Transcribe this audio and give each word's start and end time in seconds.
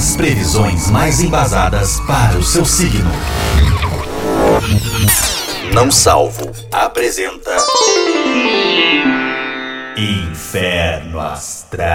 As 0.00 0.16
previsões 0.16 0.90
mais 0.90 1.20
embasadas 1.20 2.00
para 2.06 2.38
o 2.38 2.42
seu 2.42 2.64
signo. 2.64 3.10
Não 5.74 5.90
Salvo 5.90 6.50
apresenta. 6.72 7.54
Inferno 9.98 11.20
Astral. 11.20 11.90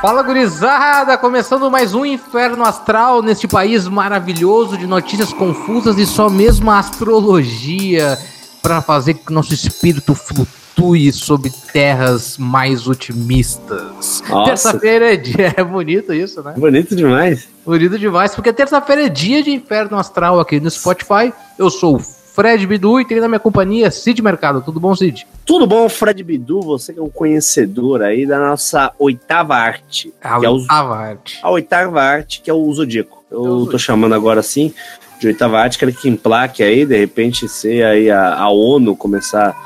Fala 0.00 0.22
gurizada, 0.22 1.18
começando 1.18 1.68
mais 1.68 1.92
um 1.92 2.06
Inferno 2.06 2.62
Astral 2.62 3.20
neste 3.20 3.48
país 3.48 3.88
maravilhoso 3.88 4.78
de 4.78 4.86
notícias 4.86 5.32
confusas 5.32 5.98
e 5.98 6.06
só 6.06 6.30
mesmo 6.30 6.70
a 6.70 6.78
astrologia 6.78 8.16
para 8.62 8.80
fazer 8.80 9.14
que 9.14 9.32
nosso 9.32 9.52
espírito 9.52 10.14
flutue 10.14 10.63
sobre 11.12 11.50
terras 11.72 12.36
mais 12.36 12.86
otimistas. 12.86 14.22
Terça-feira 14.44 15.14
é 15.14 15.16
dia, 15.16 15.54
é 15.56 15.64
bonito 15.64 16.12
isso, 16.12 16.42
né? 16.42 16.54
Bonito 16.56 16.94
demais. 16.94 17.48
Bonito 17.64 17.98
demais, 17.98 18.34
porque 18.34 18.52
terça-feira 18.52 19.06
é 19.06 19.08
dia 19.08 19.42
de 19.42 19.50
Inferno 19.50 19.96
Astral 19.98 20.38
aqui 20.40 20.60
no 20.60 20.70
Spotify. 20.70 21.32
Eu 21.58 21.70
sou 21.70 21.96
o 21.96 21.98
Fred 21.98 22.66
Bidu 22.66 23.00
e 23.00 23.04
tenho 23.06 23.20
na 23.20 23.28
minha 23.28 23.38
companhia 23.40 23.90
Cid 23.90 24.20
Mercado. 24.20 24.60
Tudo 24.60 24.78
bom, 24.80 24.94
Cid? 24.94 25.26
Tudo 25.46 25.66
bom, 25.66 25.88
Fred 25.88 26.22
Bidu? 26.22 26.60
Você 26.62 26.92
que 26.92 26.98
é 26.98 27.02
um 27.02 27.08
conhecedor 27.08 28.02
aí 28.02 28.26
da 28.26 28.38
nossa 28.38 28.92
oitava 28.98 29.54
arte. 29.54 30.12
A 30.22 30.40
que 30.40 30.46
é 30.46 30.50
o- 30.50 30.54
oitava 30.54 30.96
arte. 30.96 31.38
a 31.42 31.50
oitava 31.50 32.02
arte, 32.02 32.40
que 32.42 32.50
é 32.50 32.54
o 32.54 32.72
Zodíaco. 32.72 33.24
É 33.30 33.34
o 33.34 33.38
Eu 33.38 33.44
Zodíaco. 33.50 33.70
tô 33.72 33.78
chamando 33.78 34.14
agora 34.14 34.40
assim 34.40 34.72
de 35.20 35.28
oitava 35.28 35.58
arte, 35.60 35.78
que 35.78 35.84
ele 35.84 35.92
que 35.92 36.08
emplaque 36.08 36.62
aí, 36.62 36.84
de 36.84 36.98
repente 36.98 37.48
ser 37.48 37.84
aí 37.86 38.10
a, 38.10 38.34
a 38.34 38.50
ONU 38.50 38.94
começar 38.96 39.56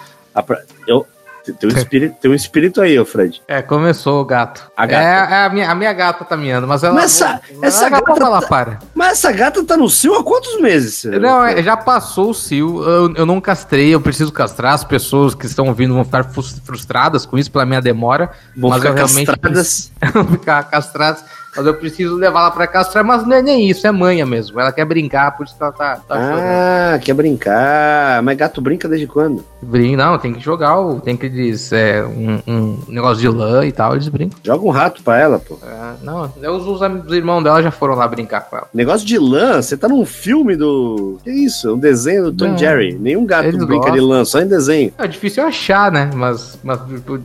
Eu, 0.86 1.06
tem, 1.52 1.70
um 1.70 1.76
espírito, 1.76 2.16
tem 2.20 2.30
um 2.30 2.34
espírito 2.34 2.80
aí, 2.80 3.04
Fred. 3.04 3.40
É, 3.48 3.62
começou 3.62 4.20
o 4.20 4.24
gato. 4.24 4.70
A 4.76 4.86
gata. 4.86 5.02
É, 5.04 5.34
é 5.40 5.44
a, 5.44 5.48
minha, 5.48 5.70
a 5.70 5.74
minha 5.74 5.92
gata 5.92 6.24
tá 6.24 6.36
miando, 6.36 6.66
mas 6.66 6.82
ela. 6.82 6.94
Mas 6.94 7.04
essa- 7.20 7.40
ela- 7.50 7.66
essa 7.66 7.86
ela 7.86 8.00
gata 8.00 8.22
ela 8.24 8.40
tá- 8.40 8.46
para. 8.48 8.78
Mas 8.94 9.12
essa 9.12 9.32
gata 9.32 9.64
tá 9.64 9.76
no 9.76 9.88
cio 9.88 10.14
há 10.14 10.24
quantos 10.24 10.60
meses? 10.60 11.04
Não, 11.04 11.44
é, 11.44 11.62
já 11.62 11.76
passou 11.76 12.30
o 12.30 12.34
cio. 12.34 12.82
Eu, 12.82 13.14
eu 13.14 13.26
não 13.26 13.40
castrei, 13.40 13.94
eu 13.94 14.00
preciso 14.00 14.32
castrar. 14.32 14.74
As 14.74 14.84
pessoas 14.84 15.34
que 15.34 15.46
estão 15.46 15.66
ouvindo 15.66 15.94
vão 15.94 16.04
ficar 16.04 16.24
frus- 16.24 16.60
frustradas 16.64 17.24
com 17.26 17.38
isso 17.38 17.50
pela 17.50 17.64
minha 17.66 17.80
demora. 17.80 18.30
Vão 18.56 18.70
mas 18.70 18.78
ficar 18.80 18.90
eu 18.90 18.94
realmente 18.96 19.26
castradas. 19.26 19.92
vão 20.12 20.24
ficar 20.26 20.62
castradas. 20.64 21.24
Mas 21.56 21.66
eu 21.66 21.74
preciso 21.74 22.14
levá-la 22.14 22.50
pra 22.52 22.66
castrar. 22.68 23.02
Mas 23.02 23.26
não 23.26 23.34
é 23.34 23.42
nem 23.42 23.68
isso, 23.68 23.84
é 23.84 23.90
manha 23.90 24.24
mesmo. 24.24 24.60
Ela 24.60 24.70
quer 24.70 24.84
brincar, 24.84 25.36
por 25.36 25.44
isso 25.44 25.56
que 25.56 25.62
ela 25.62 25.72
tá, 25.72 25.96
tá 25.96 26.14
chorando. 26.14 26.40
Ah, 26.40 26.98
quer 27.02 27.14
brincar. 27.14 28.22
Mas 28.22 28.36
gato 28.36 28.60
brinca 28.60 28.86
desde 28.88 29.06
quando? 29.08 29.44
Brin- 29.60 29.96
Não, 29.96 30.16
tem 30.18 30.34
que 30.34 30.40
jogar, 30.40 30.76
tem 31.02 31.16
que 31.16 31.28
eles, 31.38 31.72
é, 31.72 32.04
um, 32.04 32.40
um 32.46 32.78
negócio 32.88 33.20
de 33.20 33.28
lã 33.28 33.64
e 33.66 33.72
tal, 33.72 33.94
eles 33.94 34.08
brincam. 34.08 34.38
Joga 34.42 34.64
um 34.64 34.70
rato 34.70 35.02
pra 35.02 35.18
ela, 35.18 35.38
pô. 35.38 35.58
É, 35.62 36.04
não, 36.04 36.30
os, 36.56 36.66
os 36.66 36.78
os 37.06 37.12
irmãos 37.12 37.42
dela 37.42 37.62
já 37.62 37.70
foram 37.70 37.94
lá 37.94 38.06
brincar 38.08 38.40
com 38.42 38.56
ela. 38.56 38.68
Negócio 38.72 39.06
de 39.06 39.18
lã, 39.18 39.60
você 39.60 39.76
tá 39.76 39.88
num 39.88 40.04
filme 40.04 40.56
do. 40.56 41.18
Que 41.24 41.30
isso? 41.30 41.74
Um 41.74 41.78
desenho 41.78 42.24
do 42.24 42.32
Tom 42.32 42.48
Não. 42.50 42.58
Jerry. 42.58 42.96
Nenhum 42.98 43.26
gato 43.26 43.50
brinca 43.66 43.90
de 43.90 43.98
gostam. 43.98 44.08
lã, 44.08 44.24
só 44.24 44.40
em 44.40 44.46
desenho. 44.48 44.92
É 44.98 45.06
difícil 45.06 45.44
achar, 45.44 45.90
né? 45.92 46.10
Mas, 46.14 46.58
mas 46.62 46.78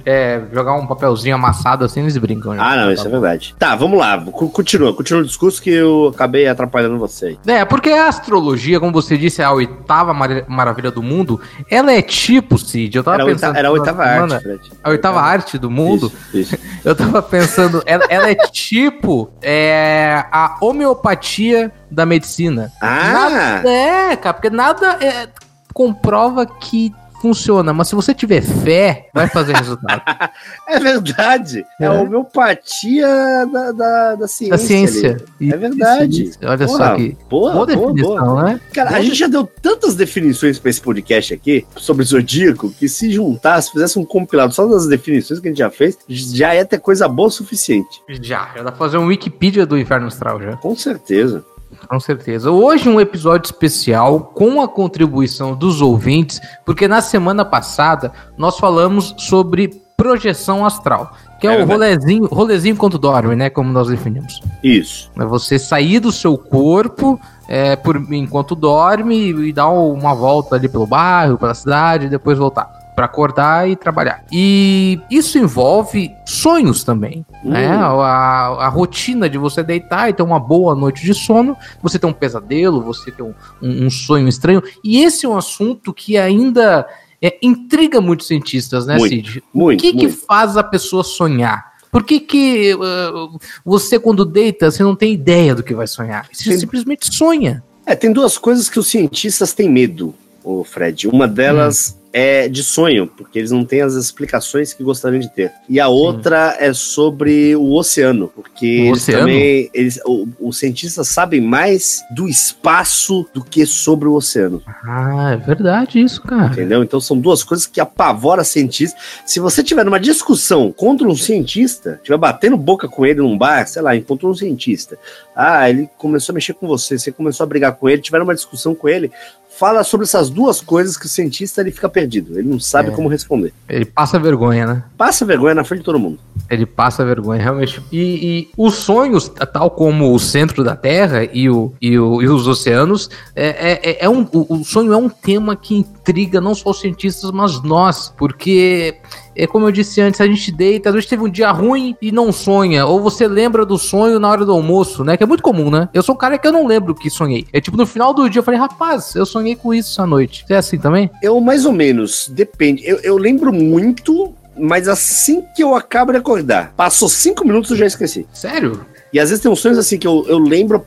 é, 0.05 0.41
jogar 0.53 0.73
um 0.73 0.85
papelzinho 0.87 1.35
amassado 1.35 1.85
assim, 1.85 2.01
eles 2.01 2.17
brincam. 2.17 2.53
né? 2.53 2.59
Ah, 2.61 2.75
não, 2.75 2.91
isso 2.91 3.07
é 3.07 3.09
verdade. 3.09 3.55
Tá, 3.57 3.75
vamos 3.75 3.97
lá. 3.99 4.19
Continua, 4.19 4.93
continua 4.93 5.21
o 5.21 5.25
discurso 5.25 5.61
que 5.61 5.69
eu 5.69 6.11
acabei 6.13 6.47
atrapalhando 6.47 6.97
você. 6.97 7.37
É, 7.45 7.63
porque 7.65 7.89
a 7.89 8.07
astrologia, 8.07 8.79
como 8.79 8.91
você 8.91 9.17
disse, 9.17 9.41
é 9.41 9.45
a 9.45 9.51
oitava 9.51 10.13
mara- 10.13 10.45
maravilha 10.47 10.91
do 10.91 11.01
mundo. 11.01 11.39
Ela 11.69 11.93
é 11.93 12.01
tipo, 12.01 12.57
Cid, 12.57 12.95
eu 12.97 13.03
tava 13.03 13.17
Era 13.17 13.25
pensando... 13.25 13.55
era 13.57 13.67
a 13.67 13.71
na 13.71 13.77
oitava 14.03 14.33
arte, 14.35 14.43
Fred. 14.43 14.71
A 14.83 14.89
oitava 14.89 15.21
arte 15.21 15.57
do 15.57 15.71
mundo. 15.71 16.11
Isso, 16.33 16.55
isso. 16.55 16.63
Eu 16.83 16.95
tava 16.95 17.21
pensando, 17.21 17.81
ela, 17.85 18.03
ela 18.09 18.29
é 18.29 18.35
tipo 18.35 19.31
é, 19.41 20.25
a 20.31 20.57
homeopatia 20.59 21.71
da 21.89 22.05
medicina. 22.05 22.71
Ah! 22.81 23.13
Nada- 23.13 23.69
é, 23.69 24.15
cara, 24.17 24.33
porque 24.33 24.49
nada 24.49 24.97
é, 25.01 25.27
comprova 25.73 26.45
que 26.45 26.93
funciona, 27.23 27.71
mas 27.73 27.87
se 27.87 27.95
você 27.95 28.13
tiver 28.13 28.41
fé, 28.41 29.07
vai 29.13 29.27
fazer 29.29 29.55
resultado. 29.55 30.01
É 30.67 30.79
verdade. 30.79 31.65
É, 31.79 31.85
É. 31.85 31.87
a 31.87 31.93
homeopatia 31.93 33.07
da, 33.51 33.71
da, 33.71 34.15
da 34.15 34.27
ciência. 34.27 34.49
da 34.51 34.57
ciência. 34.57 35.25
É 35.41 35.57
verdade. 35.57 36.23
Isso, 36.23 36.39
Olha 36.43 36.65
Porra, 36.65 36.77
só 36.87 36.95
que 36.95 37.17
Boa, 37.29 37.51
boa 37.53 37.65
boa, 37.65 37.65
boa. 37.77 37.93
definição, 37.93 38.43
né? 38.43 38.59
Cara, 38.73 38.89
a 38.89 38.93
Boa 38.93 39.01
gente 39.01 39.15
já 39.15 39.27
deu 39.27 39.45
tantas 39.61 39.95
definições 39.95 40.59
pra 40.59 40.69
esse 40.69 40.81
podcast 40.81 41.33
aqui 41.33 41.65
sobre 41.77 42.03
zodíaco 42.05 42.71
que 42.71 42.89
se 42.89 43.11
juntasse, 43.11 43.71
fizesse 43.71 43.97
um 43.99 44.05
compilado 44.05 44.53
só 44.53 44.65
das 44.65 44.87
definições 44.87 45.39
que 45.39 45.47
a 45.47 45.51
gente 45.51 45.59
já 45.59 45.69
fez, 45.69 45.97
já 46.07 46.55
ia 46.55 46.65
ter 46.65 46.79
coisa 46.79 47.07
boa 47.07 47.29
o 47.29 47.31
suficiente. 47.31 48.01
Já, 48.21 48.49
já 48.55 48.63
dá 48.63 48.71
pra 48.71 48.79
fazer 48.79 48.97
um 48.97 49.05
Wikipedia 49.07 49.65
do 49.65 49.77
Inferno 49.77 50.07
Astral 50.07 50.41
já. 50.41 50.57
Com 50.57 50.75
certeza. 50.75 51.43
Com 51.87 51.99
certeza. 51.99 52.51
Hoje 52.51 52.89
um 52.89 52.99
episódio 52.99 53.47
especial 53.47 54.19
com 54.19 54.61
a 54.61 54.67
contribuição 54.67 55.55
dos 55.55 55.81
ouvintes, 55.81 56.39
porque 56.65 56.87
na 56.87 57.01
semana 57.01 57.43
passada 57.43 58.11
nós 58.37 58.57
falamos 58.57 59.15
sobre 59.17 59.81
projeção 59.95 60.65
astral, 60.65 61.13
que 61.39 61.47
é, 61.47 61.55
É 61.59 61.63
o 61.63 61.67
rolezinho, 61.67 62.25
rolezinho 62.25 62.73
enquanto 62.73 62.97
dorme, 62.97 63.35
né, 63.35 63.49
como 63.49 63.71
nós 63.71 63.87
definimos. 63.87 64.41
Isso. 64.63 65.09
É 65.17 65.23
você 65.23 65.57
sair 65.57 65.99
do 65.99 66.11
seu 66.11 66.37
corpo 66.37 67.19
é, 67.47 67.75
por, 67.75 67.95
enquanto 68.11 68.55
dorme 68.55 69.29
e 69.29 69.53
dar 69.53 69.69
uma 69.69 70.13
volta 70.13 70.55
ali 70.55 70.67
pelo 70.67 70.87
bairro, 70.87 71.37
pela 71.37 71.53
cidade, 71.53 72.07
e 72.07 72.09
depois 72.09 72.37
voltar 72.37 72.82
para 72.95 73.05
acordar 73.05 73.69
e 73.69 73.75
trabalhar. 73.75 74.23
E 74.31 74.99
isso 75.09 75.37
envolve 75.37 76.11
sonhos 76.25 76.83
também, 76.83 77.25
né? 77.43 77.77
Hum. 77.77 77.99
A, 78.01 78.65
a 78.65 78.67
rotina 78.69 79.29
de 79.29 79.37
você 79.37 79.63
deitar 79.63 80.09
e 80.09 80.13
ter 80.13 80.23
uma 80.23 80.39
boa 80.39 80.75
noite 80.75 81.03
de 81.03 81.13
sono, 81.13 81.55
você 81.81 81.97
ter 81.97 82.05
um 82.05 82.13
pesadelo, 82.13 82.81
você 82.81 83.11
ter 83.11 83.23
um, 83.23 83.33
um- 83.61 83.85
um 83.85 83.89
sonho 83.89 84.27
estranho. 84.27 84.61
E 84.83 85.03
esse 85.03 85.25
é 85.25 85.29
um 85.29 85.37
assunto 85.37 85.93
que 85.93 86.17
ainda 86.17 86.85
é, 87.21 87.37
intriga 87.41 87.99
muitos 88.01 88.27
cientistas, 88.27 88.85
né, 88.85 88.97
Muito, 88.97 89.09
Cid? 89.15 89.43
Muito. 89.53 89.79
O 89.79 89.81
que, 89.81 89.91
que 89.93 90.07
muito. 90.07 90.25
faz 90.25 90.57
a 90.57 90.63
pessoa 90.63 91.03
sonhar? 91.03 91.73
Por 91.91 92.03
que, 92.03 92.19
que 92.19 92.73
uh, 92.73 93.39
você, 93.63 93.99
quando 93.99 94.25
deita, 94.25 94.69
você 94.71 94.81
não 94.83 94.95
tem 94.95 95.13
ideia 95.13 95.53
do 95.53 95.61
que 95.61 95.75
vai 95.75 95.85
sonhar? 95.87 96.27
Você 96.33 96.51
Sim. 96.51 96.57
simplesmente 96.59 97.13
sonha. 97.15 97.63
É, 97.85 97.95
tem 97.95 98.11
duas 98.11 98.37
coisas 98.37 98.67
que 98.69 98.79
os 98.79 98.87
cientistas 98.87 99.53
têm 99.53 99.69
medo, 99.69 100.13
o 100.43 100.63
Fred. 100.63 101.07
Uma 101.07 101.27
delas 101.27 101.95
Hum. 101.97 102.02
É 102.15 102.47
de 102.47 102.61
sonho, 102.61 103.07
porque 103.07 103.39
eles 103.39 103.49
não 103.49 103.65
têm 103.65 103.81
as 103.81 103.95
explicações 103.95 104.71
que 104.71 104.83
gostariam 104.83 105.19
de 105.19 105.33
ter. 105.33 105.51
E 105.67 105.79
a 105.79 105.87
outra 105.87 106.55
é 106.59 106.71
sobre 106.71 107.55
o 107.55 107.73
oceano, 107.73 108.27
porque 108.35 108.81
O 108.81 108.85
eles 108.89 109.01
oceano? 109.01 109.19
também, 109.21 109.69
eles, 109.73 109.99
o- 110.05 110.27
os 110.39 110.57
cientistas 110.59 111.07
sabem 111.07 111.41
mais 111.41 112.03
do 112.15 112.27
espaço 112.29 113.25
do 113.33 113.43
que 113.43 113.65
sobre 113.65 114.07
o 114.07 114.13
oceano. 114.13 114.61
Ah, 114.85 115.31
é 115.33 115.37
verdade 115.37 115.99
isso, 115.99 116.21
cara. 116.21 116.51
Entendeu? 116.53 116.83
Então 116.83 117.01
são 117.01 117.17
duas 117.17 117.43
coisas 117.43 117.65
que 117.65 117.81
apavoram 117.81 118.43
cientistas. 118.43 119.01
Se 119.25 119.39
você 119.39 119.63
tiver 119.63 119.83
numa 119.83 119.99
discussão 119.99 120.71
contra 120.71 121.07
um 121.07 121.15
cientista, 121.15 121.99
tiver 122.03 122.17
batendo 122.17 122.55
boca 122.57 122.87
com 122.87 123.05
ele 123.05 123.21
num 123.21 123.37
bar, 123.37 123.67
sei 123.67 123.81
lá, 123.81 123.95
encontrou 123.95 124.31
um 124.31 124.35
cientista. 124.35 124.97
Ah, 125.35 125.67
ele 125.69 125.89
começou 125.97 126.31
a 126.31 126.35
mexer 126.35 126.53
com 126.53 126.67
você, 126.67 126.97
você 126.99 127.11
começou 127.11 127.43
a 127.43 127.47
brigar 127.47 127.73
com 127.75 127.89
ele, 127.89 128.01
tiver 128.01 128.21
uma 128.21 128.35
discussão 128.35 128.75
com 128.75 128.87
ele, 128.87 129.11
fala 129.59 129.83
sobre 129.83 130.05
essas 130.05 130.29
duas 130.29 130.59
coisas 130.61 130.97
que 130.97 131.05
o 131.05 131.09
cientista 131.09 131.61
ele 131.61 131.71
fica 131.71 131.87
perdido, 131.87 132.37
ele 132.37 132.47
não 132.49 132.59
sabe 132.59 132.89
É. 132.89 132.91
como 132.91 133.07
responder. 133.07 133.53
Ele 133.69 133.85
passa 133.85 134.19
vergonha, 134.19 134.65
né? 134.65 134.83
Passa 134.97 135.25
vergonha 135.25 135.53
na 135.55 135.63
frente 135.63 135.79
de 135.79 135.85
todo 135.85 135.99
mundo. 135.99 136.19
Ele 136.49 136.65
passa 136.65 137.05
vergonha, 137.05 137.41
realmente. 137.41 137.81
E, 137.91 138.01
e 138.01 138.49
os 138.57 138.75
sonhos, 138.75 139.29
tal 139.53 139.69
como 139.71 140.13
o 140.13 140.19
centro 140.19 140.63
da 140.63 140.75
Terra 140.75 141.23
e, 141.31 141.49
o, 141.49 141.71
e, 141.81 141.97
o- 141.97 142.21
e 142.21 142.27
os 142.27 142.47
oceanos, 142.47 143.09
é, 143.35 143.79
é, 143.91 144.05
é 144.05 144.09
um, 144.09 144.27
o, 144.33 144.55
o 144.59 144.63
sonho 144.65 144.91
é 144.91 144.97
um 144.97 145.09
tema 145.09 145.55
que 145.55 145.75
intriga 145.75 146.41
não 146.41 146.53
só 146.55 146.71
os 146.71 146.79
cientistas, 146.81 147.31
mas 147.31 147.61
nós. 147.63 148.13
Porque, 148.17 148.97
é 149.35 149.47
como 149.47 149.67
eu 149.67 149.71
disse 149.71 150.01
antes, 150.01 150.21
a 150.21 150.27
gente 150.27 150.51
deita, 150.51 150.89
às 150.89 150.95
vezes 150.95 151.09
teve 151.09 151.23
um 151.23 151.29
dia 151.29 151.51
ruim 151.51 151.95
e 152.01 152.11
não 152.11 152.31
sonha. 152.31 152.85
Ou 152.85 153.01
você 153.01 153.27
lembra 153.27 153.65
do 153.65 153.77
sonho 153.77 154.19
na 154.19 154.29
hora 154.29 154.45
do 154.45 154.51
almoço, 154.51 155.03
né? 155.03 155.17
Que 155.17 155.23
é 155.23 155.27
muito 155.27 155.43
comum, 155.43 155.69
né? 155.69 155.89
Eu 155.93 156.03
sou 156.03 156.15
um 156.15 156.17
cara 156.17 156.37
que 156.37 156.47
eu 156.47 156.51
não 156.51 156.67
lembro 156.67 156.93
o 156.93 156.95
que 156.95 157.09
sonhei. 157.09 157.47
É 157.51 157.59
tipo, 157.59 157.77
no 157.77 157.85
final 157.85 158.13
do 158.13 158.29
dia 158.29 158.39
eu 158.39 158.43
falei, 158.43 158.59
rapaz, 158.59 159.15
eu 159.15 159.25
sonhei 159.25 159.55
com 159.55 159.73
isso 159.73 160.01
à 160.01 160.07
noite. 160.07 160.45
Você 160.47 160.53
é 160.53 160.57
assim 160.57 160.77
também? 160.77 161.09
Eu, 161.21 161.39
mais 161.39 161.65
ou 161.65 161.71
menos, 161.71 162.29
depende. 162.29 162.83
Eu, 162.85 162.99
eu 162.99 163.17
lembro 163.17 163.51
muito, 163.51 164.33
mas 164.57 164.87
assim 164.87 165.43
que 165.55 165.63
eu 165.63 165.75
acabo 165.75 166.11
de 166.11 166.17
acordar, 166.17 166.73
passou 166.75 167.09
cinco 167.09 167.45
minutos 167.45 167.71
eu 167.71 167.77
já 167.77 167.85
esqueci. 167.85 168.27
Sério? 168.33 168.85
E 169.11 169.19
às 169.19 169.29
vezes 169.29 169.43
tem 169.43 169.51
uns 169.51 169.59
sonhos 169.59 169.77
assim 169.77 169.99
que 169.99 170.07
eu, 170.07 170.25
eu 170.27 170.39
lembro, 170.39 170.83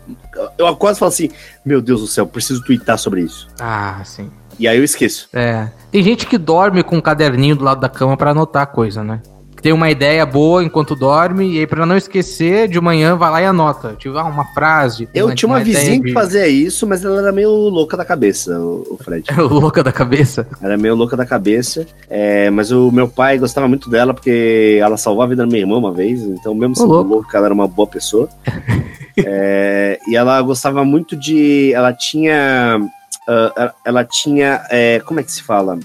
eu 0.59 0.67
acordo 0.67 0.97
e 0.97 0.99
falo 0.99 1.11
assim: 1.11 1.31
Meu 1.65 1.81
Deus 1.81 2.01
do 2.01 2.09
céu, 2.09 2.27
preciso 2.27 2.63
twittar 2.65 2.99
sobre 2.99 3.21
isso. 3.21 3.49
Ah, 3.61 4.03
sim. 4.05 4.29
E 4.59 4.67
aí 4.67 4.79
eu 4.79 4.85
esqueço. 4.85 5.29
É. 5.33 5.69
Tem 5.91 6.03
gente 6.03 6.27
que 6.27 6.39
dorme 6.39 6.83
com 6.83 6.97
um 6.97 7.01
caderninho 7.01 7.57
do 7.57 7.65
lado 7.65 7.81
da 7.81 7.89
cama 7.89 8.17
pra 8.17 8.31
anotar 8.31 8.67
coisa, 8.69 9.05
né? 9.05 9.21
Tem 9.63 9.73
uma 9.73 9.91
ideia 9.91 10.25
boa 10.25 10.63
enquanto 10.63 10.95
dorme, 10.95 11.55
e 11.55 11.59
aí 11.61 11.67
pra 11.67 11.87
não 11.87 11.97
esquecer, 11.97 12.69
de 12.69 12.81
manhã 12.81 13.17
vai 13.17 13.31
lá 13.31 13.43
e 13.43 13.45
anota. 13.47 13.95
Tipo, 13.99 14.17
ah, 14.17 14.25
uma 14.25 14.45
frase. 14.47 15.09
Eu 15.15 15.35
tinha 15.35 15.49
uma, 15.49 15.59
uma 15.59 15.65
vizinha 15.65 16.01
que 16.01 16.13
fazia 16.13 16.47
isso, 16.47 16.87
mas 16.87 17.05
ela 17.05 17.19
era 17.19 17.33
meio 17.33 17.51
louca 17.51 17.97
da 17.97 18.05
cabeça, 18.05 18.59
o 18.59 18.99
Fred. 19.03 19.25
louca 19.39 19.83
da 19.83 19.93
cabeça? 19.93 20.47
Era 20.61 20.77
meio 20.77 20.95
louca 20.95 21.17
da 21.17 21.27
cabeça, 21.27 21.87
é, 22.09 22.51
mas 22.51 22.71
o 22.71 22.91
meu 22.91 23.09
pai 23.09 23.39
gostava 23.39 23.67
muito 23.69 23.91
dela 23.91 24.15
porque 24.15 24.79
ela 24.81 24.97
salvou 24.97 25.23
a 25.23 25.27
vida 25.27 25.43
da 25.43 25.47
minha 25.47 25.61
irmã 25.61 25.77
uma 25.77 25.93
vez, 25.93 26.23
então 26.23 26.55
mesmo 26.55 26.77
sendo 26.77 27.03
louca, 27.03 27.37
ela 27.37 27.47
era 27.47 27.55
uma 27.55 27.67
boa 27.67 27.89
pessoa. 27.89 28.29
é, 29.19 29.99
e 30.07 30.17
ela 30.17 30.41
gostava 30.43 30.85
muito 30.85 31.17
de... 31.17 31.73
Ela 31.73 31.93
tinha... 31.93 32.79
Uh, 33.29 33.71
ela 33.85 34.05
tinha... 34.05 34.65
É, 34.71 35.01
como 35.01 35.19
é 35.19 35.23
que 35.23 35.33
se 35.33 35.43
fala? 35.43 35.79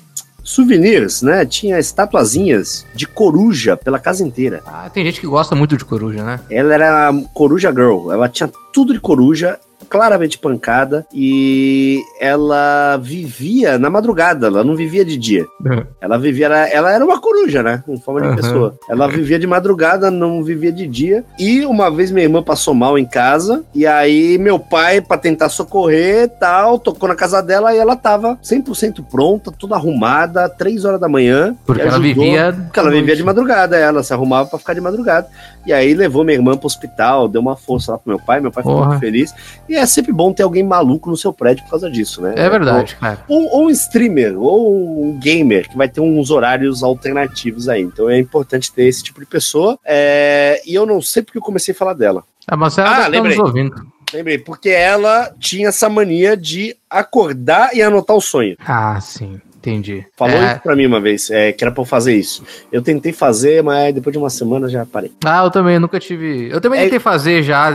Souvenirs, 0.43 1.21
né? 1.21 1.45
Tinha 1.45 1.79
estatuazinhas 1.79 2.85
de 2.93 3.07
coruja 3.07 3.77
pela 3.77 3.99
casa 3.99 4.23
inteira. 4.23 4.61
Ah, 4.65 4.89
tem 4.89 5.05
gente 5.05 5.19
que 5.19 5.27
gosta 5.27 5.55
muito 5.55 5.77
de 5.77 5.85
coruja, 5.85 6.23
né? 6.23 6.39
Ela 6.49 6.73
era 6.73 7.13
coruja 7.33 7.71
girl, 7.71 8.11
ela 8.11 8.27
tinha 8.27 8.49
tudo 8.73 8.93
de 8.93 8.99
coruja 8.99 9.59
claramente 9.91 10.39
pancada 10.39 11.05
e 11.13 12.01
ela 12.17 12.95
vivia 12.95 13.77
na 13.77 13.89
madrugada, 13.89 14.47
ela 14.47 14.63
não 14.63 14.73
vivia 14.73 15.03
de 15.03 15.17
dia. 15.17 15.45
Uhum. 15.63 15.83
Ela 15.99 16.17
vivia, 16.17 16.45
ela, 16.45 16.69
ela, 16.69 16.91
era 16.93 17.03
uma 17.03 17.19
coruja, 17.19 17.61
né? 17.61 17.83
Em 17.89 17.99
forma 17.99 18.21
de 18.21 18.27
uhum. 18.27 18.35
pessoa. 18.37 18.75
Ela 18.89 19.09
vivia 19.09 19.37
de 19.37 19.45
madrugada, 19.45 20.09
não 20.09 20.41
vivia 20.45 20.71
de 20.71 20.87
dia. 20.87 21.25
E 21.37 21.65
uma 21.65 21.91
vez 21.91 22.09
minha 22.09 22.23
irmã 22.23 22.41
passou 22.41 22.73
mal 22.73 22.97
em 22.97 23.05
casa, 23.05 23.65
e 23.75 23.85
aí 23.85 24.37
meu 24.37 24.57
pai, 24.57 25.01
para 25.01 25.17
tentar 25.17 25.49
socorrer 25.49 26.29
tal, 26.39 26.79
tocou 26.79 27.09
na 27.09 27.15
casa 27.15 27.41
dela 27.41 27.75
e 27.75 27.77
ela 27.77 27.97
tava 27.97 28.37
100% 28.41 29.03
pronta, 29.11 29.51
toda 29.51 29.75
arrumada, 29.75 30.47
3 30.47 30.85
horas 30.85 31.01
da 31.01 31.09
manhã. 31.09 31.53
Porque 31.65 31.81
ela 31.81 31.99
vivia. 31.99 32.53
Porque 32.53 32.79
ela 32.79 32.89
vivia 32.89 33.15
de 33.15 33.23
madrugada, 33.23 33.75
ela 33.75 34.03
se 34.03 34.13
arrumava 34.13 34.47
para 34.47 34.59
ficar 34.59 34.73
de 34.73 34.79
madrugada. 34.79 35.27
E 35.65 35.71
aí 35.71 35.93
levou 35.93 36.23
minha 36.23 36.37
irmã 36.37 36.57
pro 36.57 36.67
hospital, 36.67 37.27
deu 37.27 37.41
uma 37.41 37.55
força 37.55 37.91
lá 37.91 37.97
pro 37.97 38.09
meu 38.09 38.19
pai, 38.19 38.39
meu 38.39 38.51
pai 38.51 38.63
ficou 38.63 38.77
Porra. 38.77 38.89
muito 38.89 38.99
feliz. 38.99 39.33
E 39.69 39.75
é 39.75 39.85
sempre 39.85 40.11
bom 40.11 40.33
ter 40.33 40.43
alguém 40.43 40.63
maluco 40.63 41.09
no 41.09 41.17
seu 41.17 41.31
prédio 41.31 41.63
por 41.65 41.71
causa 41.71 41.89
disso, 41.89 42.21
né? 42.21 42.33
É 42.35 42.49
verdade, 42.49 42.97
ou, 43.27 43.43
ou, 43.43 43.51
ou, 43.51 43.65
um 43.67 43.69
streamer, 43.69 44.39
ou 44.39 45.05
um 45.05 45.19
gamer, 45.19 45.69
que 45.69 45.77
vai 45.77 45.87
ter 45.87 46.01
uns 46.01 46.31
horários 46.31 46.83
alternativos 46.83 47.69
aí. 47.69 47.81
Então 47.81 48.09
é 48.09 48.17
importante 48.17 48.71
ter 48.71 48.85
esse 48.85 49.03
tipo 49.03 49.19
de 49.19 49.25
pessoa. 49.25 49.77
É... 49.85 50.61
E 50.65 50.73
eu 50.73 50.85
não 50.85 51.01
sei 51.01 51.21
porque 51.21 51.37
eu 51.37 51.43
comecei 51.43 51.73
a 51.73 51.77
falar 51.77 51.93
dela. 51.93 52.23
A 52.47 52.57
Marcela 52.57 52.89
ah, 52.89 53.01
tá 53.01 53.07
lembrei. 53.07 53.37
nos 53.37 53.45
ouvindo. 53.45 53.87
Lembrei, 54.13 54.37
porque 54.37 54.69
ela 54.69 55.33
tinha 55.39 55.69
essa 55.69 55.89
mania 55.89 56.35
de 56.35 56.75
acordar 56.89 57.73
e 57.73 57.81
anotar 57.81 58.15
o 58.15 58.21
sonho. 58.21 58.57
Ah, 58.59 58.99
sim. 58.99 59.39
Entendi. 59.61 60.03
Falou 60.17 60.35
é... 60.35 60.53
isso 60.53 60.61
pra 60.61 60.75
mim 60.75 60.87
uma 60.87 60.99
vez, 60.99 61.29
é, 61.29 61.51
que 61.51 61.63
era 61.63 61.71
pra 61.71 61.81
eu 61.81 61.85
fazer 61.85 62.15
isso. 62.15 62.43
Eu 62.71 62.81
tentei 62.81 63.13
fazer, 63.13 63.61
mas 63.61 63.93
depois 63.93 64.11
de 64.11 64.17
uma 64.17 64.29
semana 64.29 64.67
já 64.67 64.85
parei. 64.87 65.11
Ah, 65.23 65.43
eu 65.43 65.51
também 65.51 65.77
nunca 65.77 65.99
tive. 65.99 66.49
Eu 66.51 66.59
também 66.59 66.79
é... 66.79 66.83
tentei 66.85 66.99
fazer 66.99 67.43
já, 67.43 67.69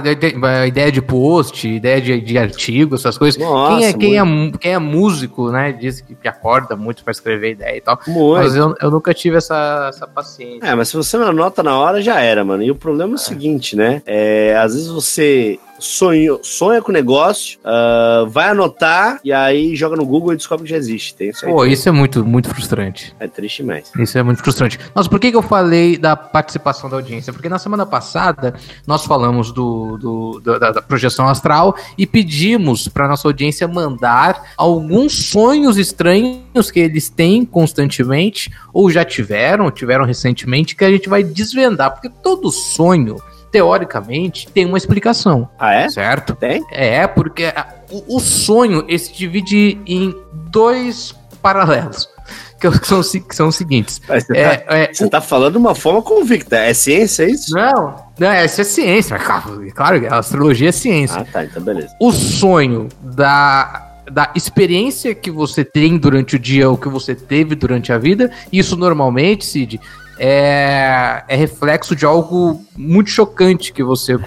ideia 0.67 0.91
de 0.91 1.01
post, 1.01 1.69
ideia 1.69 2.01
de, 2.01 2.21
de 2.21 2.37
artigo, 2.37 2.97
essas 2.97 3.17
coisas. 3.17 3.41
Nossa, 3.41 3.77
quem, 3.77 3.87
é, 3.87 3.93
quem, 3.93 4.19
é, 4.19 4.53
quem 4.59 4.73
é 4.73 4.79
músico, 4.79 5.51
né, 5.51 5.73
diz 5.73 6.01
que, 6.01 6.17
que 6.17 6.27
acorda 6.27 6.75
muito 6.75 7.05
pra 7.05 7.13
escrever 7.13 7.53
ideia 7.53 7.77
e 7.77 7.81
tal. 7.81 8.01
Muito. 8.09 8.43
Mas 8.43 8.57
eu, 8.57 8.75
eu 8.83 8.91
nunca 8.91 9.15
tive 9.15 9.37
essa, 9.37 9.91
essa 9.95 10.09
paciência. 10.09 10.67
É, 10.67 10.75
mas 10.75 10.89
se 10.89 10.97
você 10.97 11.17
não 11.17 11.29
anota 11.29 11.63
na 11.63 11.79
hora, 11.79 12.03
já 12.03 12.21
era, 12.21 12.45
mano. 12.45 12.65
E 12.65 12.71
o 12.71 12.75
problema 12.75 13.13
é 13.13 13.15
o 13.15 13.17
é. 13.17 13.19
seguinte, 13.19 13.77
né? 13.77 14.03
É, 14.05 14.57
às 14.57 14.75
vezes 14.75 14.89
você 14.89 15.59
sonho, 15.79 16.41
sonha 16.43 16.81
com 16.83 16.91
o 16.91 16.95
negócio, 16.95 17.59
uh, 17.61 18.29
vai 18.29 18.49
anotar 18.49 19.21
e 19.25 19.33
aí 19.33 19.75
joga 19.77 19.97
no 19.97 20.05
Google 20.05 20.33
e 20.33 20.37
descobre 20.37 20.65
que 20.65 20.71
já 20.71 20.77
existe. 20.77 21.15
Tem 21.15 21.31
isso 21.31 21.47
aí. 21.47 21.53
Pô, 21.53 21.65
isso 21.65 21.89
é 21.89 21.93
muito, 21.93 22.25
muito 22.25 22.49
frustrante. 22.49 23.15
É 23.21 23.29
triste 23.29 23.63
mais. 23.63 23.91
Isso 23.99 24.19
é 24.19 24.23
muito 24.23 24.43
frustrante. 24.43 24.79
Mas 24.95 25.09
por 25.09 25.19
que, 25.19 25.31
que 25.31 25.37
eu 25.37 25.43
falei 25.43 25.97
da 25.97 26.17
participação 26.17 26.89
da 26.89 26.97
audiência? 26.97 27.33
Porque 27.33 27.49
na 27.49 27.59
semana 27.59 27.87
passada 27.87 28.55
nós 28.87 29.05
falamos 29.05 29.53
do, 29.53 29.97
do, 29.99 30.41
do 30.41 30.59
da, 30.59 30.73
da, 30.73 30.83
projeção 30.83 31.29
astral 31.29 31.77
e 31.97 32.07
pedimos 32.07 32.89
para 32.89 33.09
nossa 33.09 33.29
audiência 33.29 33.67
mandar 33.69 34.53
alguns 34.57 35.31
sonhos 35.31 35.77
estranhos 35.77 36.71
que 36.71 36.81
eles 36.81 37.09
têm 37.09 37.45
constantemente 37.45 38.51
ou 38.73 38.91
já 38.91 39.05
tiveram, 39.05 39.71
tiveram 39.71 40.05
recentemente, 40.05 40.75
que 40.75 40.85
a 40.85 40.91
gente 40.91 41.09
vai 41.09 41.23
desvendar. 41.23 41.93
Porque 41.93 42.09
todo 42.09 42.51
sonho 42.51 43.17
teoricamente, 43.51 44.49
tem 44.49 44.65
uma 44.65 44.79
explicação. 44.79 45.49
Ah, 45.59 45.73
é? 45.73 45.89
Certo? 45.89 46.35
Tem? 46.35 46.65
É, 46.71 47.07
porque 47.07 47.53
o, 47.91 48.17
o 48.17 48.21
sonho 48.21 48.85
se 48.99 49.13
divide 49.13 49.79
em 49.87 50.15
dois 50.33 51.15
paralelos. 51.43 52.09
Que 52.59 52.71
são, 52.87 53.03
que 53.03 53.37
são 53.37 53.49
os 53.49 53.55
seguintes. 53.55 54.01
Você, 54.09 54.35
é, 54.35 54.57
tá, 54.57 54.75
é, 54.75 54.93
você 54.93 55.05
o... 55.05 55.11
tá 55.11 55.21
falando 55.21 55.53
de 55.53 55.59
uma 55.59 55.75
forma 55.75 56.01
convicta. 56.01 56.57
É 56.57 56.73
ciência, 56.73 57.25
é 57.25 57.31
isso? 57.31 57.55
Não, 57.55 58.03
não 58.19 58.33
isso 58.33 58.63
é 58.63 58.65
ciência. 58.65 59.19
Claro, 59.19 59.63
claro, 59.75 60.07
a 60.15 60.19
astrologia 60.19 60.71
é 60.71 60.73
ciência. 60.73 61.21
Ah, 61.21 61.27
tá, 61.31 61.45
então 61.45 61.63
beleza. 61.63 61.95
O 62.01 62.11
sonho 62.13 62.89
da, 63.03 64.01
da 64.11 64.33
experiência 64.35 65.15
que 65.15 65.31
você 65.31 65.67
tem 65.67 65.99
durante 65.99 66.37
o 66.37 66.39
dia 66.39 66.69
ou 66.71 66.79
que 66.79 66.89
você 66.89 67.15
teve 67.15 67.55
durante 67.55 67.93
a 67.93 67.99
vida, 67.99 68.31
isso 68.51 68.75
normalmente, 68.75 69.45
Cid, 69.45 69.79
é, 70.19 71.23
é 71.29 71.37
reflexo 71.37 71.95
de 71.95 72.05
algo 72.05 72.65
muito 72.77 73.11
chocante 73.11 73.73
que 73.73 73.83
você. 73.83 74.19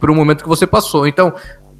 por 0.00 0.10
um 0.10 0.14
momento 0.14 0.42
que 0.42 0.48
você 0.48 0.66
passou. 0.66 1.06
Então, 1.06 1.34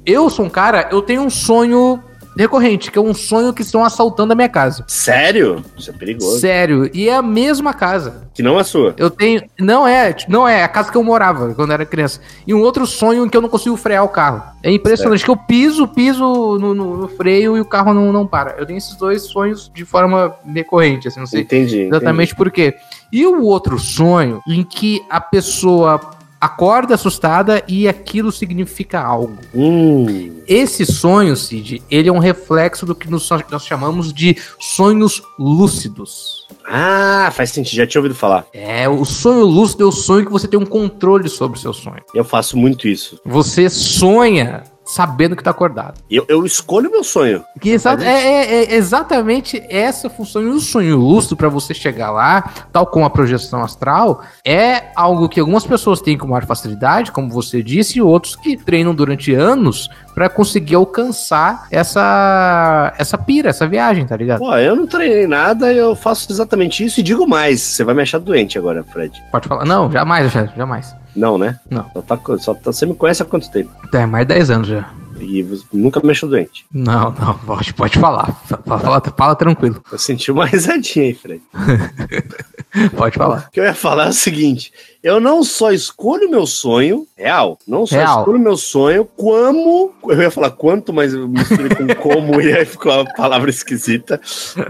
eu 0.05 0.29
sou 0.29 0.45
um 0.45 0.49
cara, 0.49 0.89
eu 0.91 1.01
tenho 1.01 1.21
um 1.21 1.29
sonho 1.29 2.01
recorrente, 2.37 2.91
que 2.91 2.97
é 2.97 3.01
um 3.01 3.13
sonho 3.13 3.53
que 3.53 3.61
estão 3.61 3.83
assaltando 3.83 4.33
a 4.33 4.35
minha 4.35 4.49
casa. 4.49 4.83
Sério? 4.87 5.63
Isso 5.77 5.89
é 5.89 5.93
perigoso. 5.93 6.39
Sério. 6.39 6.89
E 6.93 7.07
é 7.07 7.15
a 7.15 7.21
mesma 7.21 7.73
casa. 7.73 8.27
Que 8.33 8.41
não 8.41 8.59
é 8.59 8.63
sua. 8.63 8.93
Eu 8.97 9.09
tenho. 9.09 9.43
Não 9.59 9.87
é, 9.87 10.15
não 10.27 10.47
é, 10.47 10.61
é 10.61 10.63
a 10.63 10.67
casa 10.67 10.91
que 10.91 10.97
eu 10.97 11.03
morava 11.03 11.53
quando 11.53 11.71
era 11.71 11.85
criança. 11.85 12.19
E 12.45 12.53
um 12.53 12.61
outro 12.61 12.85
sonho 12.87 13.25
em 13.25 13.29
que 13.29 13.37
eu 13.37 13.41
não 13.41 13.49
consigo 13.49 13.77
frear 13.77 14.03
o 14.03 14.09
carro. 14.09 14.43
É 14.63 14.71
impressionante 14.71 15.23
que 15.23 15.29
eu 15.29 15.37
piso, 15.37 15.87
piso 15.87 16.23
no, 16.59 16.73
no, 16.73 16.97
no, 16.97 17.07
freio 17.07 17.55
e 17.57 17.61
o 17.61 17.65
carro 17.65 17.93
não, 17.93 18.11
não 18.11 18.25
para. 18.25 18.55
Eu 18.57 18.65
tenho 18.65 18.77
esses 18.77 18.95
dois 18.95 19.23
sonhos 19.23 19.71
de 19.73 19.85
forma 19.85 20.35
recorrente, 20.53 21.07
assim, 21.07 21.19
não 21.19 21.27
sei 21.27 21.41
entendi, 21.41 21.81
exatamente 21.81 22.29
entendi. 22.29 22.35
por 22.35 22.49
quê. 22.49 22.75
E 23.13 23.27
o 23.27 23.43
outro 23.43 23.77
sonho 23.77 24.41
em 24.47 24.63
que 24.63 25.03
a 25.07 25.21
pessoa 25.21 26.01
acorda 26.41 26.95
assustada 26.95 27.63
e 27.69 27.87
aquilo 27.87 28.31
significa 28.31 28.99
algo. 28.99 29.37
Hum. 29.55 30.41
Esse 30.45 30.85
sonho, 30.85 31.37
Cid, 31.37 31.81
ele 31.89 32.09
é 32.09 32.11
um 32.11 32.17
reflexo 32.17 32.85
do 32.85 32.93
que 32.93 33.09
nós 33.09 33.29
chamamos 33.61 34.11
de 34.11 34.35
sonhos 34.59 35.21
lúcidos. 35.39 36.47
Ah, 36.65 37.29
faz 37.31 37.51
sentido, 37.51 37.77
já 37.77 37.87
tinha 37.87 38.01
ouvido 38.01 38.15
falar. 38.15 38.45
É, 38.51 38.89
o 38.89 39.05
sonho 39.05 39.45
lúcido 39.45 39.83
é 39.83 39.87
o 39.87 39.91
sonho 39.91 40.25
que 40.25 40.31
você 40.31 40.47
tem 40.47 40.59
um 40.59 40.65
controle 40.65 41.29
sobre 41.29 41.57
o 41.57 41.61
seu 41.61 41.71
sonho. 41.71 42.01
Eu 42.13 42.25
faço 42.25 42.57
muito 42.57 42.87
isso. 42.87 43.21
Você 43.23 43.69
sonha 43.69 44.63
sabendo 44.93 45.35
que 45.35 45.43
tá 45.43 45.49
acordado. 45.49 45.99
Eu, 46.09 46.23
eu 46.27 46.45
escolho 46.45 46.91
meu 46.91 47.03
sonho. 47.03 47.43
Que 47.59 47.71
exa 47.71 47.97
é, 47.99 48.05
é, 48.05 48.53
é, 48.53 48.75
exatamente 48.75 49.61
essa 49.67 50.07
função. 50.09 50.43
E 50.43 50.45
o 50.45 50.59
sonho 50.59 50.97
lúcido 50.97 51.35
para 51.35 51.49
você 51.49 51.73
chegar 51.73 52.11
lá, 52.11 52.53
tal 52.71 52.85
como 52.85 53.03
a 53.03 53.09
projeção 53.09 53.63
astral, 53.63 54.23
é 54.45 54.91
algo 54.95 55.27
que 55.27 55.39
algumas 55.39 55.65
pessoas 55.65 55.99
têm 55.99 56.17
com 56.17 56.27
maior 56.27 56.45
facilidade, 56.45 57.11
como 57.11 57.29
você 57.29 57.63
disse, 57.63 57.97
e 57.97 58.01
outros 58.01 58.35
que 58.35 58.55
treinam 58.55 58.93
durante 58.93 59.33
anos 59.33 59.89
para 60.13 60.29
conseguir 60.29 60.75
alcançar 60.75 61.67
essa 61.71 62.93
essa 62.97 63.17
pira, 63.17 63.49
essa 63.49 63.67
viagem, 63.67 64.05
tá 64.05 64.15
ligado? 64.15 64.39
Pô, 64.39 64.55
eu 64.55 64.75
não 64.75 64.85
treinei 64.85 65.25
nada, 65.25 65.73
eu 65.73 65.95
faço 65.95 66.31
exatamente 66.31 66.85
isso 66.85 66.99
e 66.99 67.03
digo 67.03 67.27
mais. 67.27 67.61
Você 67.61 67.83
vai 67.83 67.95
me 67.95 68.03
achar 68.03 68.19
doente 68.19 68.59
agora, 68.59 68.83
Fred. 68.83 69.19
Pode 69.31 69.47
falar. 69.47 69.65
Não, 69.65 69.91
jamais, 69.91 70.31
jamais. 70.55 71.02
Não, 71.15 71.37
né? 71.37 71.59
Não. 71.69 71.89
Só 71.93 72.01
tá, 72.01 72.19
só 72.39 72.53
tá, 72.53 72.71
você 72.71 72.85
me 72.85 72.95
conhece 72.95 73.21
há 73.21 73.25
quanto 73.25 73.51
tempo? 73.51 73.69
É, 73.93 74.05
mais 74.05 74.27
de 74.27 74.33
10 74.33 74.49
anos 74.49 74.67
já. 74.67 74.89
E 75.19 75.45
nunca 75.71 76.01
me 76.03 76.11
achou 76.11 76.27
doente. 76.27 76.65
Não, 76.73 77.11
não, 77.11 77.37
pode, 77.39 77.73
pode 77.73 77.97
falar. 77.97 78.33
Fala, 78.45 78.79
fala, 78.79 79.01
fala 79.01 79.35
tranquilo. 79.35 79.81
Eu 79.91 79.97
senti 79.97 80.31
uma 80.31 80.45
risadinha 80.47 81.05
aí, 81.05 81.13
Fred. 81.13 81.41
pode 82.97 83.15
falar. 83.15 83.47
O 83.47 83.51
que 83.51 83.59
eu 83.59 83.63
ia 83.63 83.73
falar 83.73 84.07
é 84.07 84.09
o 84.09 84.13
seguinte: 84.13 84.73
eu 85.01 85.19
não 85.19 85.43
só 85.43 85.71
escolho 85.71 86.29
meu 86.29 86.45
sonho, 86.45 87.07
real, 87.15 87.57
não 87.67 87.85
só 87.85 87.95
real. 87.95 88.19
escolho 88.19 88.39
meu 88.39 88.57
sonho, 88.57 89.05
como. 89.05 89.93
Eu 90.03 90.21
ia 90.21 90.31
falar 90.31 90.51
quanto, 90.51 90.91
mas 90.91 91.13
eu 91.13 91.27
misturei 91.27 91.69
com 91.69 91.87
como 91.95 92.41
e 92.41 92.51
aí 92.51 92.65
ficou 92.65 92.91
uma 92.91 93.05
palavra 93.13 93.49
esquisita. 93.49 94.19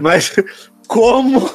Mas 0.00 0.36
como 0.86 1.50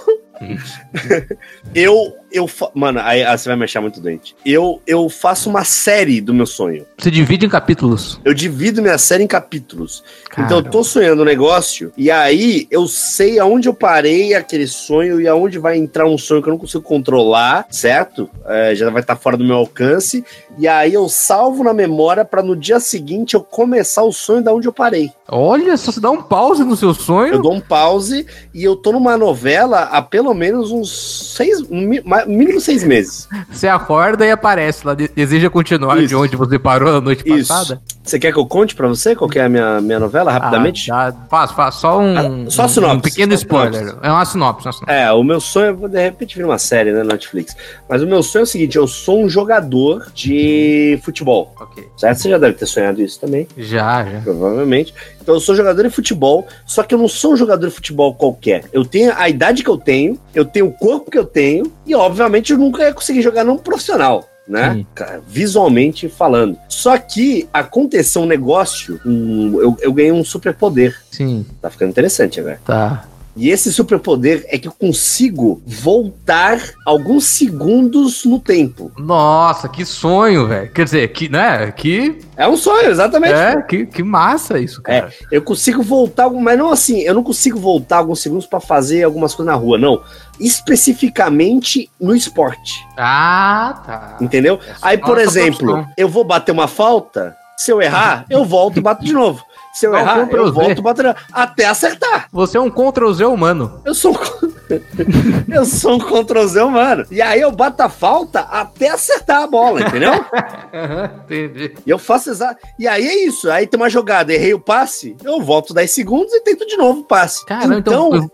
eu, 1.75 2.13
eu, 2.31 2.49
mano, 2.73 2.99
aí, 3.03 3.23
aí, 3.23 3.37
você 3.37 3.49
vai 3.49 3.57
me 3.57 3.63
achar 3.63 3.81
muito 3.81 3.99
doente. 3.99 4.35
Eu, 4.45 4.81
eu 4.85 5.09
faço 5.09 5.49
uma 5.49 5.63
série 5.63 6.21
do 6.21 6.33
meu 6.33 6.45
sonho. 6.45 6.85
Você 6.97 7.09
divide 7.09 7.45
em 7.45 7.49
capítulos? 7.49 8.19
Eu 8.23 8.33
divido 8.33 8.81
minha 8.81 8.97
série 8.97 9.23
em 9.23 9.27
capítulos. 9.27 10.03
Caramba. 10.29 10.45
Então 10.45 10.65
eu 10.65 10.71
tô 10.71 10.83
sonhando 10.83 11.21
um 11.21 11.25
negócio 11.25 11.91
e 11.97 12.11
aí 12.11 12.67
eu 12.69 12.87
sei 12.87 13.39
aonde 13.39 13.67
eu 13.67 13.73
parei 13.73 14.33
aquele 14.33 14.67
sonho 14.67 15.19
e 15.19 15.27
aonde 15.27 15.57
vai 15.59 15.77
entrar 15.77 16.05
um 16.05 16.17
sonho 16.17 16.41
que 16.41 16.49
eu 16.49 16.51
não 16.51 16.59
consigo 16.59 16.83
controlar, 16.83 17.65
certo? 17.69 18.29
É, 18.45 18.75
já 18.75 18.89
vai 18.89 19.01
estar 19.01 19.15
tá 19.15 19.21
fora 19.21 19.37
do 19.37 19.43
meu 19.43 19.55
alcance. 19.55 20.23
E 20.57 20.67
aí 20.67 20.93
eu 20.93 21.07
salvo 21.09 21.63
na 21.63 21.73
memória 21.73 22.25
para 22.25 22.43
no 22.43 22.55
dia 22.55 22.79
seguinte 22.79 23.33
eu 23.33 23.41
começar 23.41 24.03
o 24.03 24.11
sonho 24.11 24.43
da 24.43 24.53
onde 24.53 24.67
eu 24.67 24.73
parei. 24.73 25.11
Olha, 25.27 25.77
só 25.77 25.91
você 25.91 25.99
dá 25.99 26.09
um 26.09 26.21
pause 26.21 26.63
no 26.63 26.75
seu 26.75 26.93
sonho. 26.93 27.33
Eu 27.33 27.41
dou 27.41 27.53
um 27.53 27.61
pause 27.61 28.25
e 28.53 28.63
eu 28.63 28.75
tô 28.75 28.91
numa 28.91 29.17
novela 29.17 29.83
há 29.83 30.01
pelo 30.01 30.33
menos 30.33 30.71
uns 30.71 31.35
seis, 31.35 31.61
mais- 32.03 32.18
mínimo 32.25 32.59
seis 32.59 32.83
meses. 32.83 33.27
Você 33.51 33.67
acorda 33.67 34.25
e 34.25 34.31
aparece 34.31 34.85
lá, 34.85 34.93
de- 34.93 35.07
deseja 35.09 35.49
continuar 35.49 35.97
de 35.97 36.05
Isso. 36.05 36.17
onde 36.21 36.35
você 36.35 36.57
parou 36.59 36.97
a 36.97 37.01
noite 37.01 37.23
Isso. 37.25 37.47
passada? 37.49 37.81
Você 38.03 38.17
quer 38.17 38.31
que 38.33 38.39
eu 38.39 38.45
conte 38.45 38.73
pra 38.75 38.87
você 38.87 39.15
qual 39.15 39.29
que 39.29 39.37
é 39.37 39.43
a 39.45 39.49
minha, 39.49 39.79
minha 39.81 39.99
novela, 39.99 40.31
rapidamente? 40.31 40.91
Ah, 40.91 41.13
faz 41.29 41.75
só 41.75 41.99
um, 41.99 42.45
Ah, 42.47 42.49
só 42.49 42.67
sinopse, 42.67 42.95
um 42.97 42.99
pequeno 43.01 43.33
spoiler. 43.35 43.79
sinopse. 43.81 43.99
É 44.01 44.11
uma 44.11 44.25
sinopse, 44.25 44.65
uma 44.67 44.73
sinopse. 44.73 44.95
É, 44.95 45.11
o 45.11 45.23
meu 45.23 45.39
sonho, 45.39 45.79
é, 45.85 45.87
de 45.87 46.01
repente 46.01 46.35
vir 46.37 46.45
uma 46.45 46.57
série, 46.57 46.91
né, 46.91 46.99
na 47.03 47.13
Netflix. 47.13 47.55
Mas 47.87 48.01
o 48.01 48.07
meu 48.07 48.23
sonho 48.23 48.41
é 48.41 48.43
o 48.43 48.47
seguinte, 48.47 48.77
eu 48.77 48.87
sou 48.87 49.23
um 49.23 49.29
jogador 49.29 50.07
de 50.13 50.99
futebol, 51.03 51.53
Ok. 51.59 51.87
certo? 51.97 52.17
Você 52.17 52.29
já 52.29 52.37
deve 52.37 52.53
ter 52.53 52.65
sonhado 52.65 53.01
isso 53.01 53.19
também, 53.19 53.47
Já, 53.57 54.03
já. 54.05 54.21
provavelmente. 54.21 54.93
Então 55.29 55.35
eu 55.35 55.41
sou 55.41 55.53
jogador 55.55 55.83
de 55.83 55.91
futebol, 55.91 56.47
só 56.65 56.81
que 56.81 56.95
eu 56.95 56.97
não 56.97 57.07
sou 57.07 57.33
um 57.33 57.37
jogador 57.37 57.67
de 57.67 57.71
futebol 57.75 58.15
qualquer. 58.15 58.63
Eu 58.73 58.83
tenho 58.83 59.13
a 59.15 59.29
idade 59.29 59.63
que 59.63 59.69
eu 59.69 59.77
tenho, 59.77 60.19
eu 60.33 60.43
tenho 60.43 60.65
o 60.65 60.71
corpo 60.71 61.11
que 61.11 61.19
eu 61.19 61.23
tenho, 61.23 61.71
e 61.85 61.93
obviamente 61.93 62.51
eu 62.51 62.57
nunca 62.57 62.81
ia 62.81 62.91
conseguir 62.91 63.21
jogar 63.21 63.43
num 63.43 63.55
profissional. 63.55 64.27
Né? 64.47 64.83
Cara, 64.95 65.21
Visualmente 65.27 66.09
falando. 66.09 66.57
Só 66.67 66.97
que 66.97 67.47
aconteceu 67.53 68.23
um 68.23 68.25
negócio, 68.25 68.99
um- 69.05 69.61
eu, 69.61 69.77
eu 69.81 69.93
ganhei 69.93 70.11
um 70.11 70.23
superpoder. 70.23 70.99
Sim, 71.11 71.45
Tá 71.61 71.69
ficando 71.69 71.91
interessante 71.91 72.39
agora. 72.39 72.59
tá. 72.65 73.05
E 73.35 73.49
esse 73.49 73.71
superpoder 73.71 74.45
é 74.49 74.57
que 74.57 74.67
eu 74.67 74.71
consigo 74.71 75.61
voltar 75.65 76.59
alguns 76.85 77.23
segundos 77.25 78.25
no 78.25 78.37
tempo. 78.39 78.91
Nossa, 78.97 79.69
que 79.69 79.85
sonho, 79.85 80.47
velho. 80.47 80.69
Quer 80.71 80.83
dizer, 80.83 81.07
que, 81.13 81.29
né? 81.29 81.71
Que, 81.71 82.19
É 82.35 82.47
um 82.47 82.57
sonho, 82.57 82.89
exatamente. 82.89 83.33
é, 83.33 83.61
que, 83.61 83.85
que 83.85 84.03
massa 84.03 84.59
isso, 84.59 84.81
cara. 84.81 85.13
Eu 85.31 85.41
consigo 85.41 85.81
voltar, 85.81 86.29
mas 86.29 86.57
não 86.57 86.69
assim, 86.71 86.99
eu 86.99 87.13
não 87.13 87.23
consigo 87.23 87.57
voltar 87.59 87.97
alguns 87.97 88.19
segundos 88.19 88.45
pra 88.45 88.59
fazer 88.59 89.03
algumas 89.03 89.33
coisas 89.33 89.53
na 89.53 89.57
rua, 89.59 89.77
não. 89.77 90.01
Especificamente 90.39 91.89
no 91.99 92.15
esporte, 92.15 92.85
Ah, 92.97 93.81
tá. 93.85 94.17
entendeu? 94.21 94.59
É 94.67 94.73
Aí, 94.81 94.97
por 94.97 95.17
exemplo, 95.17 95.85
eu 95.97 96.09
vou 96.09 96.23
bater 96.23 96.51
uma 96.51 96.67
falta, 96.67 97.35
se 97.57 97.71
eu 97.71 97.81
errar, 97.81 98.25
eu 98.29 98.43
volto 98.45 98.77
e 98.77 98.81
bato 98.81 99.03
de 99.03 99.13
novo. 99.13 99.43
Se 99.73 99.85
eu 99.85 99.95
errar, 99.95 100.25
Ctrl 100.25 100.37
eu 100.37 100.53
volto 100.53 100.81
novo, 100.81 101.15
até 101.31 101.65
acertar. 101.65 102.27
Você 102.31 102.57
é 102.57 102.61
um 102.61 102.69
Ctrl 102.69 103.11
Z 103.11 103.25
humano. 103.25 103.81
Eu 103.85 103.93
sou 103.93 104.13
um... 104.13 104.49
eu 105.53 105.65
sou 105.65 105.93
um 105.93 105.99
Ctrl 105.99 106.45
Z 106.47 106.61
humano. 106.61 107.05
E 107.11 107.21
aí 107.21 107.41
eu 107.41 107.51
bato 107.51 107.83
a 107.83 107.89
falta 107.89 108.41
até 108.41 108.89
acertar 108.89 109.43
a 109.43 109.47
bola, 109.47 109.81
entendeu? 109.81 110.13
Entendi. 111.25 111.75
E 111.85 111.89
eu 111.89 111.97
faço 111.97 112.29
exato. 112.29 112.59
E 112.77 112.87
aí 112.87 113.07
é 113.07 113.25
isso. 113.25 113.49
Aí 113.49 113.67
tem 113.67 113.79
uma 113.79 113.89
jogada, 113.89 114.33
errei 114.33 114.53
o 114.53 114.59
passe, 114.59 115.15
eu 115.23 115.41
volto 115.41 115.73
10 115.73 115.89
segundos 115.89 116.33
e 116.33 116.41
tento 116.41 116.65
de 116.65 116.77
novo 116.77 117.01
o 117.01 117.05
passe. 117.05 117.45
Caramba, 117.45 117.75
então, 117.75 118.29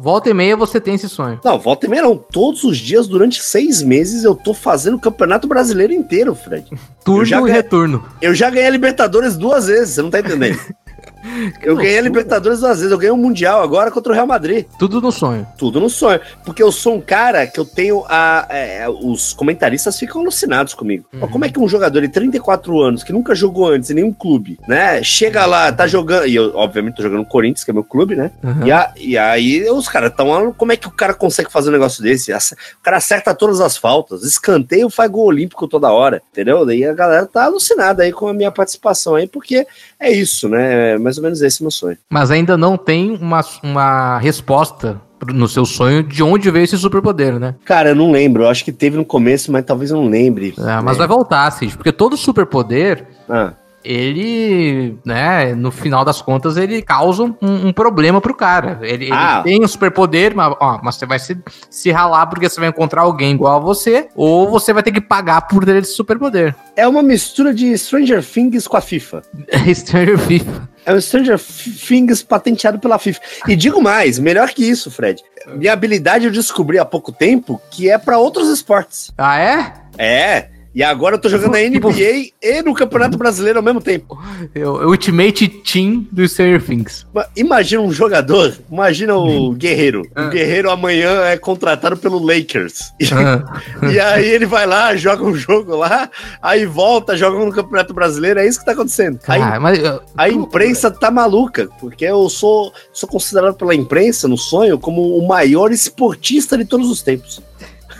volta 0.00 0.30
e 0.30 0.34
meia 0.34 0.56
você 0.56 0.80
tem 0.80 0.94
esse 0.94 1.08
sonho. 1.08 1.40
Não, 1.44 1.58
volta 1.58 1.86
e 1.86 1.88
meia 1.88 2.02
não. 2.02 2.16
Todos 2.16 2.64
os 2.64 2.78
dias, 2.78 3.06
durante 3.06 3.42
seis 3.42 3.82
meses, 3.82 4.24
eu 4.24 4.34
tô 4.34 4.54
fazendo 4.54 4.94
o 4.96 5.00
campeonato 5.00 5.46
brasileiro 5.48 5.92
inteiro, 5.92 6.34
Fred. 6.34 6.66
Turno 7.04 7.26
e 7.26 7.30
ganhei- 7.30 7.52
retorno. 7.52 8.04
Eu 8.22 8.34
já 8.34 8.48
ganhei 8.50 8.66
a 8.68 8.70
Libertadores 8.70 9.36
duas 9.36 9.66
vezes, 9.66 9.94
você 9.94 10.02
não 10.02 10.10
tá 10.10 10.20
entendendo? 10.20 10.58
Eu 11.62 11.76
ganhei 11.76 11.98
a 11.98 12.02
loucura. 12.02 12.02
Libertadores 12.02 12.60
duas 12.60 12.76
vezes, 12.78 12.92
eu 12.92 12.98
ganhei 12.98 13.10
o 13.12 13.16
Mundial 13.16 13.62
agora 13.62 13.90
contra 13.90 14.12
o 14.12 14.14
Real 14.14 14.26
Madrid. 14.26 14.64
Tudo 14.78 15.00
no 15.00 15.10
sonho. 15.12 15.46
Tudo 15.58 15.80
no 15.80 15.90
sonho. 15.90 16.20
Porque 16.44 16.62
eu 16.62 16.70
sou 16.72 16.94
um 16.94 17.00
cara 17.00 17.46
que 17.46 17.58
eu 17.58 17.64
tenho 17.64 18.04
a. 18.08 18.46
é, 18.50 18.86
os 18.88 19.32
comentaristas 19.32 19.98
ficam 19.98 20.20
alucinados 20.22 20.74
comigo. 20.74 21.04
Uhum. 21.12 21.28
Como 21.28 21.44
é 21.44 21.48
que 21.48 21.58
um 21.58 21.68
jogador 21.68 22.00
de 22.00 22.08
34 22.08 22.80
anos, 22.80 23.02
que 23.02 23.12
nunca 23.12 23.34
jogou 23.34 23.68
antes 23.68 23.90
em 23.90 23.94
nenhum 23.94 24.12
clube, 24.12 24.58
né? 24.68 25.02
Chega 25.02 25.44
lá, 25.46 25.72
tá 25.72 25.86
jogando. 25.86 26.26
E 26.26 26.34
eu, 26.34 26.52
obviamente, 26.54 26.96
tô 26.96 27.02
jogando 27.02 27.18
no 27.20 27.26
Corinthians, 27.26 27.64
que 27.64 27.70
é 27.70 27.74
meu 27.74 27.84
clube, 27.84 28.14
né? 28.16 28.30
Uhum. 28.42 28.66
E, 28.66 28.72
a- 28.72 28.92
e 28.96 29.18
aí 29.18 29.68
os 29.70 29.88
caras 29.88 30.10
estão 30.10 30.28
lá. 30.30 30.52
Como 30.52 30.72
é 30.72 30.76
que 30.76 30.86
o 30.88 30.92
cara 30.92 31.14
consegue 31.14 31.50
fazer 31.52 31.68
um 31.70 31.72
negócio 31.72 32.02
desse? 32.02 32.32
O 32.32 32.82
cara 32.82 32.96
acerta 32.98 33.34
todas 33.34 33.60
as 33.60 33.76
faltas, 33.76 34.22
escanteio, 34.22 34.88
faz 34.90 35.10
gol 35.10 35.26
olímpico 35.26 35.66
toda 35.68 35.90
hora, 35.90 36.22
entendeu? 36.32 36.64
Daí 36.64 36.84
a 36.84 36.92
galera 36.94 37.26
tá 37.26 37.44
alucinada 37.44 38.02
aí 38.02 38.12
com 38.12 38.28
a 38.28 38.34
minha 38.34 38.50
participação 38.50 39.14
aí, 39.14 39.26
porque 39.26 39.66
é 39.98 40.10
isso, 40.10 40.48
né? 40.48 40.96
É 41.08 41.10
mais 41.10 41.16
ou 41.16 41.22
menos 41.24 41.40
esse 41.42 41.62
meu 41.62 41.70
sonho. 41.70 41.96
Mas 42.10 42.30
ainda 42.30 42.56
não 42.56 42.76
tem 42.76 43.16
uma, 43.20 43.40
uma 43.62 44.18
resposta 44.18 45.00
no 45.34 45.48
seu 45.48 45.64
sonho 45.64 46.02
de 46.02 46.22
onde 46.22 46.50
veio 46.50 46.64
esse 46.64 46.76
superpoder, 46.78 47.38
né? 47.40 47.54
Cara, 47.64 47.88
eu 47.90 47.94
não 47.96 48.12
lembro. 48.12 48.44
Eu 48.44 48.48
acho 48.48 48.64
que 48.64 48.70
teve 48.70 48.96
no 48.96 49.04
começo, 49.04 49.50
mas 49.50 49.64
talvez 49.64 49.90
eu 49.90 49.96
não 49.96 50.08
lembre. 50.08 50.54
É, 50.58 50.80
mas 50.80 50.96
É. 50.96 50.98
vai 50.98 51.08
voltar, 51.08 51.50
Cid, 51.50 51.76
porque 51.76 51.90
todo 51.92 52.16
superpoder, 52.16 53.04
Ah. 53.28 53.52
ele, 53.84 54.96
né, 55.04 55.54
no 55.54 55.70
final 55.72 56.04
das 56.04 56.22
contas, 56.22 56.56
ele 56.56 56.82
causa 56.82 57.24
um, 57.24 57.34
um 57.40 57.72
problema 57.72 58.20
pro 58.20 58.34
cara. 58.34 58.78
Ele, 58.82 59.06
ele 59.06 59.12
Ah. 59.12 59.40
tem 59.42 59.62
um 59.64 59.66
superpoder, 59.68 60.36
mas, 60.36 60.54
ó, 60.60 60.78
mas 60.82 60.94
você 60.96 61.06
vai 61.06 61.18
se, 61.18 61.36
se 61.68 61.90
ralar 61.90 62.26
porque 62.26 62.48
você 62.48 62.60
vai 62.60 62.68
encontrar 62.68 63.02
alguém 63.02 63.32
igual 63.32 63.56
a 63.56 63.60
você, 63.60 64.08
ou 64.14 64.48
você 64.48 64.72
vai 64.72 64.82
ter 64.84 64.92
que 64.92 65.00
pagar 65.00 65.42
por 65.48 65.64
ter 65.64 65.76
esse 65.76 65.94
superpoder. 65.94 66.54
É 66.76 66.86
uma 66.86 67.02
mistura 67.02 67.52
de 67.52 67.76
Stranger 67.76 68.24
Things 68.24 68.68
com 68.68 68.76
a 68.76 68.80
FIFA. 68.80 69.22
Stranger 69.74 70.18
FIFA. 70.18 70.68
É 70.88 70.94
um 70.94 71.00
Stranger 71.02 71.38
Things 71.38 72.22
patenteado 72.22 72.78
pela 72.78 72.98
FIFA. 72.98 73.20
E 73.46 73.54
digo 73.54 73.82
mais, 73.82 74.18
melhor 74.18 74.48
que 74.48 74.64
isso, 74.64 74.90
Fred. 74.90 75.22
Minha 75.46 75.74
habilidade 75.74 76.24
eu 76.24 76.32
descobri 76.32 76.78
há 76.78 76.84
pouco 76.84 77.12
tempo 77.12 77.60
que 77.70 77.90
é 77.90 77.98
pra 77.98 78.16
outros 78.16 78.48
esportes. 78.48 79.10
Ah, 79.18 79.38
é? 79.38 79.74
É. 79.98 80.48
E 80.74 80.82
agora 80.82 81.16
eu 81.16 81.18
tô 81.18 81.28
jogando 81.28 81.52
na 81.52 81.58
NBA 81.60 82.30
e 82.42 82.62
no 82.62 82.74
Campeonato 82.74 83.16
Brasileiro 83.18 83.58
ao 83.58 83.64
mesmo 83.64 83.80
tempo. 83.80 84.16
O 84.54 84.86
Ultimate 84.90 85.48
Team 85.48 86.06
do 86.12 86.28
Stranger 86.28 86.62
Things. 86.62 87.06
Ma- 87.12 87.26
Imagina 87.34 87.82
um 87.82 87.90
jogador, 87.90 88.54
imagina 88.70 89.16
o 89.16 89.52
Guerreiro. 89.52 90.02
O 90.02 90.06
Ah. 90.14 90.28
Guerreiro 90.28 90.70
amanhã 90.70 91.22
é 91.24 91.36
contratado 91.36 91.96
pelo 91.96 92.18
Lakers. 92.24 92.92
E, 93.00 93.06
Ah. 93.12 93.44
e 93.90 93.98
aí 93.98 94.28
ele 94.28 94.46
vai 94.46 94.66
lá, 94.66 94.94
joga 94.94 95.24
um 95.24 95.34
jogo 95.34 95.74
lá, 95.74 96.10
aí 96.42 96.66
volta, 96.66 97.16
joga 97.16 97.42
no 97.44 97.50
Campeonato 97.52 97.94
Brasileiro. 97.94 98.38
É 98.38 98.46
isso 98.46 98.60
que 98.60 98.66
tá 98.66 98.72
acontecendo. 98.72 99.18
Aí 99.26 99.40
mas, 99.58 99.78
uh, 99.78 100.00
A 100.16 100.28
imprensa 100.28 100.90
tá 100.90 101.10
maluca, 101.10 101.68
porque 101.80 102.04
eu 102.04 102.28
sou, 102.28 102.72
sou 102.92 103.08
considerado 103.08 103.54
pela 103.54 103.74
imprensa, 103.74 104.28
no 104.28 104.36
sonho, 104.36 104.78
como 104.78 105.16
o 105.16 105.26
maior 105.26 105.72
esportista 105.72 106.56
de 106.58 106.64
todos 106.66 106.90
os 106.90 107.02
tempos. 107.02 107.40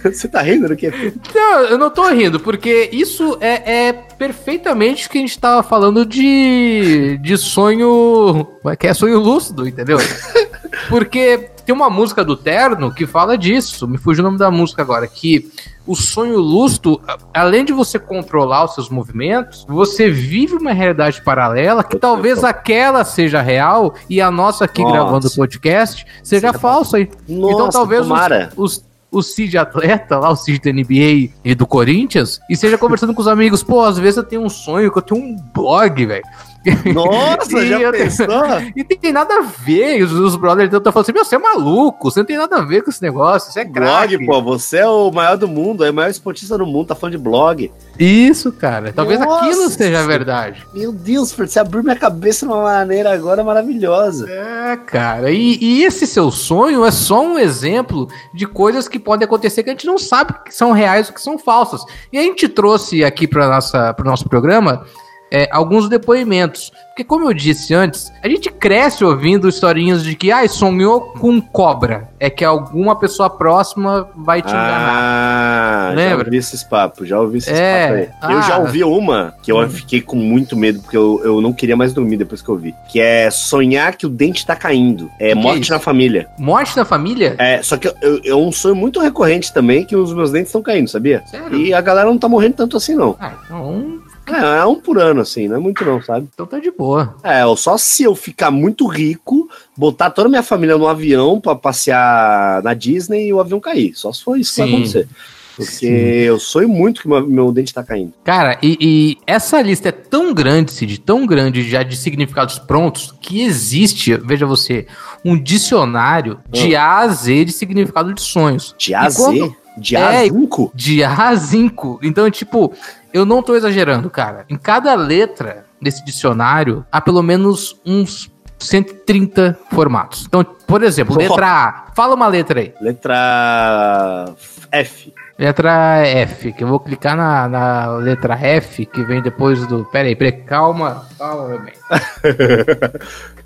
Você 0.13 0.29
tá 0.29 0.43
rindo 0.43 0.69
do 0.69 0.77
quê? 0.77 0.93
Não, 1.35 1.61
eu 1.63 1.79
não 1.79 1.91
tô 1.91 2.09
rindo, 2.09 2.39
porque 2.41 2.89
isso 2.93 3.37
é, 3.41 3.87
é 3.89 3.93
perfeitamente 3.93 5.07
o 5.07 5.11
que 5.11 5.19
a 5.19 5.21
gente 5.21 5.39
tava 5.39 5.63
falando 5.63 6.05
de, 6.07 7.19
de 7.19 7.37
sonho. 7.37 8.47
é 8.67 8.77
Que 8.77 8.87
é 8.89 8.95
sonho 8.95 9.19
lúcido, 9.19 9.67
entendeu? 9.67 9.99
Porque 10.89 11.51
tem 11.67 11.75
uma 11.75 11.91
música 11.91 12.25
do 12.25 12.37
Terno 12.37 12.93
que 12.95 13.07
fala 13.07 13.37
disso, 13.37 13.87
me 13.87 13.99
fugiu 13.99 14.23
o 14.23 14.27
nome 14.27 14.39
da 14.39 14.51
música 14.51 14.81
agora, 14.81 15.07
que 15.07 15.51
o 15.87 15.97
sonho 15.97 16.39
lúcido, 16.39 17.01
além 17.33 17.65
de 17.65 17.73
você 17.73 17.99
controlar 17.99 18.65
os 18.65 18.75
seus 18.75 18.89
movimentos, 18.91 19.65
você 19.69 20.11
vive 20.11 20.55
uma 20.55 20.73
realidade 20.73 21.23
paralela 21.23 21.83
que 21.83 21.97
talvez 21.99 22.45
aquela 22.45 23.05
seja 23.05 23.41
real 23.41 23.95
e 24.09 24.21
a 24.21 24.31
nossa 24.31 24.67
aqui 24.67 24.83
Nossa. 24.83 24.95
gravando 24.95 25.27
o 25.27 25.35
podcast 25.35 26.07
seja 26.23 26.53
falsa. 26.53 26.99
Nossa, 27.27 27.53
então 27.55 27.69
talvez 27.71 28.03
os- 28.03 28.09
os, 28.57 28.85
o 29.11 29.23
Cid 29.23 29.57
atleta, 29.57 30.19
lá 30.19 30.31
o 30.31 30.37
Cid 30.37 30.61
da 30.61 30.73
NBA 30.73 31.33
e 31.45 31.55
do 31.55 31.67
Corinthians, 31.67 32.41
e 32.49 32.57
seja 32.57 32.77
conversando 32.77 33.15
com 33.15 33.21
os 33.21 33.29
amigos, 33.29 33.63
pô, 33.63 33.83
às 33.83 33.99
vezes 33.99 34.19
eu 34.19 34.25
tenho 34.25 34.43
um 34.43 34.49
sonho 34.49 34.91
que 34.91 34.99
eu 34.99 35.03
tenho 35.03 35.23
um 35.23 35.37
blog, 35.55 36.05
velho. 36.05 36.25
Nossa, 36.93 37.59
E 37.59 37.69
já 37.69 37.91
pensou? 37.91 38.27
E 38.77 38.85
tem 38.85 39.13
nada 39.13 39.39
a 39.39 39.43
ver, 39.43 40.03
os, 40.03 40.13
os 40.13 40.37
brothers 40.37 40.73
estão 40.73 40.93
falando 40.93 41.05
assim, 41.05 41.13
meu, 41.13 41.25
você 41.25 41.37
é 41.37 41.39
maluco, 41.39 42.11
você 42.11 42.21
não 42.21 42.27
tem 42.27 42.37
nada 42.37 42.57
a 42.57 42.65
ver 42.65 42.83
com 42.83 42.91
esse 42.91 43.03
negócio, 43.03 43.53
você 43.53 43.61
é 43.61 43.65
craque. 43.65 44.17
Blog, 44.19 44.27
pô, 44.27 44.43
você 44.43 44.79
é 44.79 44.87
o 44.87 45.11
maior 45.11 45.37
do 45.37 45.49
mundo, 45.49 45.85
é 45.85 45.91
o 45.91 45.95
maior 45.95 46.11
esportista 46.11 46.57
do 46.59 46.67
mundo, 46.67 46.89
tá 46.89 46.95
falando 46.95 47.17
de 47.17 47.23
blog. 47.23 47.73
Isso, 47.99 48.53
cara, 48.53 48.93
talvez 48.93 49.21
Nossa. 49.21 49.45
aquilo 49.45 49.69
seja 49.69 50.07
verdade. 50.07 50.67
Meu 50.75 50.93
Deus, 50.93 51.33
Fred, 51.33 51.51
você 51.51 51.61
abriu 51.61 51.83
minha 51.83 51.97
cabeça 51.97 52.47
de 52.47 52.53
uma 52.53 52.63
maneira 52.63 53.13
agora 53.13 53.43
maravilhosa. 53.43 54.31
É, 54.31 54.77
cara, 54.77 55.31
e, 55.31 55.59
e 55.61 55.85
esse 55.85 56.07
seu 56.07 56.31
sonho 56.31 56.85
é 56.85 56.91
só 56.91 57.23
um 57.23 57.39
exemplo 57.39 58.09
de 58.35 58.47
coisas 58.47 58.89
que 58.89 58.99
podem 58.99 59.25
acontecer 59.25 59.63
que 59.63 59.71
a 59.71 59.73
gente 59.73 59.87
não 59.87 59.99
sabe 59.99 60.35
que 60.45 60.55
são 60.55 60.73
reais 60.73 61.09
ou 61.09 61.15
que 61.15 61.21
são 61.21 61.39
falsas. 61.39 61.83
E 62.13 62.19
a 62.19 62.23
gente 62.23 62.49
trouxe 62.49 63.05
aqui 63.05 63.27
para 63.27 63.95
o 63.99 64.05
nosso 64.05 64.29
programa 64.29 64.85
é, 65.33 65.49
alguns 65.53 65.89
depoimentos. 65.89 66.73
Porque, 66.89 67.05
como 67.05 67.31
eu 67.31 67.33
disse 67.35 67.73
antes, 67.75 68.13
a 68.25 68.29
gente 68.29 68.51
cresce 68.51 69.05
ouvindo 69.05 69.49
historinhas 69.49 70.03
de 70.03 70.17
que, 70.17 70.33
ah, 70.33 70.47
sonhou 70.49 71.01
com 71.01 71.41
cobra. 71.41 72.09
É 72.19 72.29
que 72.29 72.45
alguma 72.45 72.99
pessoa 72.99 73.31
próxima 73.31 74.09
vai 74.17 74.43
te 74.43 74.49
enganar. 74.49 74.91
Ah, 74.91 75.91
já 75.91 75.95
Lembra? 75.95 76.25
ouvi 76.27 76.37
esses 76.39 76.65
papos, 76.65 77.07
já 77.09 77.21
ouvi 77.21 77.39
esses 77.39 77.53
É, 77.57 77.87
papos 77.87 77.99
aí. 78.23 78.33
Eu 78.33 78.39
ah. 78.39 78.43
já 78.43 78.59
ouvi 78.59 78.83
uma 78.83 79.33
que 79.43 79.53
eu 79.53 79.59
Hum. 79.59 79.69
fiquei 79.69 80.01
com 80.01 80.17
muito 80.17 80.57
medo, 80.57 80.81
porque 80.81 80.97
eu, 80.97 81.21
eu 81.23 81.41
não 81.41 81.53
queria 81.53 81.77
mais 81.77 81.93
dormir 81.93 82.17
depois 82.17 82.43
que 82.43 82.49
eu 82.49 82.57
vi. 82.57 82.75
Que 82.89 82.99
é 83.01 83.31
sonhar 83.31 83.95
que 83.97 84.05
o 84.05 84.09
dente 84.09 84.45
tá 84.45 84.57
caindo. 84.57 85.09
É 85.21 85.29
Que 85.29 85.33
que 85.35 85.39
é 85.39 85.43
morte 85.43 85.71
na 85.71 85.79
família. 85.79 86.27
Morte 86.37 86.75
da 86.75 86.85
família? 86.85 87.37
É, 87.39 87.63
só 87.63 87.77
que 87.77 87.87
eu- 87.87 87.95
eu- 88.03 88.21
é 88.25 88.35
um 88.35 88.51
sonho 88.51 88.75
muito 88.75 88.99
recorrente 88.99 89.53
também 89.53 89.85
que 89.85 89.95
os 89.95 90.13
meus 90.13 90.33
dentes 90.33 90.49
estão 90.49 90.63
caindo, 90.63 90.89
sabia? 90.89 91.23
Sério? 91.27 91.55
E 91.57 91.73
a 91.73 91.81
galera 91.81 92.09
não 92.09 92.19
tá 92.19 92.29
morrendo 92.29 92.55
tanto 92.55 92.77
assim, 92.77 92.97
não. 92.97 93.15
Ah, 93.21 93.35
então, 93.45 94.01
É, 94.35 94.59
é 94.61 94.65
um 94.67 94.77
por 94.77 94.99
ano, 94.99 95.21
assim, 95.21 95.49
não 95.49 95.57
é 95.57 95.59
muito 95.59 95.85
não, 95.85 96.03
sabe? 96.03 96.29
então 96.33 96.47
tá 96.47 96.59
de 96.59 96.71
boa. 96.71 97.17
É, 97.23 97.43
só 97.57 97.77
se 97.79 98.03
eu 98.03 98.15
ficar 98.15 98.51
muito 98.51 98.87
rico, 98.87 99.49
botar 99.77 100.11
toda 100.11 100.29
a 100.29 100.31
minha 100.31 100.43
família 100.43 100.77
no 100.77 100.87
avião 100.87 101.41
pra 101.41 101.55
passear 101.55 102.63
na 102.63 102.75
Disney 102.75 103.29
e 103.29 103.33
o 103.33 103.41
avião 103.41 103.61
cair. 103.61 103.93
Só 103.95 104.13
se 104.13 104.23
for 104.23 104.39
isso 104.39 104.55
que 104.55 104.61
vai 104.61 104.69
Sim. 104.69 104.75
acontecer. 104.75 105.09
Porque 105.57 105.73
Sim. 105.73 105.89
eu 105.89 106.39
sonho 106.39 106.69
muito 106.69 107.03
que 107.03 107.09
meu, 107.09 107.27
meu 107.27 107.53
dente 107.53 107.75
tá 107.75 107.83
caindo. 107.83 108.13
Cara, 108.23 108.57
e, 108.63 108.79
e 108.81 109.19
essa 109.27 109.61
lista 109.61 109.89
é 109.89 109.93
tão 109.93 110.33
grande, 110.33 110.71
Cid, 110.71 111.01
tão 111.01 111.27
grande 111.27 111.69
já 111.69 111.83
de 111.83 111.97
significados 111.97 112.61
prontos, 112.61 113.13
que 113.21 113.43
existe, 113.43 114.17
veja 114.19 114.47
você, 114.47 114.87
um 115.25 115.37
dicionário 115.37 116.39
de 116.49 116.77
A 116.77 116.99
a 116.99 117.09
Z 117.09 117.45
de 117.47 117.53
significado 117.53 118.15
de 118.15 118.23
sonhos. 118.23 118.73
De 118.79 118.95
A 118.95 119.07
a 119.07 119.11
Z? 119.11 119.53
De 119.77 119.97
A 119.97 120.09
a 120.09 120.15
É, 120.15 120.25
Zinco? 120.25 120.71
De 120.75 121.03
A 121.03 121.29
a 121.29 121.35
Zinco. 121.35 121.99
Então, 122.03 122.31
tipo, 122.31 122.73
eu 123.13 123.25
não 123.25 123.43
tô 123.43 123.55
exagerando, 123.55 124.09
cara. 124.11 124.45
Em 124.49 124.57
cada 124.57 124.95
letra 124.95 125.65
desse 125.81 126.05
dicionário, 126.05 126.85
há 126.91 127.01
pelo 127.01 127.23
menos 127.23 127.81
uns 127.87 128.31
130 128.59 129.57
formatos. 129.73 130.25
Então, 130.27 130.45
por 130.67 130.83
exemplo, 130.83 131.17
letra 131.17 131.47
A. 131.47 131.85
Fala 131.95 132.15
uma 132.15 132.27
letra 132.27 132.61
aí. 132.61 132.75
Letra 132.81 134.25
F. 134.73 135.13
Letra 135.39 135.99
F, 136.05 136.53
que 136.53 136.65
eu 136.65 136.69
vou 136.69 136.81
clicar 136.81 137.17
na, 137.17 137.49
na 137.49 137.87
letra 137.99 138.35
F, 138.35 138.85
que 138.85 139.05
vem 139.05 139.23
depois 139.23 139.65
do. 139.69 139.85
Pera 139.85 140.09
aí, 140.09 140.17
pera 140.17 140.35
aí, 140.35 140.43
calma, 140.43 141.07
calma, 141.17 141.49
meu 141.49 141.61
bem. 141.63 141.75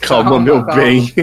Calma, 0.00 0.31
Calma, 0.31 0.40
meu 0.40 0.64
calma. 0.64 0.83
bem. 0.83 1.14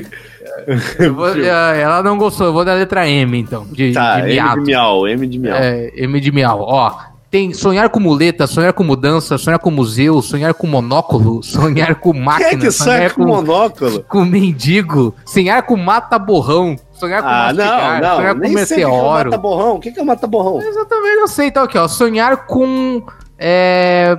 Vou- 1.13 1.35
eh, 1.43 1.81
ela 1.81 2.01
não 2.03 2.17
gostou, 2.17 2.47
eu 2.47 2.53
vou 2.53 2.63
dar 2.63 2.73
a 2.73 2.75
letra 2.75 3.07
M, 3.09 3.37
então. 3.39 3.65
De, 3.65 3.91
Tá, 3.93 4.21
de 4.21 4.37
M 4.37 4.49
de 4.55 4.61
miau, 4.61 5.07
M 5.07 5.27
de 5.27 5.39
miau. 5.39 5.57
É, 5.57 5.91
M 5.95 6.19
de 6.21 6.31
miau. 6.31 6.61
Ó, 6.61 6.95
tem 7.29 7.53
sonhar 7.53 7.89
com 7.89 7.99
muleta, 7.99 8.47
sonhar 8.47 8.73
com 8.73 8.83
mudança, 8.83 9.37
sonhar 9.37 9.59
com 9.59 9.69
museu, 9.69 10.21
sonhar 10.21 10.53
com 10.53 10.65
monóculo, 10.67 11.41
sonhar 11.43 11.95
com 11.95 12.11
Quem 12.13 12.21
máquina, 12.21 12.49
é 12.49 12.55
que 12.57 12.71
sonha 12.71 13.09
com 13.09 13.25
monóculo? 13.25 14.03
com 14.09 14.25
mendigo, 14.25 15.13
sonhar 15.25 15.61
com 15.63 15.75
mata-borrão, 15.77 16.75
sonhar 16.93 17.21
com 17.21 17.27
Ah, 17.29 17.53
não, 17.53 17.65
mastigar, 17.65 18.01
não. 18.01 18.15
sonhar 18.17 18.33
com 18.35 18.41
Nem 18.41 18.57
sei 18.57 18.63
o 18.63 18.67
que 18.77 18.83
é 18.83 18.87
o 18.87 18.91
meteoro. 18.91 19.29
mata-borrão. 19.29 19.75
O 19.75 19.79
que 19.79 19.99
é 19.99 20.01
o 20.01 20.05
mata-borrão? 20.05 20.61
Eu 20.61 20.85
também 20.85 21.15
não 21.15 21.27
sei, 21.27 21.47
então 21.47 21.63
aqui, 21.63 21.77
ó. 21.77 21.87
Sonhar 21.87 22.45
com. 22.47 23.03
É. 23.37 24.17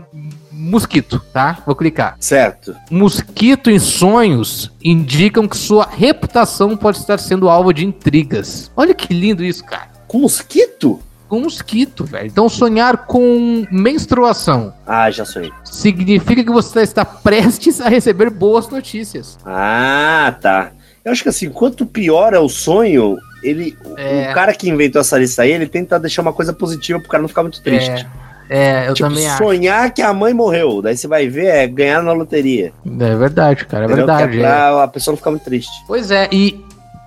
Mosquito, 0.53 1.23
tá? 1.33 1.57
Vou 1.65 1.75
clicar. 1.75 2.17
Certo. 2.21 2.77
Mosquito 2.91 3.71
em 3.71 3.79
sonhos 3.79 4.71
indicam 4.85 5.49
que 5.49 5.57
sua 5.57 5.89
reputação 5.91 6.77
pode 6.77 6.99
estar 6.99 7.19
sendo 7.19 7.49
alvo 7.49 7.73
de 7.73 7.85
intrigas. 7.87 8.71
Olha 8.77 8.95
que 8.95 9.15
lindo 9.15 9.43
isso, 9.43 9.65
cara. 9.65 9.89
Com 10.07 10.19
mosquito? 10.19 11.01
Com 11.31 11.41
mosquito, 11.41 12.05
velho. 12.05 12.27
Então, 12.27 12.49
sonhar 12.49 13.07
com 13.07 13.65
menstruação 13.71 14.75
Ah, 14.87 15.11
já 15.11 15.25
sonhei. 15.25 15.53
significa 15.65 16.43
que 16.43 16.51
você 16.51 16.81
está 16.81 17.05
prestes 17.05 17.81
a 17.81 17.89
receber 17.89 18.29
boas 18.31 18.69
notícias. 18.69 19.39
Ah, 19.47 20.35
tá. 20.41 20.73
Eu 21.05 21.13
acho 21.13 21.23
que 21.23 21.29
assim, 21.29 21.49
quanto 21.49 21.87
pior 21.87 22.35
é 22.35 22.39
o 22.39 22.49
sonho, 22.49 23.17
ele. 23.43 23.77
É. 23.97 24.31
O 24.31 24.35
cara 24.35 24.53
que 24.53 24.69
inventou 24.69 25.01
essa 25.01 25.17
lista 25.17 25.43
aí, 25.43 25.53
ele 25.53 25.67
tenta 25.67 25.99
deixar 25.99 26.21
uma 26.23 26.33
coisa 26.33 26.53
positiva 26.53 26.99
pro 26.99 27.09
cara 27.09 27.23
não 27.23 27.29
ficar 27.29 27.43
muito 27.43 27.63
triste. 27.63 28.07
É, 28.53 28.89
eu 28.89 28.95
tipo, 28.95 29.09
também 29.09 29.29
acho. 29.29 29.39
sonhar 29.39 29.95
que 29.95 30.03
a 30.03 30.13
mãe 30.13 30.35
morreu. 30.35 30.83
Daí 30.83 30.97
você 30.97 31.07
vai 31.07 31.29
ver, 31.29 31.47
é 31.47 31.67
ganhar 31.69 32.03
na 32.03 32.13
loteria. 32.13 32.73
É 32.85 33.17
verdade, 33.17 33.65
cara, 33.65 33.85
é 33.85 33.87
entendeu? 33.87 34.07
verdade. 34.07 34.33
Que 34.33 34.39
é 34.39 34.41
é. 34.41 34.43
pra 34.43 34.83
a 34.83 34.89
pessoa 34.89 35.13
não 35.13 35.17
ficar 35.17 35.31
muito 35.31 35.45
triste. 35.45 35.71
Pois 35.87 36.11
é, 36.11 36.29
e 36.33 36.61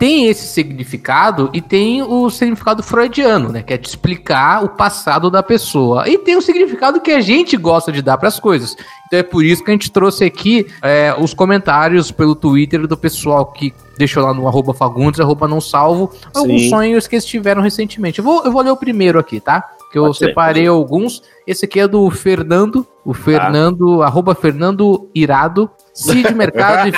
tem 0.03 0.27
esse 0.27 0.45
significado 0.48 1.50
e 1.53 1.62
tem 1.62 2.01
o 2.01 2.29
significado 2.29 2.83
freudiano, 2.83 3.53
né? 3.53 3.63
Que 3.63 3.74
é 3.74 3.77
te 3.77 3.88
explicar 3.88 4.62
o 4.62 4.67
passado 4.67 5.31
da 5.31 5.41
pessoa. 5.41 6.10
E 6.10 6.17
tem 6.17 6.36
o 6.36 6.41
significado 6.41 7.00
que 7.00 7.10
a 7.10 7.22
gente 7.22 7.55
gosta 7.55 7.89
de 7.89 8.01
dar 8.01 8.17
para 8.17 8.27
as 8.27 8.38
coisas. 8.38 8.75
Então 9.07 9.19
é 9.19 9.24
por 9.24 9.45
isso 9.45 9.63
que 9.63 9.72
a 9.72 9.74
gente 9.74 9.89
trouxe 9.89 10.25
aqui 10.25 10.67
é, 10.81 11.15
os 11.17 11.33
comentários 11.33 12.12
pelo 12.12 12.36
Twitter 12.36 12.86
do 12.86 12.98
pessoal 12.98 13.45
que 13.45 13.74
deixou 13.98 14.22
lá 14.22 14.33
no 14.33 14.45
arroba 14.45 14.74
Fagundes, 14.74 15.22
arroba 15.22 15.48
não 15.48 15.62
salvo, 15.62 16.12
alguns 16.33 16.67
sonhos 16.67 17.07
que 17.07 17.15
eles 17.15 17.24
tiveram 17.24 17.62
recentemente. 17.62 18.19
Eu 18.19 18.25
vou, 18.25 18.43
eu 18.43 18.51
vou 18.51 18.62
ler 18.62 18.72
o 18.72 18.75
primeiro 18.75 19.17
aqui, 19.17 19.39
tá? 19.39 19.69
Que 19.93 20.00
eu 20.00 20.05
Pode 20.05 20.17
ser, 20.17 20.25
separei 20.29 20.65
alguns. 20.65 21.21
Esse 21.45 21.65
aqui 21.65 21.79
é 21.79 21.88
do 21.88 22.09
Fernando, 22.09 22.88
o 23.05 23.13
Fernando, 23.13 24.01
arroba 24.01 24.33
Fernando 24.33 25.07
Irado, 25.13 25.69
Cid 25.93 26.33
Mercado 26.33 26.89
e... 26.89 26.93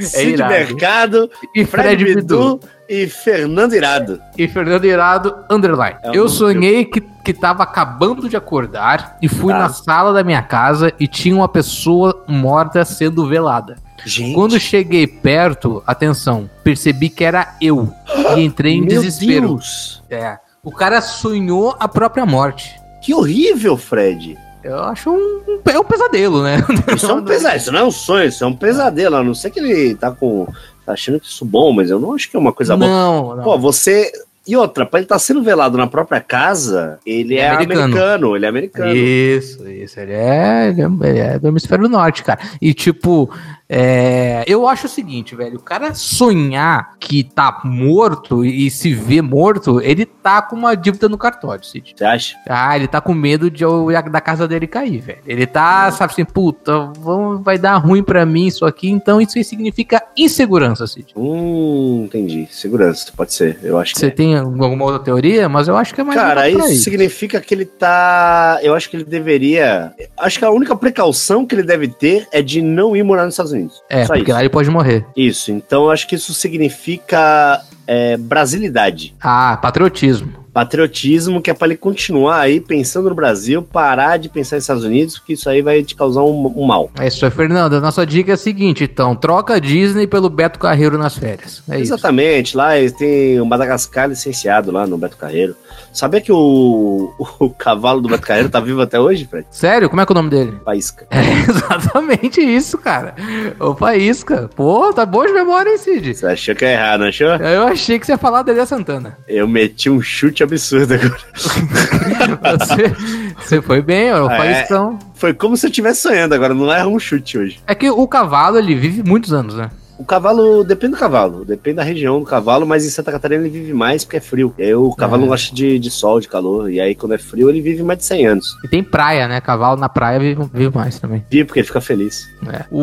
Cid 0.02 0.32
irado. 0.32 0.50
Mercado, 0.50 1.30
e 1.54 1.64
Fred 1.66 2.02
Bidu 2.04 2.58
e 2.88 3.06
Fernando 3.06 3.74
Irado. 3.74 4.18
e 4.38 4.48
Fernando 4.48 4.86
Irado, 4.86 5.36
underline. 5.50 5.98
É 6.02 6.10
o 6.10 6.14
eu 6.14 6.26
sonhei 6.28 6.86
que, 6.86 7.02
que 7.22 7.34
tava 7.34 7.62
acabando 7.64 8.26
de 8.26 8.36
acordar 8.36 9.18
e 9.20 9.28
fui 9.28 9.52
Tá. 9.52 9.58
na 9.58 9.68
sala 9.68 10.14
da 10.14 10.24
minha 10.24 10.40
casa 10.40 10.90
e 10.98 11.06
tinha 11.06 11.36
uma 11.36 11.48
pessoa 11.48 12.24
morta 12.26 12.82
sendo 12.86 13.26
velada. 13.28 13.76
Gente, 14.06 14.34
Quando 14.34 14.58
cheguei 14.58 15.06
perto, 15.06 15.82
atenção, 15.86 16.48
percebi 16.64 17.10
que 17.10 17.22
era 17.22 17.54
eu 17.60 17.92
e 18.34 18.40
entrei 18.40 18.76
em 18.76 18.80
meu 18.80 18.88
desespero. 19.02 19.48
Deus, 19.48 20.02
É. 20.08 20.38
O 20.62 20.70
cara 20.70 21.00
sonhou 21.00 21.74
a 21.78 21.88
própria 21.88 22.26
morte. 22.26 22.74
que 23.02 23.14
horrível, 23.14 23.76
Fred. 23.76 24.36
Eu 24.62 24.78
acho 24.84 25.10
um, 25.10 25.40
um, 25.48 25.60
é 25.70 25.78
um 25.80 25.84
pesadelo, 25.84 26.42
né? 26.42 26.58
Isso 26.94 27.10
é 27.10 27.14
um 27.14 27.24
pesadelo, 27.24 27.56
isso 27.56 27.72
não 27.72 27.78
é 27.80 27.84
um 27.84 27.90
sonho, 27.90 28.28
isso 28.28 28.44
é 28.44 28.46
um 28.46 28.54
pesadelo. 28.54 29.16
A 29.16 29.24
não 29.24 29.34
ser 29.34 29.48
que 29.50 29.58
ele 29.58 29.94
tá 29.94 30.10
com. 30.10 30.46
tá 30.84 30.92
achando 30.92 31.18
que 31.18 31.26
isso 31.26 31.44
é 31.44 31.46
bom, 31.46 31.72
mas 31.72 31.88
eu 31.88 31.98
não 31.98 32.12
acho 32.12 32.30
que 32.30 32.36
é 32.36 32.38
uma 32.38 32.52
coisa 32.52 32.76
boa. 32.76 32.90
Não, 32.90 33.36
não. 33.36 33.42
Pô, 33.42 33.58
você. 33.58 34.12
E 34.46 34.54
outra, 34.56 34.84
pra 34.84 34.98
ele 34.98 35.04
estar 35.06 35.18
sendo 35.18 35.42
velado 35.42 35.78
na 35.78 35.86
própria 35.86 36.20
casa, 36.20 36.98
ele 37.06 37.36
É 37.38 37.42
é, 37.42 37.48
americano. 37.50 37.82
americano. 37.84 38.36
ele 38.36 38.44
é 38.44 38.48
americano. 38.50 38.92
Isso, 38.94 39.66
isso. 39.68 39.98
Ele 40.00 40.12
é, 40.12 40.68
ele 40.68 40.82
é, 40.82 41.08
ele 41.08 41.18
é 41.20 41.38
do 41.38 41.48
hemisfério 41.48 41.88
norte, 41.88 42.22
cara. 42.22 42.40
E, 42.60 42.74
tipo, 42.74 43.30
é, 43.72 44.42
eu 44.48 44.66
acho 44.66 44.86
o 44.86 44.90
seguinte, 44.90 45.36
velho. 45.36 45.56
O 45.58 45.62
cara 45.62 45.94
sonhar 45.94 46.94
que 46.98 47.22
tá 47.22 47.60
morto 47.64 48.44
e, 48.44 48.68
se 48.68 48.92
vê 48.92 49.22
morto, 49.22 49.80
ele 49.80 50.04
tá 50.04 50.42
com 50.42 50.56
uma 50.56 50.74
dívida 50.74 51.08
no 51.08 51.16
cartório, 51.16 51.64
Cid. 51.64 51.94
Você 51.96 52.04
acha? 52.04 52.36
Ah, 52.48 52.74
ele 52.76 52.88
tá 52.88 53.00
com 53.00 53.14
medo 53.14 53.48
de 53.48 53.64
da 54.10 54.20
casa 54.20 54.48
dele 54.48 54.66
cair, 54.66 54.98
velho. 54.98 55.18
Ele 55.24 55.46
tá, 55.46 55.88
sabe 55.92 56.12
assim, 56.12 56.24
puta, 56.24 56.90
vão- 56.98 57.40
vai 57.40 57.58
dar 57.58 57.76
ruim 57.76 58.02
pra 58.02 58.26
mim 58.26 58.46
isso 58.48 58.66
aqui. 58.66 58.90
Então, 58.90 59.20
isso 59.20 59.38
aí 59.38 59.44
significa 59.44 60.02
insegurança, 60.16 60.84
Cid. 60.88 61.12
Hum, 61.16 62.02
entendi. 62.06 62.48
Segurança, 62.50 63.12
pode 63.16 63.32
ser. 63.32 63.60
Eu 63.62 63.78
acho 63.78 63.94
que 63.94 64.00
Você 64.00 64.06
é. 64.06 64.10
tem 64.10 64.36
alguma 64.36 64.84
outra 64.84 64.98
teoria? 65.00 65.48
Mas 65.48 65.68
eu 65.68 65.76
acho 65.76 65.94
que 65.94 66.00
é 66.00 66.04
mais 66.04 66.18
Cara, 66.18 66.48
isso 66.50 66.82
significa 66.82 67.40
que 67.40 67.54
ele 67.54 67.64
tá. 67.66 68.58
Eu 68.62 68.74
acho 68.74 68.90
que 68.90 68.96
ele 68.96 69.04
deveria. 69.04 69.92
Acho 70.18 70.38
que 70.40 70.44
a 70.44 70.50
única 70.50 70.74
precaução 70.74 71.46
que 71.46 71.54
ele 71.54 71.62
deve 71.62 71.86
ter 71.86 72.26
é 72.32 72.42
de 72.42 72.60
não 72.60 72.96
ir 72.96 73.02
morar 73.04 73.24
nos 73.24 73.34
Estados 73.34 73.52
Unidos. 73.52 73.59
É, 73.88 74.04
Só 74.04 74.14
porque 74.14 74.30
isso. 74.30 74.32
lá 74.32 74.40
ele 74.40 74.48
pode 74.48 74.70
morrer. 74.70 75.04
Isso. 75.16 75.50
Então 75.52 75.84
eu 75.84 75.90
acho 75.90 76.06
que 76.06 76.14
isso 76.14 76.32
significa 76.32 77.62
é, 77.86 78.16
brasilidade. 78.16 79.14
Ah, 79.20 79.58
patriotismo. 79.60 80.39
Patriotismo, 80.52 81.40
que 81.40 81.50
é 81.50 81.54
pra 81.54 81.68
ele 81.68 81.76
continuar 81.76 82.40
aí 82.40 82.60
pensando 82.60 83.08
no 83.08 83.14
Brasil, 83.14 83.62
parar 83.62 84.16
de 84.16 84.28
pensar 84.28 84.56
nos 84.56 84.64
Estados 84.64 84.84
Unidos, 84.84 85.18
porque 85.18 85.34
isso 85.34 85.48
aí 85.48 85.62
vai 85.62 85.82
te 85.82 85.94
causar 85.94 86.22
um, 86.22 86.52
um 86.56 86.66
mal. 86.66 86.90
É 86.98 87.06
isso 87.06 87.24
aí, 87.24 87.30
Fernando. 87.30 87.74
A 87.74 87.80
nossa 87.80 88.04
dica 88.04 88.32
é 88.32 88.34
a 88.34 88.38
seguinte, 88.38 88.84
então. 88.84 89.14
Troca 89.14 89.54
a 89.54 89.58
Disney 89.58 90.06
pelo 90.06 90.28
Beto 90.28 90.58
Carreiro 90.58 90.98
nas 90.98 91.16
férias. 91.16 91.62
É 91.68 91.76
isso. 91.80 91.94
Exatamente, 91.94 92.56
lá 92.56 92.76
eles 92.78 92.92
têm 92.92 93.40
o 93.40 93.46
Madagascar 93.46 94.08
licenciado 94.08 94.70
lá 94.70 94.86
no 94.86 94.98
Beto 94.98 95.16
Carreiro. 95.16 95.54
Sabia 95.92 96.20
que 96.20 96.32
o, 96.32 97.12
o 97.38 97.50
cavalo 97.50 98.00
do 98.00 98.08
Beto 98.08 98.26
Carreiro 98.26 98.48
tá 98.48 98.60
vivo 98.60 98.80
até 98.80 98.98
hoje, 98.98 99.26
Fred? 99.26 99.46
Sério? 99.50 99.88
Como 99.88 100.00
é 100.00 100.06
que 100.06 100.12
é 100.12 100.14
o 100.14 100.16
nome 100.16 100.30
dele? 100.30 100.56
Faísca. 100.64 101.06
É 101.10 101.20
exatamente 101.50 102.40
isso, 102.40 102.78
cara. 102.78 103.14
O 103.58 103.74
Faísca. 103.74 104.50
Pô, 104.54 104.92
tá 104.92 105.04
boa 105.06 105.26
de 105.26 105.32
memória, 105.32 105.70
hein, 105.70 105.78
Cid? 105.78 106.14
Você 106.14 106.26
achou 106.26 106.54
que 106.54 106.64
é 106.64 106.72
errado, 106.72 107.00
não 107.00 107.08
achou? 107.08 107.28
Eu 107.28 107.64
achei 107.64 107.98
que 107.98 108.06
você 108.06 108.12
ia 108.12 108.18
falar 108.18 108.42
da 108.42 108.52
Elia 108.52 108.66
Santana. 108.66 109.18
Eu 109.28 109.48
meti 109.48 109.90
um 109.90 110.00
chute 110.00 110.39
absurdo 110.44 110.94
agora. 110.94 112.58
Você, 112.58 112.94
você 113.38 113.62
foi 113.62 113.82
bem, 113.82 114.12
ó, 114.12 114.26
o 114.26 114.30
É. 114.30 114.36
Faíscão. 114.36 114.98
Foi 115.14 115.34
como 115.34 115.56
se 115.56 115.66
eu 115.66 115.70
estivesse 115.70 116.02
sonhando, 116.02 116.34
agora 116.34 116.54
não 116.54 116.70
erra 116.72 116.86
um 116.86 116.98
chute 116.98 117.38
hoje. 117.38 117.60
É 117.66 117.74
que 117.74 117.90
o 117.90 118.06
cavalo, 118.08 118.58
ele 118.58 118.74
vive 118.74 119.02
muitos 119.02 119.32
anos, 119.32 119.54
né? 119.54 119.70
O 119.98 120.04
cavalo, 120.04 120.64
depende 120.64 120.94
do 120.94 120.98
cavalo, 120.98 121.44
depende 121.44 121.76
da 121.76 121.82
região 121.82 122.18
do 122.20 122.24
cavalo, 122.24 122.66
mas 122.66 122.86
em 122.86 122.88
Santa 122.88 123.12
Catarina 123.12 123.42
ele 123.42 123.50
vive 123.50 123.74
mais 123.74 124.02
porque 124.02 124.16
é 124.16 124.20
frio. 124.20 124.54
E 124.56 124.62
aí 124.62 124.74
o 124.74 124.94
cavalo 124.94 125.24
É. 125.24 125.26
gosta 125.26 125.54
de, 125.54 125.78
de 125.78 125.90
sol, 125.90 126.18
de 126.18 126.26
calor, 126.26 126.70
e 126.72 126.80
aí 126.80 126.94
quando 126.94 127.12
é 127.12 127.18
frio 127.18 127.50
ele 127.50 127.60
vive 127.60 127.82
mais 127.82 127.98
de 127.98 128.06
100 128.06 128.26
anos. 128.26 128.56
E 128.64 128.68
tem 128.68 128.82
praia, 128.82 129.28
né? 129.28 129.42
Cavalo 129.42 129.78
na 129.78 129.90
praia 129.90 130.18
vive, 130.18 130.42
vive 130.54 130.74
mais 130.74 130.98
também. 130.98 131.22
Vive 131.30 131.44
porque 131.44 131.60
ele 131.60 131.66
fica 131.66 131.82
feliz. 131.82 132.22
É. 132.50 132.64
O, 132.70 132.80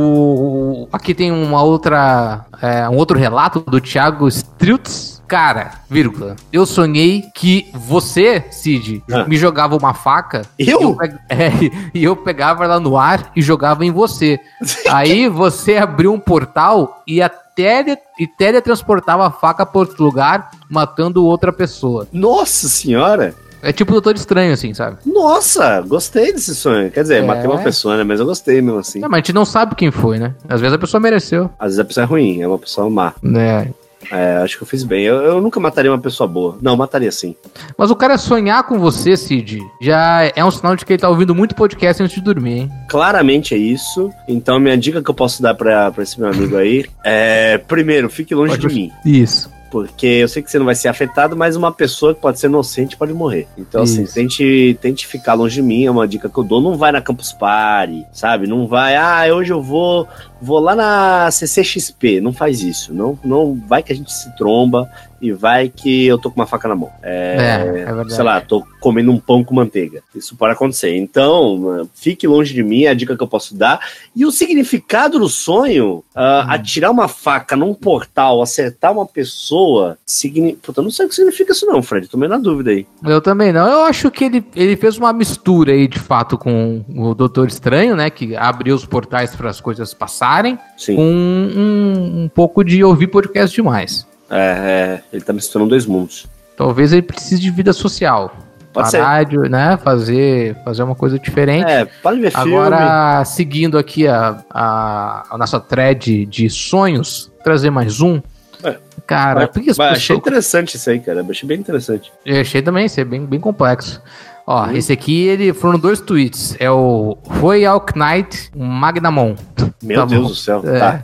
o- 0.83 0.89
aqui 0.93 1.15
tem 1.15 1.31
uma 1.31 1.63
outra, 1.63 2.45
é, 2.61 2.87
um 2.87 2.97
outro 2.97 3.17
relato 3.17 3.61
do 3.61 3.81
Thiago 3.81 4.27
Strutz. 4.27 5.16
Cara, 5.27 5.71
vírgula, 5.89 6.35
eu 6.53 6.65
sonhei 6.65 7.23
que 7.35 7.69
você, 7.73 8.45
Cid, 8.49 9.03
Ah. 9.11 9.25
me 9.25 9.35
jogava 9.35 9.75
uma 9.75 9.93
faca. 9.93 10.43
Eu? 10.57 10.65
E 10.79 10.83
eu, 10.83 10.95
pe- 10.95 11.15
é, 11.29 11.51
e 11.93 12.03
eu 12.03 12.15
pegava 12.15 12.63
ela 12.63 12.79
no 12.79 12.97
ar 12.97 13.31
e 13.35 13.41
jogava 13.41 13.85
em 13.85 13.91
você. 13.91 14.39
Aí 14.89 15.27
você 15.27 15.75
abriu 15.77 16.13
um 16.13 16.19
portal 16.19 17.03
e 17.05 17.21
a 17.21 17.27
tele, 17.27 17.97
e 18.19 18.25
teletransportava 18.27 19.25
a 19.27 19.31
faca 19.31 19.65
para 19.65 19.79
outro 19.79 20.01
lugar, 20.03 20.51
matando 20.69 21.25
outra 21.25 21.51
pessoa. 21.51 22.07
Nossa 22.13 22.69
senhora! 22.69 23.33
É 23.63 23.73
tipo 23.73 23.89
o 23.91 23.93
Doutor 23.95 24.15
Estranho, 24.15 24.53
assim, 24.53 24.71
sabe? 24.75 24.97
Nossa, 25.03 25.81
gostei 25.81 26.31
desse 26.31 26.53
sonho. 26.55 26.91
Quer 26.91 27.01
dizer, 27.01 27.23
É. 27.23 27.25
matei 27.25 27.47
uma 27.49 27.57
pessoa, 27.57 27.97
né? 27.97 28.03
Mas 28.03 28.19
eu 28.19 28.25
gostei 28.27 28.61
mesmo 28.61 28.79
assim. 28.79 28.99
Não, 28.99 29.09
mas 29.09 29.17
a 29.17 29.21
gente 29.21 29.33
não 29.33 29.43
sabe 29.43 29.73
quem 29.75 29.89
foi, 29.89 30.19
né? 30.19 30.35
Às 30.47 30.61
vezes 30.61 30.75
a 30.75 30.77
pessoa 30.79 31.01
mereceu. 31.01 31.49
Às 31.57 31.69
vezes 31.69 31.79
a 31.79 31.85
pessoa 31.85 32.03
é 32.03 32.07
ruim, 32.07 32.41
é 32.41 32.47
uma 32.47 32.59
pessoa 32.59 32.87
má. 32.89 33.13
Né? 33.21 33.71
É, 34.11 34.37
acho 34.37 34.57
que 34.57 34.63
eu 34.63 34.67
fiz 34.67 34.83
bem. 34.83 35.03
Eu, 35.03 35.15
eu 35.17 35.41
nunca 35.41 35.59
mataria 35.59 35.91
uma 35.91 35.99
pessoa 35.99 36.27
boa. 36.27 36.57
Não, 36.61 36.77
mataria 36.77 37.11
sim. 37.11 37.35
Mas 37.77 37.91
o 37.91 37.95
cara 37.95 38.17
sonhar 38.17 38.63
com 38.63 38.79
você, 38.79 39.17
Cid, 39.17 39.59
já 39.81 40.31
é 40.35 40.43
um 40.45 40.51
sinal 40.51 40.75
de 40.75 40.85
que 40.85 40.93
ele 40.93 41.01
tá 41.01 41.09
ouvindo 41.09 41.33
muito 41.35 41.55
podcast 41.55 42.01
antes 42.03 42.15
de 42.15 42.21
dormir, 42.21 42.59
hein? 42.59 42.71
Claramente 42.89 43.53
é 43.53 43.57
isso. 43.57 44.09
Então, 44.27 44.59
minha 44.59 44.77
dica 44.77 45.01
que 45.01 45.09
eu 45.09 45.13
posso 45.15 45.41
dar 45.41 45.53
pra, 45.55 45.91
pra 45.91 46.03
esse 46.03 46.19
meu 46.19 46.29
amigo 46.29 46.55
aí 46.57 46.85
é: 47.03 47.57
primeiro, 47.57 48.09
fique 48.09 48.33
longe 48.35 48.51
Pode- 48.57 48.67
de 48.67 48.73
mim. 48.73 48.91
Isso. 49.05 49.55
Porque 49.69 50.07
eu 50.07 50.29
sei 50.29 50.41
que 50.41 50.49
você 50.49 50.57
não 50.57 50.65
vai 50.65 50.75
ser 50.75 50.87
afetado, 50.87 51.35
mas 51.35 51.57
uma 51.57 51.73
pessoa 51.73 52.15
que 52.15 52.21
pode 52.21 52.39
ser 52.39 52.47
inocente 52.47 52.95
pode 52.95 53.11
morrer. 53.13 53.49
Então, 53.57 53.81
assim, 53.83 54.03
Isso. 54.03 54.13
tente, 54.13 54.77
tente 54.81 55.05
ficar 55.05 55.33
longe 55.33 55.55
de 55.55 55.61
mim, 55.61 55.85
é 55.85 55.91
uma 55.91 56.07
dica 56.07 56.29
que 56.29 56.37
eu 56.37 56.43
dou. 56.45 56.61
Não 56.61 56.77
vai 56.77 56.93
na 56.93 57.01
Campus 57.01 57.33
Party, 57.33 58.05
sabe? 58.13 58.47
Não 58.47 58.65
vai, 58.65 58.95
ah, 58.95 59.23
hoje 59.35 59.51
eu 59.51 59.61
vou 59.61 60.07
vou 60.41 60.59
lá 60.59 60.75
na 60.75 61.31
CCXP. 61.31 62.21
Não 62.21 62.33
faz 62.33 62.61
isso. 62.61 62.93
Não, 62.93 63.17
não 63.23 63.55
vai 63.67 63.83
que 63.83 63.91
a 63.91 63.95
gente 63.95 64.11
se 64.13 64.35
tromba 64.35 64.89
e 65.21 65.31
vai 65.31 65.67
que 65.69 66.05
eu 66.05 66.17
tô 66.17 66.29
com 66.29 66.39
uma 66.39 66.45
faca 66.45 66.67
na 66.67 66.75
mão. 66.75 66.91
É, 67.01 67.63
é 67.65 67.71
verdade. 67.71 68.13
sei 68.13 68.23
lá, 68.23 68.39
tô 68.39 68.63
comendo 68.79 69.11
um 69.11 69.19
pão 69.19 69.43
com 69.43 69.55
manteiga. 69.55 70.03
Isso 70.15 70.35
pode 70.35 70.53
acontecer. 70.53 70.95
Então, 70.95 71.89
fique 71.95 72.27
longe 72.27 72.53
de 72.53 72.63
mim, 72.63 72.83
é 72.83 72.89
a 72.89 72.93
dica 72.93 73.17
que 73.17 73.23
eu 73.23 73.27
posso 73.27 73.55
dar. 73.55 73.79
E 74.15 74.25
o 74.25 74.31
significado 74.31 75.19
do 75.19 75.27
sonho, 75.27 76.03
ah, 76.15 76.45
Hum. 76.47 76.51
atirar 76.51 76.91
uma 76.91 77.07
faca 77.07 77.55
num 77.55 77.73
portal, 77.73 78.41
acertar 78.41 78.91
uma 78.91 79.05
pessoa, 79.05 79.97
signi... 80.05 80.53
Puta, 80.55 80.81
eu 80.81 80.83
não 80.83 80.91
sei 80.91 81.05
o 81.05 81.09
que 81.09 81.15
significa 81.15 81.51
isso 81.51 81.65
não, 81.65 81.81
Fred. 81.81 82.07
Tô 82.07 82.17
meio 82.17 82.29
na 82.29 82.37
dúvida 82.37 82.69
aí. 82.71 82.85
Eu 83.03 83.21
também 83.21 83.51
não. 83.51 83.67
Eu 83.67 83.81
acho 83.81 84.11
que 84.11 84.23
ele, 84.25 84.45
ele 84.55 84.75
fez 84.75 84.97
uma 84.97 85.11
mistura 85.11 85.71
aí, 85.71 85.87
de 85.87 85.99
fato, 85.99 86.37
com 86.37 86.83
o 86.95 87.15
Doutor 87.15 87.47
Estranho, 87.47 87.95
né? 87.95 88.09
Que 88.09 88.35
abriu 88.35 88.75
os 88.75 88.85
portais 88.85 89.35
para 89.35 89.49
as 89.49 89.59
coisas 89.59 89.93
passarem, 90.27 90.59
Sim. 90.77 90.95
com 90.95 91.03
um, 91.05 92.23
um 92.23 92.29
pouco 92.29 92.63
de 92.63 92.83
ouvir 92.83 93.07
podcast 93.07 93.55
demais. 93.55 94.05
É, 94.29 94.35
é, 94.35 95.01
ele 95.13 95.23
tá 95.23 95.31
misturando 95.31 95.69
dois 95.69 95.85
mundos. 95.85 96.27
Talvez 96.57 96.91
ele 96.91 97.01
precise 97.01 97.41
de 97.41 97.49
vida 97.49 97.71
social. 97.71 98.35
Pode 98.73 98.91
Parar 98.91 99.23
de, 99.23 99.37
né? 99.37 99.77
Fazer, 99.77 100.55
fazer 100.63 100.83
uma 100.83 100.93
coisa 100.95 101.17
diferente. 101.17 101.69
É, 101.71 101.85
pode 101.85 102.19
ver 102.19 102.31
filme. 102.31 102.53
Agora, 102.55 103.23
seguindo 103.25 103.77
aqui 103.77 104.07
a, 104.07 104.43
a, 104.51 105.25
a 105.31 105.37
nossa 105.37 105.59
thread 105.59 106.25
de 106.25 106.49
sonhos, 106.49 107.31
trazer 107.43 107.69
mais 107.71 108.01
um. 108.01 108.21
É. 108.63 108.75
Cara, 109.07 109.41
Mas- 109.41 109.49
por 109.49 109.63
que 109.63 109.69
as 109.71 109.77
mas 109.77 109.93
achei 109.93 110.15
interessante 110.15 110.75
isso 110.75 110.89
aí, 110.89 110.99
cara. 110.99 111.25
Achei 111.27 111.47
bem 111.47 111.59
interessante. 111.59 112.11
Eu 112.25 112.41
achei 112.41 112.61
também, 112.61 112.85
isso 112.85 112.99
é 112.99 113.05
bem, 113.05 113.25
bem 113.25 113.39
complexo. 113.39 114.01
Ó, 114.49 114.65
Hum. 114.65 114.71
esse 114.71 114.93
aqui, 114.93 115.23
ele 115.23 115.51
foram 115.53 115.77
dois 115.77 115.99
tweets. 115.99 116.55
É 116.57 116.71
o 116.71 117.17
Foi 117.41 117.65
ao 117.65 117.85
Knight 117.95 118.49
Magnamon. 118.55 119.35
Meu 119.83 119.99
Tá 119.99 120.05
Deus 120.05 120.21
bom. 120.23 120.27
do 120.29 120.35
céu. 120.35 120.61
É. 120.65 120.79
Tá. 120.79 121.03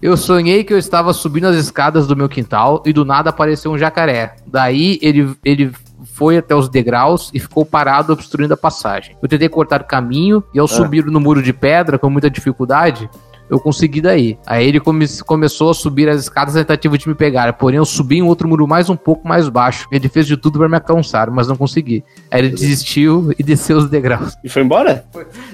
Eu 0.00 0.16
sonhei 0.16 0.64
que 0.64 0.72
eu 0.72 0.78
estava 0.78 1.12
subindo 1.12 1.46
as 1.46 1.56
escadas 1.56 2.06
do 2.06 2.16
meu 2.16 2.26
quintal 2.26 2.82
e 2.86 2.92
do 2.92 3.04
nada 3.04 3.28
apareceu 3.28 3.70
um 3.70 3.76
jacaré. 3.76 4.34
Daí 4.46 4.98
ele, 5.02 5.36
ele 5.44 5.70
foi 6.14 6.38
até 6.38 6.54
os 6.54 6.70
degraus 6.70 7.30
e 7.34 7.38
ficou 7.38 7.66
parado 7.66 8.10
obstruindo 8.14 8.54
a 8.54 8.56
passagem. 8.56 9.14
Eu 9.22 9.28
tentei 9.28 9.48
cortar 9.50 9.82
o 9.82 9.84
caminho 9.84 10.42
e 10.54 10.58
ao 10.58 10.66
subir 10.66 11.04
no 11.04 11.20
muro 11.20 11.42
de 11.42 11.52
pedra 11.52 11.98
com 11.98 12.08
muita 12.08 12.30
dificuldade, 12.30 13.10
eu 13.50 13.58
consegui 13.58 14.00
daí. 14.00 14.38
Aí 14.46 14.66
ele 14.66 14.78
come- 14.80 15.06
começou 15.26 15.70
a 15.70 15.74
subir 15.74 16.08
as 16.08 16.20
escadas 16.22 16.54
na 16.54 16.60
tentativa 16.62 16.96
de 16.96 17.08
me 17.08 17.14
pegar, 17.14 17.52
porém 17.54 17.76
eu 17.78 17.84
subi 17.84 18.18
em 18.18 18.22
outro 18.22 18.48
muro 18.48 18.66
mais 18.66 18.88
um 18.88 18.96
pouco 18.96 19.26
mais 19.26 19.48
baixo. 19.48 19.86
Ele 19.90 20.08
fez 20.08 20.26
de 20.26 20.36
tudo 20.36 20.58
para 20.58 20.68
me 20.68 20.76
alcançar, 20.76 21.30
mas 21.30 21.48
não 21.48 21.56
consegui. 21.56 22.04
Aí 22.30 22.40
ele 22.40 22.50
desistiu 22.50 23.32
e 23.38 23.42
desceu 23.42 23.78
os 23.78 23.90
degraus. 23.90 24.34
E 24.44 24.48
foi 24.48 24.62
embora? 24.62 25.04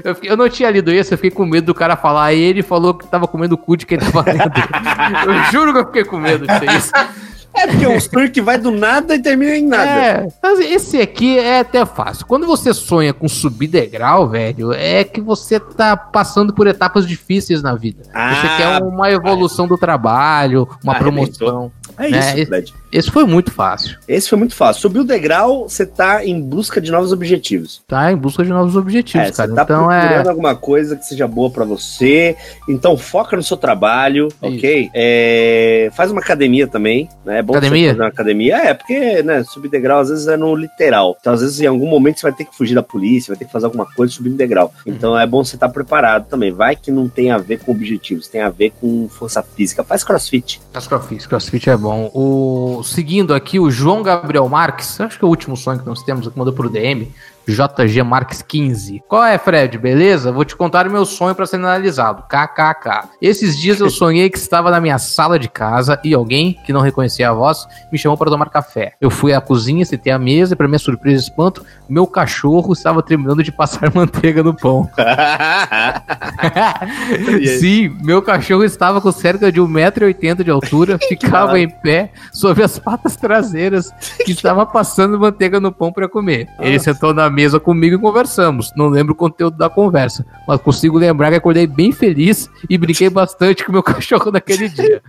Eu, 0.04 0.14
fiquei- 0.14 0.30
eu 0.30 0.36
não 0.36 0.48
tinha 0.48 0.70
lido 0.70 0.92
isso, 0.92 1.12
eu 1.14 1.18
fiquei 1.18 1.30
com 1.30 1.46
medo 1.46 1.66
do 1.66 1.74
cara 1.74 1.96
falar. 1.96 2.24
Aí 2.26 2.40
ele 2.40 2.62
falou 2.62 2.92
que 2.94 3.06
tava 3.06 3.26
comendo 3.26 3.54
o 3.54 3.58
cu 3.58 3.76
de 3.76 3.86
quem 3.86 3.98
tava 3.98 4.22
lendo. 4.22 4.52
eu 5.26 5.52
juro 5.52 5.72
que 5.72 5.78
eu 5.78 5.86
fiquei 5.86 6.04
com 6.04 6.18
medo 6.18 6.46
de 6.46 6.58
ser 6.58 6.70
isso. 6.76 6.92
É 7.56 7.66
porque 7.66 7.84
é 7.84 7.88
um 7.88 7.98
sonho 8.00 8.30
que 8.30 8.40
vai 8.42 8.58
do 8.58 8.70
nada 8.70 9.14
e 9.14 9.18
termina 9.22 9.56
em 9.56 9.66
nada. 9.66 9.90
É, 9.90 10.28
esse 10.74 11.00
aqui 11.00 11.38
é 11.38 11.60
até 11.60 11.84
fácil. 11.86 12.26
Quando 12.26 12.46
você 12.46 12.74
sonha 12.74 13.12
com 13.14 13.28
subir 13.28 13.66
degrau, 13.68 14.28
velho, 14.28 14.72
é 14.72 15.02
que 15.04 15.20
você 15.20 15.58
tá 15.58 15.96
passando 15.96 16.52
por 16.52 16.66
etapas 16.66 17.06
difíceis 17.06 17.62
na 17.62 17.74
vida. 17.74 18.02
você 18.04 18.10
Ah, 18.14 18.54
quer 18.56 18.82
uma 18.82 19.10
evolução 19.10 19.66
do 19.66 19.78
trabalho, 19.78 20.68
uma 20.84 20.94
Arrebentou. 20.94 21.32
promoção. 21.48 21.72
É 21.98 22.10
né, 22.10 22.38
isso, 22.38 22.46
Fred. 22.46 22.74
Esse 22.92 23.10
foi 23.10 23.24
muito 23.24 23.50
fácil. 23.50 23.98
Esse 24.08 24.28
foi 24.28 24.38
muito 24.38 24.54
fácil. 24.54 24.82
Subiu 24.82 25.02
o 25.02 25.04
degrau, 25.04 25.68
você 25.68 25.84
tá 25.84 26.24
em 26.24 26.40
busca 26.40 26.80
de 26.80 26.90
novos 26.90 27.12
objetivos. 27.12 27.82
Tá 27.86 28.10
em 28.12 28.16
busca 28.16 28.44
de 28.44 28.50
novos 28.50 28.76
objetivos, 28.76 29.28
É, 29.28 29.32
cara. 29.32 29.48
você 29.48 29.54
tá 29.54 29.62
Então 29.64 29.86
procurando 29.86 30.26
é. 30.26 30.28
alguma 30.30 30.54
coisa 30.54 30.96
que 30.96 31.04
seja 31.04 31.26
boa 31.26 31.50
pra 31.50 31.64
você. 31.64 32.36
Então 32.68 32.96
foca 32.96 33.36
no 33.36 33.42
seu 33.42 33.56
trabalho, 33.56 34.28
ok? 34.40 34.90
É, 34.94 35.90
faz 35.94 36.10
uma 36.10 36.20
academia 36.20 36.66
também, 36.66 37.08
né? 37.24 37.38
É 37.38 37.42
bom 37.42 37.54
Academia? 37.54 37.88
você 37.88 37.90
fazer 37.90 38.02
uma 38.02 38.08
academia. 38.08 38.56
É, 38.56 38.74
porque, 38.74 39.22
né, 39.22 39.42
subir 39.44 39.68
degrau 39.68 40.00
às 40.00 40.08
vezes 40.08 40.26
é 40.28 40.36
no 40.36 40.54
literal. 40.54 41.16
Então, 41.20 41.32
às 41.32 41.40
vezes, 41.40 41.60
em 41.60 41.66
algum 41.66 41.88
momento, 41.88 42.18
você 42.20 42.22
vai 42.22 42.32
ter 42.32 42.44
que 42.44 42.56
fugir 42.56 42.74
da 42.74 42.82
polícia, 42.82 43.32
vai 43.32 43.38
ter 43.38 43.44
que 43.46 43.52
fazer 43.52 43.66
alguma 43.66 43.86
coisa 43.86 44.12
subindo 44.12 44.36
degrau. 44.36 44.72
Então 44.86 45.18
é 45.18 45.26
bom 45.26 45.44
você 45.44 45.56
estar 45.56 45.68
preparado 45.68 46.28
também. 46.28 46.50
Vai 46.52 46.76
que 46.76 46.90
não 46.90 47.08
tem 47.08 47.30
a 47.30 47.38
ver 47.38 47.58
com 47.58 47.72
objetivos, 47.72 48.28
tem 48.28 48.40
a 48.40 48.48
ver 48.50 48.72
com 48.80 49.08
força 49.08 49.42
física. 49.42 49.82
Faz 49.84 50.02
crossfit. 50.04 50.60
Faz 50.72 50.86
crossfit, 50.86 51.28
crossfit 51.28 51.68
é 51.70 51.76
bom. 51.76 52.10
O, 52.14 52.75
seguindo 52.82 53.34
aqui, 53.34 53.58
o 53.58 53.70
João 53.70 54.02
Gabriel 54.02 54.48
Marques, 54.48 55.00
acho 55.00 55.18
que 55.18 55.24
é 55.24 55.26
o 55.26 55.30
último 55.30 55.56
sonho 55.56 55.78
que 55.78 55.86
nós 55.86 56.02
temos, 56.02 56.28
que 56.28 56.38
mandou 56.38 56.54
pro 56.54 56.70
DM, 56.70 57.12
JG 57.46 58.02
Marques 58.02 58.42
15. 58.42 59.02
Qual 59.08 59.24
é, 59.24 59.38
Fred? 59.38 59.78
Beleza? 59.78 60.32
Vou 60.32 60.44
te 60.44 60.56
contar 60.56 60.86
o 60.86 60.90
meu 60.90 61.04
sonho 61.04 61.34
para 61.34 61.46
ser 61.46 61.56
analisado. 61.56 62.24
KKK. 62.24 63.08
Esses 63.22 63.58
dias 63.58 63.80
eu 63.80 63.88
sonhei 63.88 64.28
que 64.28 64.38
estava 64.38 64.70
na 64.70 64.80
minha 64.80 64.98
sala 64.98 65.38
de 65.38 65.48
casa 65.48 65.98
e 66.02 66.12
alguém, 66.12 66.58
que 66.64 66.72
não 66.72 66.80
reconhecia 66.80 67.30
a 67.30 67.32
voz, 67.32 67.66
me 67.92 67.98
chamou 67.98 68.18
para 68.18 68.30
tomar 68.30 68.50
café. 68.50 68.94
Eu 69.00 69.10
fui 69.10 69.32
à 69.32 69.40
cozinha, 69.40 69.84
sentei 69.84 70.12
à 70.12 70.18
mesa 70.18 70.54
e, 70.54 70.56
para 70.56 70.66
minha 70.66 70.78
surpresa 70.78 71.22
e 71.22 71.24
espanto, 71.24 71.64
meu 71.88 72.06
cachorro 72.06 72.72
estava 72.72 73.02
terminando 73.02 73.42
de 73.42 73.52
passar 73.52 73.90
manteiga 73.94 74.42
no 74.42 74.54
pão. 74.54 74.90
Sim, 77.60 77.96
meu 78.02 78.22
cachorro 78.22 78.64
estava 78.64 79.00
com 79.00 79.12
cerca 79.12 79.52
de 79.52 79.60
1,80m 79.60 80.42
de 80.42 80.50
altura, 80.50 80.98
ficava 81.08 81.58
em 81.60 81.68
pé 81.68 82.10
sobre 82.32 82.64
as 82.64 82.78
patas 82.78 83.16
traseiras 83.16 83.92
que 84.24 84.32
estava 84.32 84.66
passando 84.66 85.18
manteiga 85.18 85.60
no 85.60 85.70
pão 85.70 85.92
para 85.92 86.08
comer. 86.08 86.48
Ele 86.58 86.78
sentou 86.78 87.14
na 87.14 87.30
mesa 87.36 87.60
comigo 87.60 87.96
e 87.96 87.98
conversamos. 87.98 88.72
Não 88.74 88.88
lembro 88.88 89.12
o 89.12 89.16
conteúdo 89.16 89.58
da 89.58 89.68
conversa, 89.68 90.24
mas 90.48 90.58
consigo 90.60 90.96
lembrar 90.96 91.28
que 91.30 91.36
acordei 91.36 91.66
bem 91.66 91.92
feliz 91.92 92.48
e 92.68 92.78
brinquei 92.78 93.10
bastante 93.10 93.62
com 93.62 93.72
meu 93.72 93.82
cachorro 93.84 94.30
naquele 94.32 94.70
dia. 94.70 95.02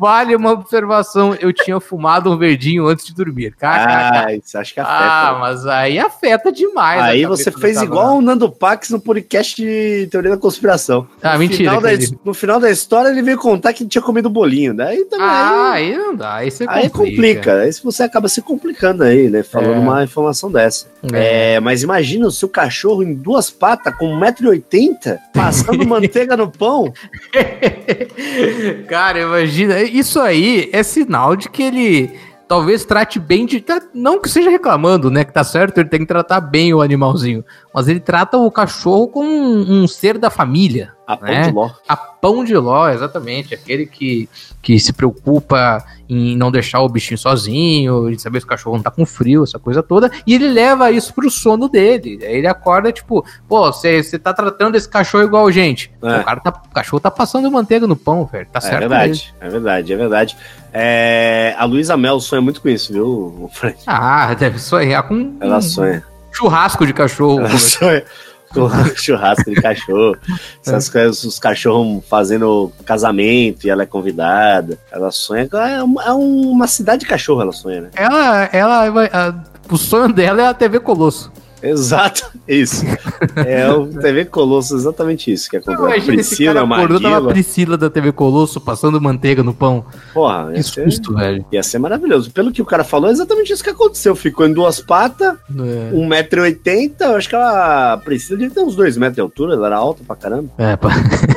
Vale 0.00 0.34
uma 0.34 0.50
observação, 0.50 1.34
eu 1.40 1.52
tinha 1.52 1.78
fumado 1.80 2.30
um 2.30 2.36
verdinho 2.36 2.86
antes 2.88 3.06
de 3.06 3.14
dormir. 3.14 3.52
KKK. 3.52 3.64
ah, 3.64 4.26
isso 4.34 4.58
acho 4.58 4.74
que 4.74 4.80
afeta. 4.80 4.98
Ah, 4.98 5.38
mas 5.40 5.64
aí 5.66 5.98
afeta 5.98 6.50
demais. 6.52 7.00
Aí 7.00 7.24
você 7.24 7.50
fez 7.52 7.80
igual 7.80 8.18
o 8.18 8.20
Nando 8.20 8.50
Pax 8.50 8.90
no 8.90 9.00
podcast 9.00 9.54
de 9.56 10.08
Teoria 10.10 10.32
da 10.32 10.36
Conspiração. 10.36 11.06
Ah, 11.22 11.34
no 11.34 11.38
mentira, 11.38 11.70
Final 11.70 11.80
da, 11.80 11.90
no 12.24 12.34
final 12.34 12.60
da 12.60 12.70
história, 12.70 13.08
ele 13.08 13.22
veio 13.22 13.38
contar 13.38 13.72
que 13.72 13.86
tinha 13.86 14.02
comido 14.02 14.28
bolinho. 14.28 14.74
Daí 14.74 15.04
também. 15.04 15.24
Ah, 15.26 15.70
aí, 15.72 15.92
aí 15.92 15.96
não 15.96 16.14
dá, 16.16 16.34
aí 16.34 16.50
você 16.50 16.66
aí 16.68 16.90
complica. 16.90 17.60
Aí 17.60 17.70
você 17.82 18.02
acaba 18.02 18.28
se 18.28 18.42
complicando 18.42 19.04
aí, 19.04 19.30
né? 19.30 19.42
Falando 19.44 19.74
É. 19.74 19.78
uma 19.78 20.02
informação 20.04 20.50
dessa. 20.50 20.92
É, 21.12 21.60
mas 21.60 21.82
imagina 21.82 22.26
o 22.26 22.30
seu 22.30 22.48
cachorro 22.48 23.02
em 23.02 23.14
duas 23.14 23.50
patas, 23.50 23.94
com 23.96 24.18
1,80m, 24.18 25.18
passando 25.32 25.84
manteiga 25.86 26.36
no 26.36 26.50
pão. 26.50 26.92
Cara, 28.88 29.20
imagina. 29.20 29.82
Isso 29.82 30.20
aí 30.20 30.70
é 30.72 30.82
sinal 30.82 31.36
de 31.36 31.48
que 31.48 31.62
ele 31.62 32.10
talvez 32.48 32.84
trate 32.84 33.18
bem 33.18 33.46
de. 33.46 33.60
tá- 33.60 33.80
Não 33.94 34.20
que 34.20 34.28
seja 34.28 34.50
reclamando, 34.50 35.10
né? 35.10 35.24
Que 35.24 35.32
tá 35.32 35.44
certo, 35.44 35.78
ele 35.78 35.88
tem 35.88 36.00
que 36.00 36.06
tratar 36.06 36.40
bem 36.40 36.72
o 36.74 36.80
animalzinho. 36.82 37.44
Mas 37.74 37.88
ele 37.88 38.00
trata 38.00 38.36
o 38.36 38.50
cachorro 38.50 39.08
como 39.08 39.28
um, 39.28 39.82
um 39.82 39.88
ser 39.88 40.18
da 40.18 40.30
família. 40.30 40.92
A 41.06 41.16
pão 41.18 41.28
É. 41.28 41.42
de 41.42 41.50
ló. 41.50 41.70
A 41.86 41.96
pão 41.96 42.44
de 42.44 42.56
ló, 42.56 42.88
exatamente. 42.88 43.54
Aquele 43.54 43.84
que, 43.84 44.26
que 44.62 44.78
se 44.80 44.92
preocupa 44.92 45.84
em 46.08 46.34
não 46.36 46.50
deixar 46.50 46.80
o 46.80 46.88
bichinho 46.88 47.18
sozinho, 47.18 48.08
em 48.10 48.18
saber 48.18 48.40
se 48.40 48.46
o 48.46 48.48
cachorro 48.48 48.76
não 48.76 48.82
tá 48.82 48.90
com 48.90 49.04
frio, 49.04 49.42
essa 49.42 49.58
coisa 49.58 49.82
toda. 49.82 50.10
E 50.26 50.34
ele 50.34 50.48
leva 50.48 50.90
isso 50.90 51.12
pro 51.12 51.30
sono 51.30 51.68
dele. 51.68 52.18
Aí 52.22 52.36
ele 52.38 52.46
acorda, 52.46 52.90
tipo, 52.92 53.24
pô, 53.48 53.70
você 53.70 54.02
tá 54.18 54.32
tratando 54.32 54.76
esse 54.76 54.88
cachorro 54.88 55.24
igual 55.24 55.50
gente. 55.52 55.90
É. 56.02 56.20
O, 56.20 56.24
cara 56.24 56.40
tá, 56.40 56.62
o 56.70 56.74
cachorro 56.74 57.00
tá 57.00 57.10
passando 57.10 57.50
manteiga 57.50 57.86
no 57.86 57.96
pão, 57.96 58.24
velho. 58.24 58.46
Tá 58.50 58.58
É 58.58 58.62
certo. 58.62 58.78
verdade, 58.80 59.34
é 59.40 59.48
verdade, 59.50 59.92
é 59.92 59.96
verdade. 59.96 60.36
É, 60.76 61.54
a 61.56 61.64
Luísa 61.64 61.96
Mel 61.96 62.18
sonha 62.18 62.42
muito 62.42 62.60
com 62.60 62.68
isso, 62.68 62.92
viu, 62.92 63.48
Fred? 63.54 63.76
Ah, 63.86 64.34
deve 64.34 64.58
sonhar 64.58 65.04
com 65.04 65.36
Ela 65.40 65.58
um 65.58 65.62
sonha. 65.62 66.02
churrasco 66.32 66.84
de 66.84 66.92
cachorro. 66.92 67.38
Ela 67.46 67.58
sonha 67.58 68.04
com 68.52 68.68
churrasco 68.96 69.48
de 69.50 69.62
cachorro. 69.62 70.16
Essas 70.66 70.88
coisas, 70.88 71.22
os 71.22 71.38
cachorros 71.38 72.02
fazendo 72.10 72.72
casamento 72.84 73.64
e 73.66 73.70
ela 73.70 73.84
é 73.84 73.86
convidada. 73.86 74.76
Ela 74.90 75.12
sonha. 75.12 75.48
É 75.52 75.80
uma, 75.82 76.02
é 76.04 76.12
uma 76.12 76.66
cidade 76.66 77.02
de 77.02 77.06
cachorro, 77.06 77.40
ela 77.42 77.52
sonha, 77.52 77.82
né? 77.82 77.90
Ela, 77.94 78.48
ela 78.52 78.90
vai- 78.90 79.10
a- 79.12 79.32
o 79.70 79.76
sonho 79.78 80.12
dela 80.12 80.42
é 80.42 80.46
a 80.48 80.54
TV 80.54 80.80
Colosso. 80.80 81.32
Exato, 81.64 82.30
isso. 82.46 82.84
É 83.36 83.70
o 83.72 83.86
TV 83.86 84.26
Colosso, 84.26 84.76
exatamente 84.76 85.32
isso 85.32 85.48
que 85.48 85.56
aconteceu. 85.56 86.14
Esse 86.14 86.44
cara 86.44 86.62
acordou, 86.62 87.00
tava 87.00 87.30
a 87.30 87.32
Priscila 87.32 87.76
da 87.76 87.88
TV 87.88 88.12
Colosso 88.12 88.60
passando 88.60 89.00
manteiga 89.00 89.42
no 89.42 89.54
pão. 89.54 89.84
Porra, 90.12 90.52
que 90.52 90.62
susto, 90.62 91.12
ser, 91.12 91.18
velho. 91.18 91.46
Ia 91.50 91.62
ser 91.62 91.78
maravilhoso. 91.78 92.30
Pelo 92.30 92.52
que 92.52 92.60
o 92.60 92.64
cara 92.64 92.84
falou, 92.84 93.08
é 93.08 93.12
exatamente 93.12 93.52
isso 93.52 93.64
que 93.64 93.70
aconteceu. 93.70 94.14
Ficou 94.14 94.46
em 94.46 94.52
duas 94.52 94.80
patas, 94.80 95.36
é. 95.50 95.90
1,80m. 95.92 97.16
Acho 97.16 97.28
que 97.28 97.36
a 97.36 98.00
Priscila 98.04 98.38
devia 98.38 98.54
ter 98.54 98.60
uns 98.60 98.76
2 98.76 98.96
metros 98.96 99.14
de 99.14 99.20
altura, 99.20 99.54
ela 99.54 99.66
era 99.66 99.76
alta 99.76 100.02
pra 100.06 100.16
caramba. 100.16 100.50
É, 100.58 100.76
pá. 100.76 100.90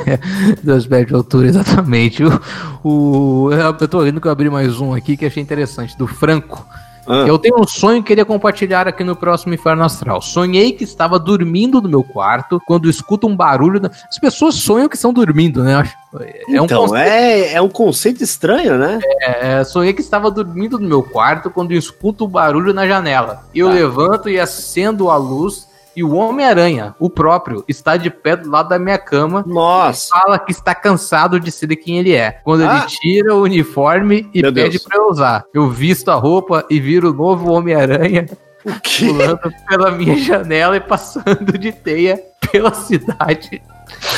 2 0.62 0.86
metros 0.86 1.08
de 1.08 1.14
altura, 1.14 1.48
exatamente. 1.48 2.22
O, 2.24 2.40
o, 2.84 3.50
eu 3.52 3.88
tô 3.88 4.00
vendo 4.00 4.20
que 4.20 4.26
eu 4.26 4.32
abri 4.32 4.50
mais 4.50 4.80
um 4.80 4.92
aqui 4.92 5.16
que 5.16 5.26
achei 5.26 5.42
interessante, 5.42 5.96
do 5.96 6.06
Franco. 6.06 6.66
Ah. 7.08 7.24
Eu 7.26 7.38
tenho 7.38 7.58
um 7.58 7.66
sonho 7.66 8.02
que 8.02 8.08
queria 8.08 8.24
compartilhar 8.24 8.86
aqui 8.86 9.02
no 9.02 9.16
próximo 9.16 9.54
Inferno 9.54 9.82
Astral. 9.82 10.20
Sonhei 10.20 10.72
que 10.72 10.84
estava 10.84 11.18
dormindo 11.18 11.80
no 11.80 11.88
meu 11.88 12.04
quarto 12.04 12.60
quando 12.66 12.88
escuto 12.88 13.26
um 13.26 13.34
barulho. 13.34 13.80
As 14.08 14.18
pessoas 14.18 14.56
sonham 14.56 14.88
que 14.88 14.96
estão 14.96 15.12
dormindo, 15.12 15.64
né? 15.64 15.90
É 16.48 16.60
um 16.60 16.64
então, 16.64 16.82
conceito... 16.82 17.08
é, 17.08 17.52
é 17.54 17.62
um 17.62 17.68
conceito 17.68 18.22
estranho, 18.22 18.76
né? 18.76 18.98
É, 19.22 19.60
é, 19.60 19.64
sonhei 19.64 19.92
que 19.94 20.02
estava 20.02 20.30
dormindo 20.30 20.78
no 20.78 20.86
meu 20.86 21.02
quarto 21.02 21.50
quando 21.50 21.72
escuto 21.72 22.26
um 22.26 22.28
barulho 22.28 22.74
na 22.74 22.86
janela. 22.86 23.44
Eu 23.54 23.68
tá. 23.68 23.74
levanto 23.74 24.28
e 24.28 24.38
acendo 24.38 25.10
a 25.10 25.16
luz 25.16 25.66
e 25.98 26.04
o 26.04 26.14
Homem-Aranha, 26.14 26.94
o 27.00 27.10
próprio, 27.10 27.64
está 27.66 27.96
de 27.96 28.08
pé 28.08 28.36
do 28.36 28.48
lado 28.48 28.68
da 28.68 28.78
minha 28.78 28.96
cama. 28.96 29.42
Nossa! 29.44 30.10
fala 30.10 30.38
que 30.38 30.52
está 30.52 30.72
cansado 30.72 31.40
de 31.40 31.50
ser 31.50 31.74
quem 31.74 31.98
ele 31.98 32.14
é. 32.14 32.38
Quando 32.44 32.62
ah. 32.62 32.76
ele 32.76 32.86
tira 32.86 33.34
o 33.34 33.42
uniforme 33.42 34.30
e 34.32 34.40
Meu 34.40 34.52
pede 34.52 34.78
para 34.78 34.96
eu 34.96 35.08
usar. 35.08 35.42
Eu 35.52 35.68
visto 35.68 36.08
a 36.12 36.14
roupa 36.14 36.64
e 36.70 36.78
viro 36.78 37.10
o 37.10 37.12
novo 37.12 37.50
Homem-Aranha. 37.50 38.26
Pulando 38.96 39.52
pela 39.68 39.90
minha 39.90 40.16
janela 40.16 40.76
e 40.76 40.80
passando 40.80 41.58
de 41.58 41.72
teia 41.72 42.22
pela 42.52 42.72
cidade. 42.72 43.60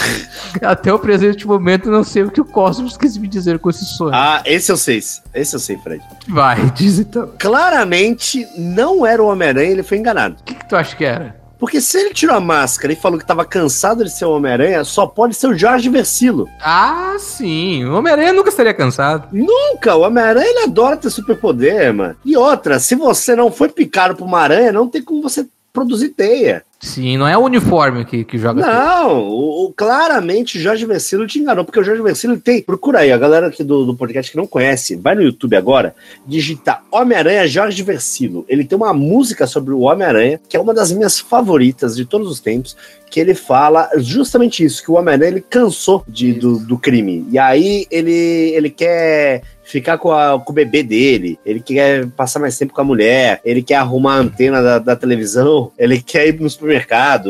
Até 0.60 0.92
o 0.92 0.98
presente 0.98 1.46
momento, 1.46 1.90
não 1.90 2.04
sei 2.04 2.24
o 2.24 2.30
que 2.30 2.42
o 2.42 2.44
Cosmos 2.44 2.98
quis 2.98 3.16
me 3.16 3.26
dizer 3.26 3.58
com 3.58 3.70
esse 3.70 3.86
sonho. 3.86 4.14
Ah, 4.14 4.42
esse 4.44 4.70
eu 4.70 4.76
sei. 4.76 5.00
Esse 5.32 5.56
eu 5.56 5.60
sei, 5.60 5.78
Fred. 5.78 6.04
Vai, 6.28 6.70
diz 6.72 6.98
então. 6.98 7.32
Claramente 7.38 8.46
não 8.58 9.06
era 9.06 9.22
o 9.22 9.28
Homem-Aranha, 9.28 9.70
ele 9.70 9.82
foi 9.82 9.96
enganado. 9.96 10.36
O 10.40 10.44
que, 10.44 10.54
que 10.54 10.68
tu 10.68 10.76
acha 10.76 10.94
que 10.94 11.06
era? 11.06 11.39
Porque 11.60 11.78
se 11.78 11.98
ele 11.98 12.14
tirou 12.14 12.34
a 12.34 12.40
máscara 12.40 12.90
e 12.90 12.96
falou 12.96 13.18
que 13.18 13.26
tava 13.26 13.44
cansado 13.44 14.02
de 14.02 14.10
ser 14.10 14.24
o 14.24 14.32
Homem-Aranha, 14.32 14.82
só 14.82 15.06
pode 15.06 15.34
ser 15.34 15.46
o 15.46 15.56
Jorge 15.56 15.90
Versilo. 15.90 16.48
Ah, 16.58 17.16
sim. 17.18 17.84
O 17.84 17.94
Homem-Aranha 17.96 18.32
nunca 18.32 18.48
estaria 18.48 18.72
cansado. 18.72 19.28
Nunca! 19.30 19.94
O 19.94 20.00
Homem-Aranha 20.00 20.48
ele 20.48 20.64
adora 20.64 20.96
ter 20.96 21.10
superpoder, 21.10 21.92
mano. 21.92 22.16
E 22.24 22.34
outra, 22.34 22.78
se 22.78 22.94
você 22.94 23.36
não 23.36 23.52
foi 23.52 23.68
picado 23.68 24.16
por 24.16 24.24
uma 24.24 24.40
aranha, 24.40 24.72
não 24.72 24.88
tem 24.88 25.02
como 25.02 25.22
você 25.22 25.46
produzir 25.70 26.08
teia. 26.08 26.64
Sim, 26.82 27.18
não 27.18 27.28
é 27.28 27.36
o 27.36 27.44
uniforme 27.44 28.06
que, 28.06 28.24
que 28.24 28.38
joga. 28.38 28.62
Não, 28.66 29.28
o, 29.28 29.70
claramente 29.76 30.56
o 30.56 30.60
Jorge 30.60 30.86
Versilo 30.86 31.26
te 31.26 31.38
enganou, 31.38 31.62
porque 31.62 31.78
o 31.78 31.84
Jorge 31.84 32.00
Versilo 32.00 32.38
tem. 32.38 32.62
Procura 32.62 33.00
aí, 33.00 33.12
a 33.12 33.18
galera 33.18 33.48
aqui 33.48 33.62
do, 33.62 33.84
do 33.84 33.94
podcast 33.94 34.30
que 34.30 34.36
não 34.38 34.46
conhece, 34.46 34.96
vai 34.96 35.14
no 35.14 35.20
YouTube 35.20 35.54
agora, 35.56 35.94
digita 36.26 36.80
Homem-Aranha 36.90 37.46
Jorge 37.46 37.82
Versilo. 37.82 38.46
Ele 38.48 38.64
tem 38.64 38.78
uma 38.78 38.94
música 38.94 39.46
sobre 39.46 39.74
o 39.74 39.80
Homem-Aranha, 39.80 40.40
que 40.48 40.56
é 40.56 40.60
uma 40.60 40.72
das 40.72 40.90
minhas 40.90 41.20
favoritas 41.20 41.94
de 41.94 42.06
todos 42.06 42.30
os 42.30 42.40
tempos, 42.40 42.74
que 43.10 43.20
ele 43.20 43.34
fala 43.34 43.90
justamente 43.98 44.64
isso, 44.64 44.82
que 44.82 44.90
o 44.90 44.94
Homem-Aranha 44.94 45.32
ele 45.32 45.44
cansou 45.48 46.02
de, 46.08 46.32
do, 46.32 46.58
do 46.60 46.78
crime. 46.78 47.26
E 47.30 47.38
aí 47.38 47.86
ele, 47.90 48.54
ele 48.54 48.70
quer 48.70 49.42
ficar 49.70 49.98
com, 49.98 50.10
a, 50.10 50.38
com 50.38 50.50
o 50.50 50.54
bebê 50.54 50.82
dele, 50.82 51.38
ele 51.46 51.60
quer 51.60 52.06
passar 52.08 52.40
mais 52.40 52.58
tempo 52.58 52.72
com 52.72 52.80
a 52.80 52.84
mulher, 52.84 53.40
ele 53.44 53.62
quer 53.62 53.76
arrumar 53.76 54.14
a 54.14 54.18
antena 54.18 54.60
da, 54.60 54.78
da 54.78 54.96
televisão, 54.96 55.70
ele 55.78 56.02
quer 56.02 56.28
ir 56.28 56.40
no 56.40 56.50
supermercado, 56.50 56.69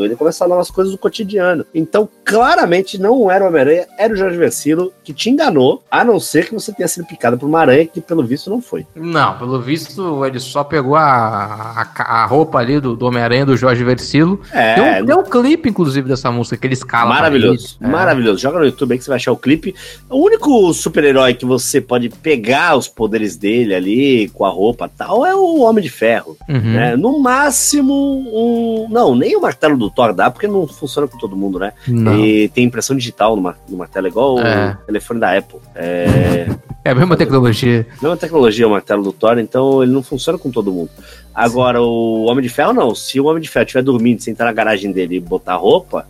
ele 0.04 0.16
começa 0.16 0.44
a 0.44 0.46
falar 0.46 0.58
umas 0.58 0.70
coisas 0.70 0.92
do 0.92 0.98
cotidiano. 0.98 1.64
Então, 1.74 2.08
claramente, 2.24 2.98
não 2.98 3.30
era 3.30 3.44
o 3.44 3.48
Homem-Aranha, 3.48 3.86
era 3.98 4.12
o 4.12 4.16
Jorge 4.16 4.36
Versilo 4.36 4.92
que 5.02 5.12
te 5.12 5.30
enganou, 5.30 5.82
a 5.90 6.04
não 6.04 6.18
ser 6.20 6.46
que 6.46 6.54
você 6.54 6.72
tenha 6.72 6.88
sido 6.88 7.06
picado 7.06 7.38
por 7.38 7.46
uma 7.46 7.60
aranha, 7.60 7.86
que 7.86 8.00
pelo 8.00 8.24
visto 8.24 8.50
não 8.50 8.60
foi. 8.60 8.86
Não, 8.94 9.38
pelo 9.38 9.60
visto 9.60 10.24
ele 10.24 10.40
só 10.40 10.64
pegou 10.64 10.96
a, 10.96 11.86
a, 11.96 12.22
a 12.22 12.26
roupa 12.26 12.58
ali 12.58 12.80
do, 12.80 12.96
do 12.96 13.06
Homem-Aranha 13.06 13.46
do 13.46 13.56
Jorge 13.56 13.84
Versilo. 13.84 14.40
É, 14.52 14.74
tem 14.74 15.02
um, 15.02 15.06
tem 15.06 15.16
um 15.16 15.22
clipe, 15.22 15.68
inclusive, 15.68 16.08
dessa 16.08 16.30
música 16.30 16.56
que 16.56 16.66
ele 16.66 16.74
escala. 16.74 17.10
Maravilhoso, 17.10 17.76
é. 17.80 17.86
maravilhoso. 17.86 18.38
Joga 18.38 18.58
no 18.58 18.66
YouTube 18.66 18.92
aí 18.92 18.98
que 18.98 19.04
você 19.04 19.10
vai 19.10 19.16
achar 19.16 19.32
o 19.32 19.36
clipe. 19.36 19.74
O 20.08 20.24
único 20.24 20.72
super-herói 20.72 21.34
que 21.34 21.44
você 21.44 21.80
pode 21.80 22.08
pegar 22.08 22.40
pegar 22.40 22.76
os 22.76 22.88
poderes 22.88 23.36
dele 23.36 23.74
ali 23.74 24.28
com 24.30 24.44
a 24.44 24.50
roupa 24.50 24.88
tal, 24.88 25.24
é 25.24 25.34
o 25.34 25.60
Homem 25.60 25.82
de 25.82 25.90
Ferro. 25.90 26.36
Uhum. 26.48 26.74
Né? 26.74 26.96
No 26.96 27.18
máximo, 27.20 27.94
um. 27.94 28.88
Não, 28.90 29.14
nem 29.14 29.29
o 29.36 29.40
martelo 29.40 29.76
do 29.76 29.90
Thor 29.90 30.12
dá, 30.12 30.30
porque 30.30 30.46
não 30.46 30.66
funciona 30.66 31.06
com 31.06 31.18
todo 31.18 31.36
mundo, 31.36 31.58
né? 31.58 31.72
Não. 31.86 32.18
E 32.18 32.48
tem 32.48 32.64
impressão 32.64 32.96
digital 32.96 33.36
no, 33.36 33.54
no 33.68 33.76
martelo, 33.76 34.06
igual 34.06 34.38
é. 34.40 34.76
o 34.82 34.86
telefone 34.86 35.20
da 35.20 35.36
Apple. 35.36 35.58
É... 35.74 36.46
é 36.84 36.90
a 36.90 36.94
mesma 36.94 37.16
tecnologia. 37.16 37.86
Mesma 38.00 38.16
tecnologia 38.16 38.66
o 38.66 38.70
martelo 38.70 39.02
do 39.02 39.12
Thor, 39.12 39.38
então 39.38 39.82
ele 39.82 39.92
não 39.92 40.02
funciona 40.02 40.38
com 40.38 40.50
todo 40.50 40.72
mundo. 40.72 40.90
Agora, 41.34 41.78
Sim. 41.78 41.84
o 41.84 42.24
Homem 42.28 42.42
de 42.42 42.48
Ferro, 42.48 42.72
não. 42.72 42.94
Se 42.94 43.20
o 43.20 43.26
Homem 43.26 43.42
de 43.42 43.48
Ferro 43.48 43.64
estiver 43.64 43.82
dormindo, 43.82 44.20
você 44.20 44.30
entrar 44.30 44.46
na 44.46 44.52
garagem 44.52 44.92
dele 44.92 45.16
e 45.16 45.20
botar 45.20 45.56
roupa, 45.56 46.06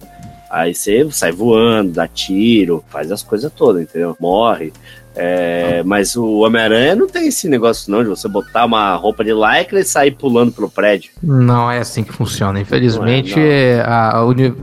aí 0.50 0.74
você 0.74 1.06
sai 1.10 1.32
voando, 1.32 1.92
dá 1.92 2.08
tiro, 2.08 2.84
faz 2.88 3.12
as 3.12 3.22
coisas 3.22 3.52
todas, 3.52 3.82
entendeu? 3.82 4.16
Morre. 4.18 4.72
É, 5.14 5.82
mas 5.84 6.14
o 6.14 6.38
Homem-Aranha 6.38 6.94
não 6.94 7.08
tem 7.08 7.28
esse 7.28 7.48
negócio 7.48 7.90
não 7.90 8.02
de 8.02 8.08
você 8.08 8.28
botar 8.28 8.64
uma 8.64 8.94
roupa 8.94 9.24
de 9.24 9.32
lycra 9.32 9.80
e 9.80 9.84
sair 9.84 10.12
pulando 10.12 10.52
pelo 10.52 10.70
prédio. 10.70 11.10
Não 11.22 11.70
é 11.70 11.78
assim 11.78 12.04
que 12.04 12.12
funciona. 12.12 12.60
Infelizmente, 12.60 13.36
não 13.36 13.42
é, 13.42 13.76
não. 13.76 13.84
A, 13.84 14.16
a 14.16 14.24
uni, 14.24 14.54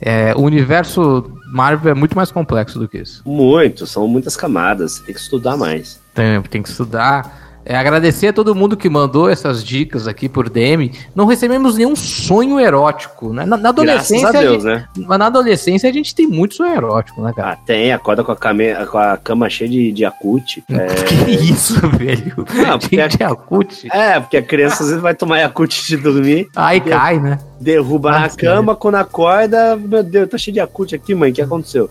é, 0.00 0.34
o 0.34 0.42
universo 0.42 1.30
Marvel 1.50 1.92
é 1.92 1.94
muito 1.94 2.16
mais 2.16 2.30
complexo 2.30 2.78
do 2.78 2.88
que 2.88 2.98
isso. 2.98 3.22
Muito, 3.24 3.86
são 3.86 4.06
muitas 4.06 4.36
camadas. 4.36 4.98
Tem 4.98 5.14
que 5.14 5.20
estudar 5.20 5.56
mais. 5.56 6.00
Tem, 6.12 6.42
tem 6.42 6.62
que 6.62 6.68
estudar. 6.68 7.53
É, 7.64 7.76
agradecer 7.76 8.28
a 8.28 8.32
todo 8.32 8.54
mundo 8.54 8.76
que 8.76 8.88
mandou 8.88 9.28
essas 9.28 9.64
dicas 9.64 10.06
aqui 10.06 10.28
por 10.28 10.50
DM. 10.50 10.92
Não 11.14 11.24
recebemos 11.24 11.76
nenhum 11.76 11.96
sonho 11.96 12.60
erótico, 12.60 13.32
né? 13.32 13.46
Na, 13.46 13.56
na 13.56 13.70
adolescência. 13.70 14.32
Deus, 14.32 14.62
gente, 14.62 14.64
né? 14.64 14.88
Mas 14.98 15.18
na 15.18 15.26
adolescência 15.26 15.88
a 15.88 15.92
gente 15.92 16.14
tem 16.14 16.26
muito 16.26 16.54
sonho 16.54 16.74
erótico, 16.74 17.22
né, 17.22 17.32
cara? 17.34 17.52
Ah, 17.52 17.56
tem, 17.56 17.92
acorda 17.92 18.22
com 18.22 18.32
a, 18.32 18.36
cama, 18.36 18.62
com 18.90 18.98
a 18.98 19.16
cama 19.16 19.48
cheia 19.48 19.70
de, 19.70 19.92
de 19.92 20.04
acute. 20.04 20.62
É... 20.74 20.86
Que 20.86 21.30
isso, 21.30 21.80
velho? 21.90 22.44
Não, 22.52 22.78
porque 22.78 23.00
a... 23.00 23.06
de 23.06 23.22
acute. 23.22 23.88
É, 23.92 24.18
porque 24.18 24.36
a 24.36 24.42
criança 24.42 24.82
às 24.82 24.88
vezes 24.88 25.02
vai 25.02 25.14
tomar 25.14 25.42
acute 25.44 25.86
de 25.86 25.96
dormir. 25.96 26.48
Aí 26.56 26.80
cai, 26.80 27.20
né? 27.20 27.38
Derruba 27.60 28.10
na 28.12 28.28
cama, 28.28 28.74
quando 28.76 28.96
acorda, 28.96 29.76
meu 29.76 30.02
Deus, 30.02 30.28
tá 30.28 30.36
cheio 30.36 30.54
de 30.54 30.60
acute 30.60 30.94
aqui, 30.94 31.14
mãe, 31.14 31.30
o 31.30 31.34
que 31.34 31.42
aconteceu? 31.42 31.88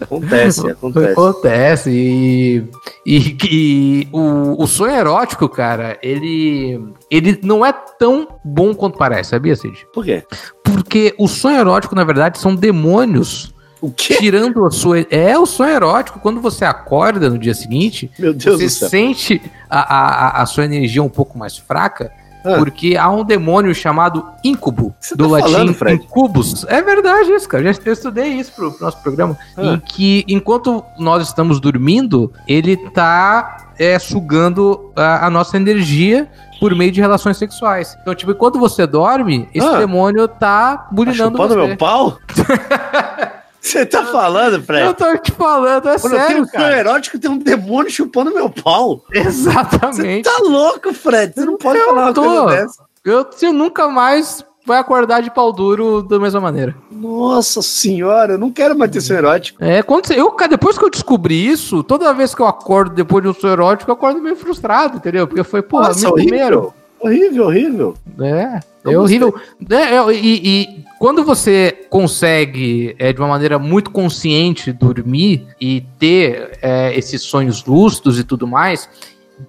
Acontece, 0.00 0.68
acontece. 0.70 1.12
Acontece, 1.12 1.90
e, 1.90 2.64
e, 3.04 3.36
e 3.50 4.08
o, 4.12 4.62
o 4.62 4.66
sonho 4.66 4.94
erótico, 4.94 5.48
cara, 5.48 5.98
ele, 6.02 6.80
ele 7.10 7.38
não 7.42 7.64
é 7.64 7.72
tão 7.72 8.28
bom 8.44 8.74
quanto 8.74 8.98
parece, 8.98 9.30
sabia, 9.30 9.56
Cid? 9.56 9.86
Por 9.92 10.04
quê? 10.04 10.22
Porque 10.62 11.14
o 11.18 11.26
sonho 11.26 11.58
erótico, 11.58 11.94
na 11.94 12.04
verdade, 12.04 12.38
são 12.38 12.54
demônios 12.54 13.54
o 13.80 13.90
quê? 13.90 14.16
Tirando 14.16 14.64
a 14.64 14.70
sua. 14.70 15.00
É 15.10 15.38
o 15.38 15.44
sonho 15.44 15.74
erótico. 15.74 16.18
Quando 16.18 16.40
você 16.40 16.64
acorda 16.64 17.28
no 17.28 17.38
dia 17.38 17.54
seguinte, 17.54 18.10
Meu 18.18 18.32
Deus 18.32 18.58
você 18.58 18.70
sente 18.70 19.40
a, 19.68 20.38
a, 20.38 20.42
a 20.42 20.46
sua 20.46 20.64
energia 20.64 21.02
um 21.02 21.10
pouco 21.10 21.38
mais 21.38 21.58
fraca 21.58 22.10
ah. 22.46 22.58
Porque 22.58 22.96
há 22.96 23.10
um 23.10 23.24
demônio 23.24 23.74
chamado 23.74 24.24
Incubo, 24.44 24.94
do 25.16 25.24
tá 25.24 25.30
latim 25.30 25.72
falando, 25.74 26.02
Incubus. 26.02 26.64
É 26.68 26.80
verdade 26.80 27.32
isso, 27.32 27.48
cara. 27.48 27.72
Já 27.72 27.80
eu 27.84 27.92
estudei 27.92 28.28
isso 28.28 28.52
pro, 28.52 28.70
pro 28.70 28.84
nosso 28.84 29.02
programa. 29.02 29.36
Ah. 29.56 29.64
Em 29.64 29.80
que, 29.80 30.24
enquanto 30.28 30.84
nós 30.98 31.26
estamos 31.26 31.58
dormindo, 31.58 32.32
ele 32.46 32.76
tá 32.90 33.72
é, 33.78 33.98
sugando 33.98 34.92
a, 34.94 35.26
a 35.26 35.30
nossa 35.30 35.56
energia 35.56 36.28
por 36.60 36.74
meio 36.74 36.92
de 36.92 37.00
relações 37.00 37.36
sexuais. 37.36 37.96
Então, 38.00 38.14
tipo, 38.14 38.30
enquanto 38.30 38.58
você 38.58 38.86
dorme, 38.86 39.48
esse 39.52 39.66
ah, 39.66 39.78
demônio 39.78 40.28
tá 40.28 40.88
bulinando 40.90 41.36
tá 41.36 41.46
você. 41.46 41.56
meu 41.56 41.76
pau? 41.76 42.18
Você 43.66 43.84
tá 43.84 44.04
falando, 44.04 44.62
Fred? 44.62 44.86
Eu 44.86 44.94
tô 44.94 45.18
te 45.18 45.32
falando, 45.32 45.88
é 45.88 45.98
Quando 45.98 46.12
sério, 46.12 46.22
eu 46.22 46.28
tenho 46.28 46.44
um 46.44 46.46
cara. 46.46 46.78
erótico, 46.78 47.18
tem 47.18 47.30
um 47.30 47.38
demônio 47.38 47.90
chupando 47.90 48.32
meu 48.32 48.48
pau. 48.48 49.02
Exatamente. 49.12 50.28
Você 50.28 50.36
tá 50.36 50.42
louco, 50.44 50.94
Fred? 50.94 51.34
Você 51.34 51.44
não 51.44 51.56
pode 51.56 51.78
eu 51.78 51.86
falar 51.88 52.12
tô. 52.12 52.22
uma 52.22 52.44
coisa 52.44 52.62
dessa. 52.62 52.84
Eu, 53.04 53.26
você 53.28 53.50
nunca 53.50 53.88
mais 53.88 54.44
vai 54.64 54.78
acordar 54.78 55.20
de 55.20 55.30
pau 55.30 55.52
duro 55.52 56.00
da 56.02 56.18
mesma 56.18 56.40
maneira. 56.40 56.76
Nossa 56.90 57.60
senhora, 57.60 58.34
eu 58.34 58.38
não 58.38 58.50
quero 58.50 58.76
mais 58.76 58.90
ter 58.90 59.00
sonho 59.00 59.18
erótico. 59.18 59.62
É, 59.62 59.82
quando 59.82 60.06
você, 60.06 60.20
eu, 60.20 60.34
depois 60.48 60.78
que 60.78 60.84
eu 60.84 60.90
descobri 60.90 61.48
isso, 61.48 61.82
toda 61.82 62.12
vez 62.12 62.34
que 62.34 62.42
eu 62.42 62.46
acordo 62.46 62.94
depois 62.94 63.22
de 63.22 63.28
um 63.28 63.34
sonho 63.34 63.52
erótico, 63.52 63.90
eu 63.90 63.94
acordo 63.94 64.20
meio 64.20 64.36
frustrado, 64.36 64.96
entendeu? 64.96 65.26
Porque 65.26 65.44
foi, 65.44 65.62
porra, 65.62 65.88
Nossa, 65.88 66.12
primeiro. 66.12 66.72
Horrível, 67.00 67.46
horrível. 67.46 67.94
É, 68.20 68.60
é 68.90 68.98
horrível. 68.98 69.34
É, 69.70 69.96
é, 69.96 70.12
e, 70.14 70.62
e, 70.62 70.84
quando 70.98 71.22
você 71.24 71.86
consegue, 71.90 72.96
é, 72.98 73.12
de 73.12 73.20
uma 73.20 73.28
maneira 73.28 73.58
muito 73.58 73.90
consciente, 73.90 74.72
dormir 74.72 75.46
e 75.60 75.82
ter 75.98 76.58
é, 76.62 76.96
esses 76.96 77.22
sonhos 77.22 77.64
lúcidos 77.64 78.18
e 78.18 78.24
tudo 78.24 78.46
mais, 78.46 78.88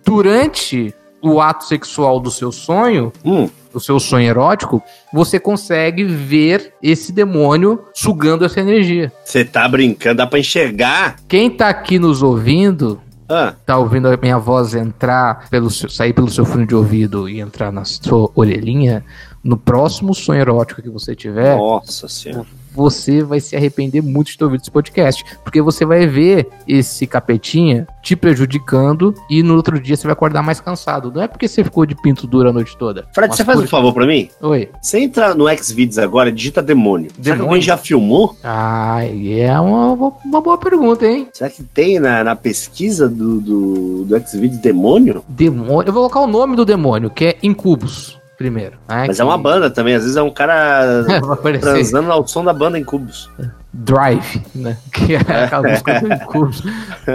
durante 0.06 0.94
o 1.22 1.42
ato 1.42 1.66
sexual 1.66 2.20
do 2.20 2.30
seu 2.30 2.52
sonho, 2.52 3.12
hum. 3.24 3.50
o 3.74 3.80
seu 3.80 4.00
sonho 4.00 4.28
erótico, 4.28 4.82
você 5.12 5.40
consegue 5.40 6.04
ver 6.04 6.74
esse 6.82 7.12
demônio 7.12 7.84
sugando 7.94 8.46
essa 8.46 8.60
energia. 8.60 9.12
Você 9.24 9.44
tá 9.44 9.68
brincando, 9.68 10.18
dá 10.18 10.28
pra 10.28 10.40
enxergar? 10.40 11.18
Quem 11.28 11.50
tá 11.50 11.70
aqui 11.70 11.98
nos 11.98 12.22
ouvindo 12.22 13.02
Ah, 13.30 13.54
tá 13.66 13.78
ouvindo 13.78 14.08
a 14.08 14.16
minha 14.18 14.38
voz 14.38 14.74
entrar 14.74 15.50
pelo 15.50 15.70
seu- 15.70 15.90
sair 15.90 16.14
pelo 16.14 16.30
seu 16.30 16.46
fone 16.46 16.66
de 16.66 16.74
ouvido 16.76 17.28
e 17.28 17.40
entrar 17.42 17.72
na 17.72 17.84
sua 17.84 18.30
orelhinha, 18.36 19.04
no 19.44 19.58
próximo 19.58 20.14
sonho 20.14 20.40
erótico 20.40 20.82
que 20.82 20.90
você 20.90 21.16
tiver, 21.16 21.56
nossa 21.58 22.08
senhora. 22.08 22.48
Você 22.74 23.24
vai 23.24 23.40
se 23.40 23.56
arrepender 23.56 24.02
muito 24.02 24.32
de 24.32 24.38
ter 24.38 24.44
ouvido 24.44 24.62
esse 24.62 24.72
podcast, 24.72 25.24
porque 25.44 25.62
você 25.62 25.86
vai 25.86 26.06
ver 26.08 26.48
esse 26.68 27.08
capetinha 27.08 27.88
te 28.02 28.16
prejudicando 28.16 29.14
e 29.30 29.42
no 29.44 29.56
outro 29.56 29.80
dia 29.80 29.96
você 29.96 30.04
vai 30.04 30.14
acordar 30.14 30.42
mais 30.42 30.60
cansado. 30.60 31.12
Não 31.14 31.22
é 31.22 31.28
porque 31.28 31.48
você 31.48 31.64
ficou 31.64 31.86
de 31.86 31.96
pinto 31.96 32.26
duro 32.28 32.50
a 32.50 32.54
noite 32.54 32.78
toda. 32.78 33.08
Fred, 33.14 33.36
você 33.36 33.44
faz 33.44 33.60
um 33.60 33.68
favor 33.68 33.94
pra 33.94 34.06
mim? 34.06 34.30
Oi. 34.42 34.70
Você 34.82 35.00
entra 35.00 35.34
no 35.34 35.46
Xvideos 35.56 35.98
agora 35.98 36.30
e 36.30 36.32
digita 36.32 36.62
demônio. 36.62 37.10
Será 37.12 37.16
que 37.16 37.22
Demônio? 37.24 37.46
alguém 37.46 37.62
já 37.62 37.78
filmou? 37.78 38.36
Ah, 38.44 39.00
é 39.06 39.60
uma, 39.60 40.14
uma 40.24 40.42
boa 40.42 40.58
pergunta, 40.58 41.06
hein? 41.06 41.28
Será 41.34 41.50
que 41.50 41.64
tem 41.64 42.00
na, 42.00 42.24
na 42.24 42.36
pesquisa 42.36 43.10
do, 43.10 43.40
do, 43.42 44.06
do 44.06 44.28
Xvideos 44.28 44.60
demônio? 44.62 45.24
Demônio. 45.28 45.90
Eu 45.90 45.94
vou 45.94 46.10
colocar 46.10 46.20
o 46.22 46.28
nome 46.28 46.56
do 46.56 46.66
demônio, 46.66 47.10
que 47.10 47.26
é 47.26 47.38
Incubus, 47.44 48.17
primeiro. 48.38 48.78
né, 48.88 49.06
Mas 49.08 49.20
é 49.20 49.24
uma 49.24 49.38
banda 49.38 49.70
também, 49.70 49.96
às 49.96 50.04
vezes 50.04 50.16
é 50.18 50.22
um 50.22 50.30
cara 50.30 51.04
transando 51.60 52.12
ao 52.12 52.28
som 52.28 52.44
da 52.44 52.54
banda 52.54 52.78
em 52.78 52.84
cubos. 52.84 53.30
Drive, 53.74 54.42
né? 54.56 54.78
Que 54.94 55.16
é 55.16 55.20
aquela 55.20 55.70
música 55.70 55.98
Incubus. 56.06 56.64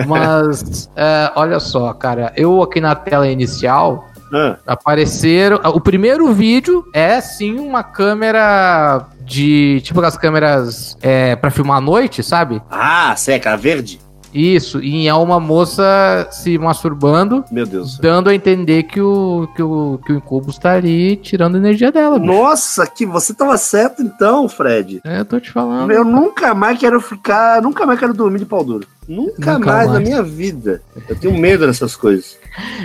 Mas, 0.06 0.88
é, 0.96 1.32
olha 1.34 1.58
só, 1.60 1.92
cara, 1.92 2.32
eu 2.36 2.62
aqui 2.62 2.80
na 2.80 2.94
tela 2.94 3.26
inicial 3.28 4.08
Ah, 4.32 4.56
apareceram. 4.66 5.60
O 5.74 5.80
primeiro 5.80 6.32
vídeo 6.32 6.84
é 6.94 7.20
sim 7.20 7.58
uma 7.58 7.82
câmera 7.82 9.06
de. 9.20 9.80
Tipo 9.82 10.00
aquelas 10.00 10.16
câmeras 10.16 10.96
é, 11.02 11.36
para 11.36 11.50
filmar 11.50 11.78
à 11.78 11.80
noite, 11.80 12.22
sabe? 12.22 12.62
ah 12.70 13.14
seca, 13.16 13.56
verde? 13.56 14.00
Isso, 14.32 14.80
e 14.82 15.06
é 15.06 15.14
uma 15.14 15.38
moça 15.38 16.26
se 16.30 16.56
masturbando, 16.58 17.44
Meu 17.50 17.66
Deus. 17.66 17.98
dando 17.98 18.30
a 18.30 18.34
entender 18.34 18.84
que 18.84 19.00
o, 19.00 19.48
que 19.54 19.62
o, 19.62 19.98
que 20.04 20.12
o 20.12 20.16
Incubus 20.16 20.58
tá 20.58 20.72
ali 20.72 21.16
tirando 21.16 21.56
a 21.56 21.58
energia 21.58 21.92
dela. 21.92 22.18
bicho. 22.18 22.32
Nossa, 22.32 22.86
que 22.86 23.04
você 23.04 23.34
tava 23.34 23.56
certo 23.56 24.02
então, 24.02 24.48
Fred. 24.48 25.00
É, 25.04 25.20
eu 25.20 25.24
tô 25.24 25.38
te 25.38 25.50
falando. 25.50 25.90
Eu 25.90 26.04
nunca 26.04 26.54
mais 26.54 26.78
quero 26.78 27.00
ficar, 27.00 27.60
nunca 27.62 27.84
mais 27.86 27.98
quero 27.98 28.14
dormir 28.14 28.38
de 28.38 28.46
pau 28.46 28.64
duro. 28.64 28.86
Nunca, 29.08 29.54
Nunca 29.54 29.58
mais, 29.72 29.86
na 29.88 29.94
mais. 29.94 30.08
minha 30.08 30.22
vida. 30.22 30.82
Eu 31.08 31.16
tenho 31.16 31.36
medo 31.36 31.66
dessas 31.66 31.96
coisas. 31.96 32.38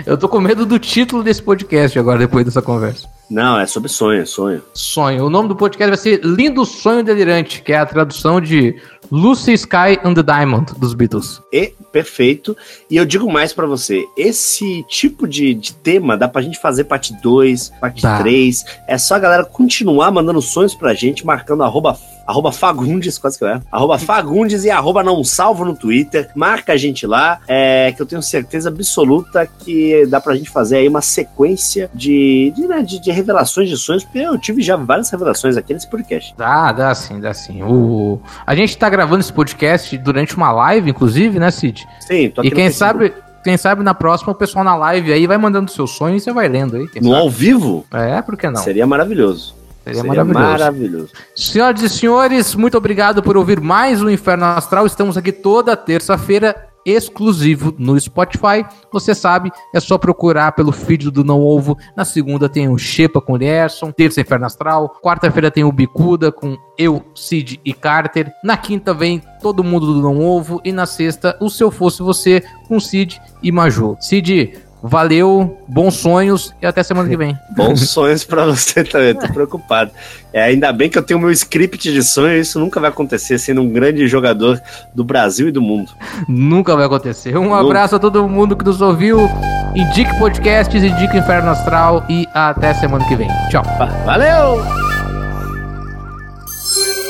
Eu 0.04 0.16
tô 0.18 0.28
com 0.28 0.40
medo 0.40 0.66
do 0.66 0.78
título 0.78 1.22
desse 1.22 1.42
podcast 1.42 1.98
agora, 1.98 2.18
depois 2.18 2.44
dessa 2.44 2.60
conversa. 2.62 3.06
Não, 3.30 3.60
é 3.60 3.66
sobre 3.66 3.90
sonho, 3.90 4.22
é 4.22 4.24
sonho. 4.24 4.62
Sonho. 4.72 5.26
O 5.26 5.30
nome 5.30 5.48
do 5.50 5.54
podcast 5.56 5.88
vai 5.90 5.98
ser 5.98 6.20
Lindo 6.24 6.64
Sonho 6.64 7.04
Delirante, 7.04 7.60
que 7.62 7.72
é 7.74 7.78
a 7.78 7.84
tradução 7.84 8.40
de 8.40 8.74
Lucy 9.12 9.52
Sky 9.52 9.98
and 10.02 10.14
the 10.14 10.22
Diamond 10.22 10.72
dos 10.78 10.94
Beatles. 10.94 11.40
E 11.52 11.74
perfeito. 11.92 12.56
E 12.90 12.96
eu 12.96 13.04
digo 13.04 13.30
mais 13.30 13.52
pra 13.52 13.66
você: 13.66 14.02
esse 14.16 14.82
tipo 14.88 15.28
de, 15.28 15.52
de 15.52 15.74
tema 15.74 16.16
dá 16.16 16.26
pra 16.26 16.40
gente 16.40 16.58
fazer 16.58 16.84
parte 16.84 17.12
2, 17.22 17.68
parte 17.80 18.00
Tá. 18.00 18.18
3. 18.18 18.64
É 18.88 18.96
só 18.96 19.16
a 19.16 19.18
galera 19.18 19.44
continuar 19.44 20.10
mandando 20.10 20.40
sonhos 20.40 20.74
pra 20.74 20.94
gente, 20.94 21.26
marcando 21.26 21.62
arroba, 21.62 21.98
arroba 22.28 22.52
Fagundes, 22.52 23.16
quase 23.18 23.38
que 23.38 23.44
eu 23.44 23.48
erro. 23.48 23.62
Arroba 23.72 23.98
Fagundes 23.98 24.62
e 24.64 24.70
arroba 24.70 25.02
não 25.02 25.24
salvo 25.24 25.64
no 25.64 25.74
Twitter. 25.74 26.28
Marca 26.36 26.74
a 26.74 26.76
gente 26.76 27.06
lá, 27.06 27.40
é, 27.48 27.90
que 27.96 28.02
eu 28.02 28.06
tenho 28.06 28.22
certeza 28.22 28.68
absoluta 28.68 29.46
que 29.46 30.04
dá 30.06 30.20
pra 30.20 30.34
gente 30.36 30.50
fazer 30.50 30.76
aí 30.76 30.88
uma 30.88 31.00
sequência 31.00 31.90
de, 31.94 32.52
de, 32.54 32.66
né, 32.68 32.82
de- 32.82 33.00
de 33.00 33.10
revelações 33.10 33.68
de 33.68 33.76
sonhos, 33.76 34.04
porque 34.04 34.18
eu 34.18 34.36
tive 34.38 34.60
já 34.62 34.76
várias 34.76 35.08
revelações 35.10 35.56
aqui 35.56 35.72
nesse 35.72 35.88
podcast. 35.88 36.34
Dá, 36.36 36.70
dá 36.72 36.94
sim, 36.94 37.18
dá 37.18 37.32
sim. 37.32 37.62
O... 37.62 38.20
A 38.46 38.54
gente 38.54 38.76
tá 38.76 38.88
gravando 38.90 39.20
esse 39.20 39.32
podcast 39.32 39.96
durante 39.98 40.36
uma 40.36 40.52
live, 40.52 40.90
inclusive, 40.90 41.38
né, 41.38 41.50
Cid? 41.50 41.86
Sim, 42.00 42.30
tô 42.30 42.40
aqui 42.42 42.48
E 42.48 42.50
quem 42.50 42.70
sabe, 42.70 43.14
quem 43.42 43.56
sabe 43.56 43.82
na 43.82 43.94
próxima 43.94 44.32
o 44.32 44.34
pessoal 44.34 44.64
na 44.64 44.76
live 44.76 45.12
aí 45.12 45.26
vai 45.26 45.38
mandando 45.38 45.70
seus 45.70 45.92
sonhos 45.92 46.22
e 46.22 46.24
você 46.24 46.32
vai 46.32 46.48
lendo 46.48 46.76
aí. 46.76 46.82
No 47.00 47.10
sabe? 47.10 47.14
ao 47.22 47.30
vivo? 47.30 47.86
É, 47.92 48.20
por 48.20 48.36
que 48.36 48.48
não? 48.50 48.60
Seria 48.62 48.86
maravilhoso. 48.86 49.56
Seria 49.94 50.04
maravilhoso. 50.04 50.48
maravilhoso. 50.48 51.08
Senhoras 51.34 51.82
e 51.82 51.88
senhores, 51.88 52.54
muito 52.54 52.76
obrigado 52.76 53.22
por 53.22 53.36
ouvir 53.36 53.60
mais 53.60 54.02
um 54.02 54.10
Inferno 54.10 54.44
Astral. 54.44 54.86
Estamos 54.86 55.16
aqui 55.16 55.32
toda 55.32 55.76
terça-feira, 55.76 56.68
exclusivo 56.84 57.74
no 57.78 57.98
Spotify. 58.00 58.64
Você 58.92 59.14
sabe, 59.14 59.50
é 59.74 59.80
só 59.80 59.98
procurar 59.98 60.52
pelo 60.52 60.72
feed 60.72 61.10
do 61.10 61.24
Não 61.24 61.40
Ovo. 61.40 61.76
Na 61.96 62.04
segunda 62.04 62.48
tem 62.48 62.68
o 62.68 62.78
Shepa 62.78 63.20
com 63.20 63.34
o 63.34 63.36
Lerson, 63.36 63.90
terça 63.92 64.20
Inferno 64.20 64.46
Astral. 64.46 64.96
Quarta-feira 65.02 65.50
tem 65.50 65.64
o 65.64 65.72
Bicuda 65.72 66.32
com 66.32 66.56
eu, 66.78 67.04
Cid 67.14 67.60
e 67.64 67.74
Carter. 67.74 68.32
Na 68.42 68.56
quinta 68.56 68.94
vem 68.94 69.22
todo 69.42 69.64
mundo 69.64 69.92
do 69.92 70.00
Não 70.00 70.20
Ovo. 70.20 70.60
E 70.64 70.72
na 70.72 70.86
sexta, 70.86 71.36
o 71.40 71.50
Se 71.50 71.62
Eu 71.62 71.70
Fosse 71.70 72.02
Você 72.02 72.42
com 72.66 72.80
Cid 72.80 73.20
e 73.42 73.52
Maju. 73.52 73.96
Cid, 74.00 74.58
valeu, 74.82 75.58
bons 75.66 75.94
sonhos 75.96 76.54
e 76.60 76.66
até 76.66 76.82
semana 76.82 77.08
que 77.08 77.16
vem. 77.16 77.36
Bons 77.56 77.90
sonhos 77.90 78.24
pra 78.24 78.44
você 78.44 78.84
também, 78.84 79.14
tô 79.14 79.28
preocupado. 79.32 79.90
É, 80.32 80.42
ainda 80.42 80.72
bem 80.72 80.88
que 80.88 80.96
eu 80.98 81.02
tenho 81.02 81.18
meu 81.18 81.30
script 81.32 81.92
de 81.92 82.02
sonho, 82.02 82.38
isso 82.38 82.58
nunca 82.60 82.78
vai 82.78 82.90
acontecer 82.90 83.38
sendo 83.38 83.62
um 83.62 83.68
grande 83.68 84.06
jogador 84.06 84.60
do 84.94 85.02
Brasil 85.02 85.48
e 85.48 85.52
do 85.52 85.60
mundo. 85.60 85.90
Nunca 86.28 86.76
vai 86.76 86.86
acontecer. 86.86 87.36
Um 87.36 87.54
abraço 87.54 87.96
a 87.96 87.98
todo 87.98 88.28
mundo 88.28 88.56
que 88.56 88.64
nos 88.64 88.80
ouviu. 88.80 89.28
Indique 89.74 90.16
podcasts, 90.18 90.82
indique 90.82 91.16
Inferno 91.16 91.50
Astral 91.50 92.04
e 92.08 92.26
até 92.32 92.72
semana 92.74 93.04
que 93.06 93.16
vem. 93.16 93.28
Tchau. 93.50 93.64
Valeu! 94.04 94.62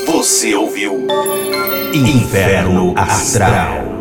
Você 0.07 0.55
ouviu 0.55 1.07
Inferno 1.93 2.93
Astral. 2.97 3.98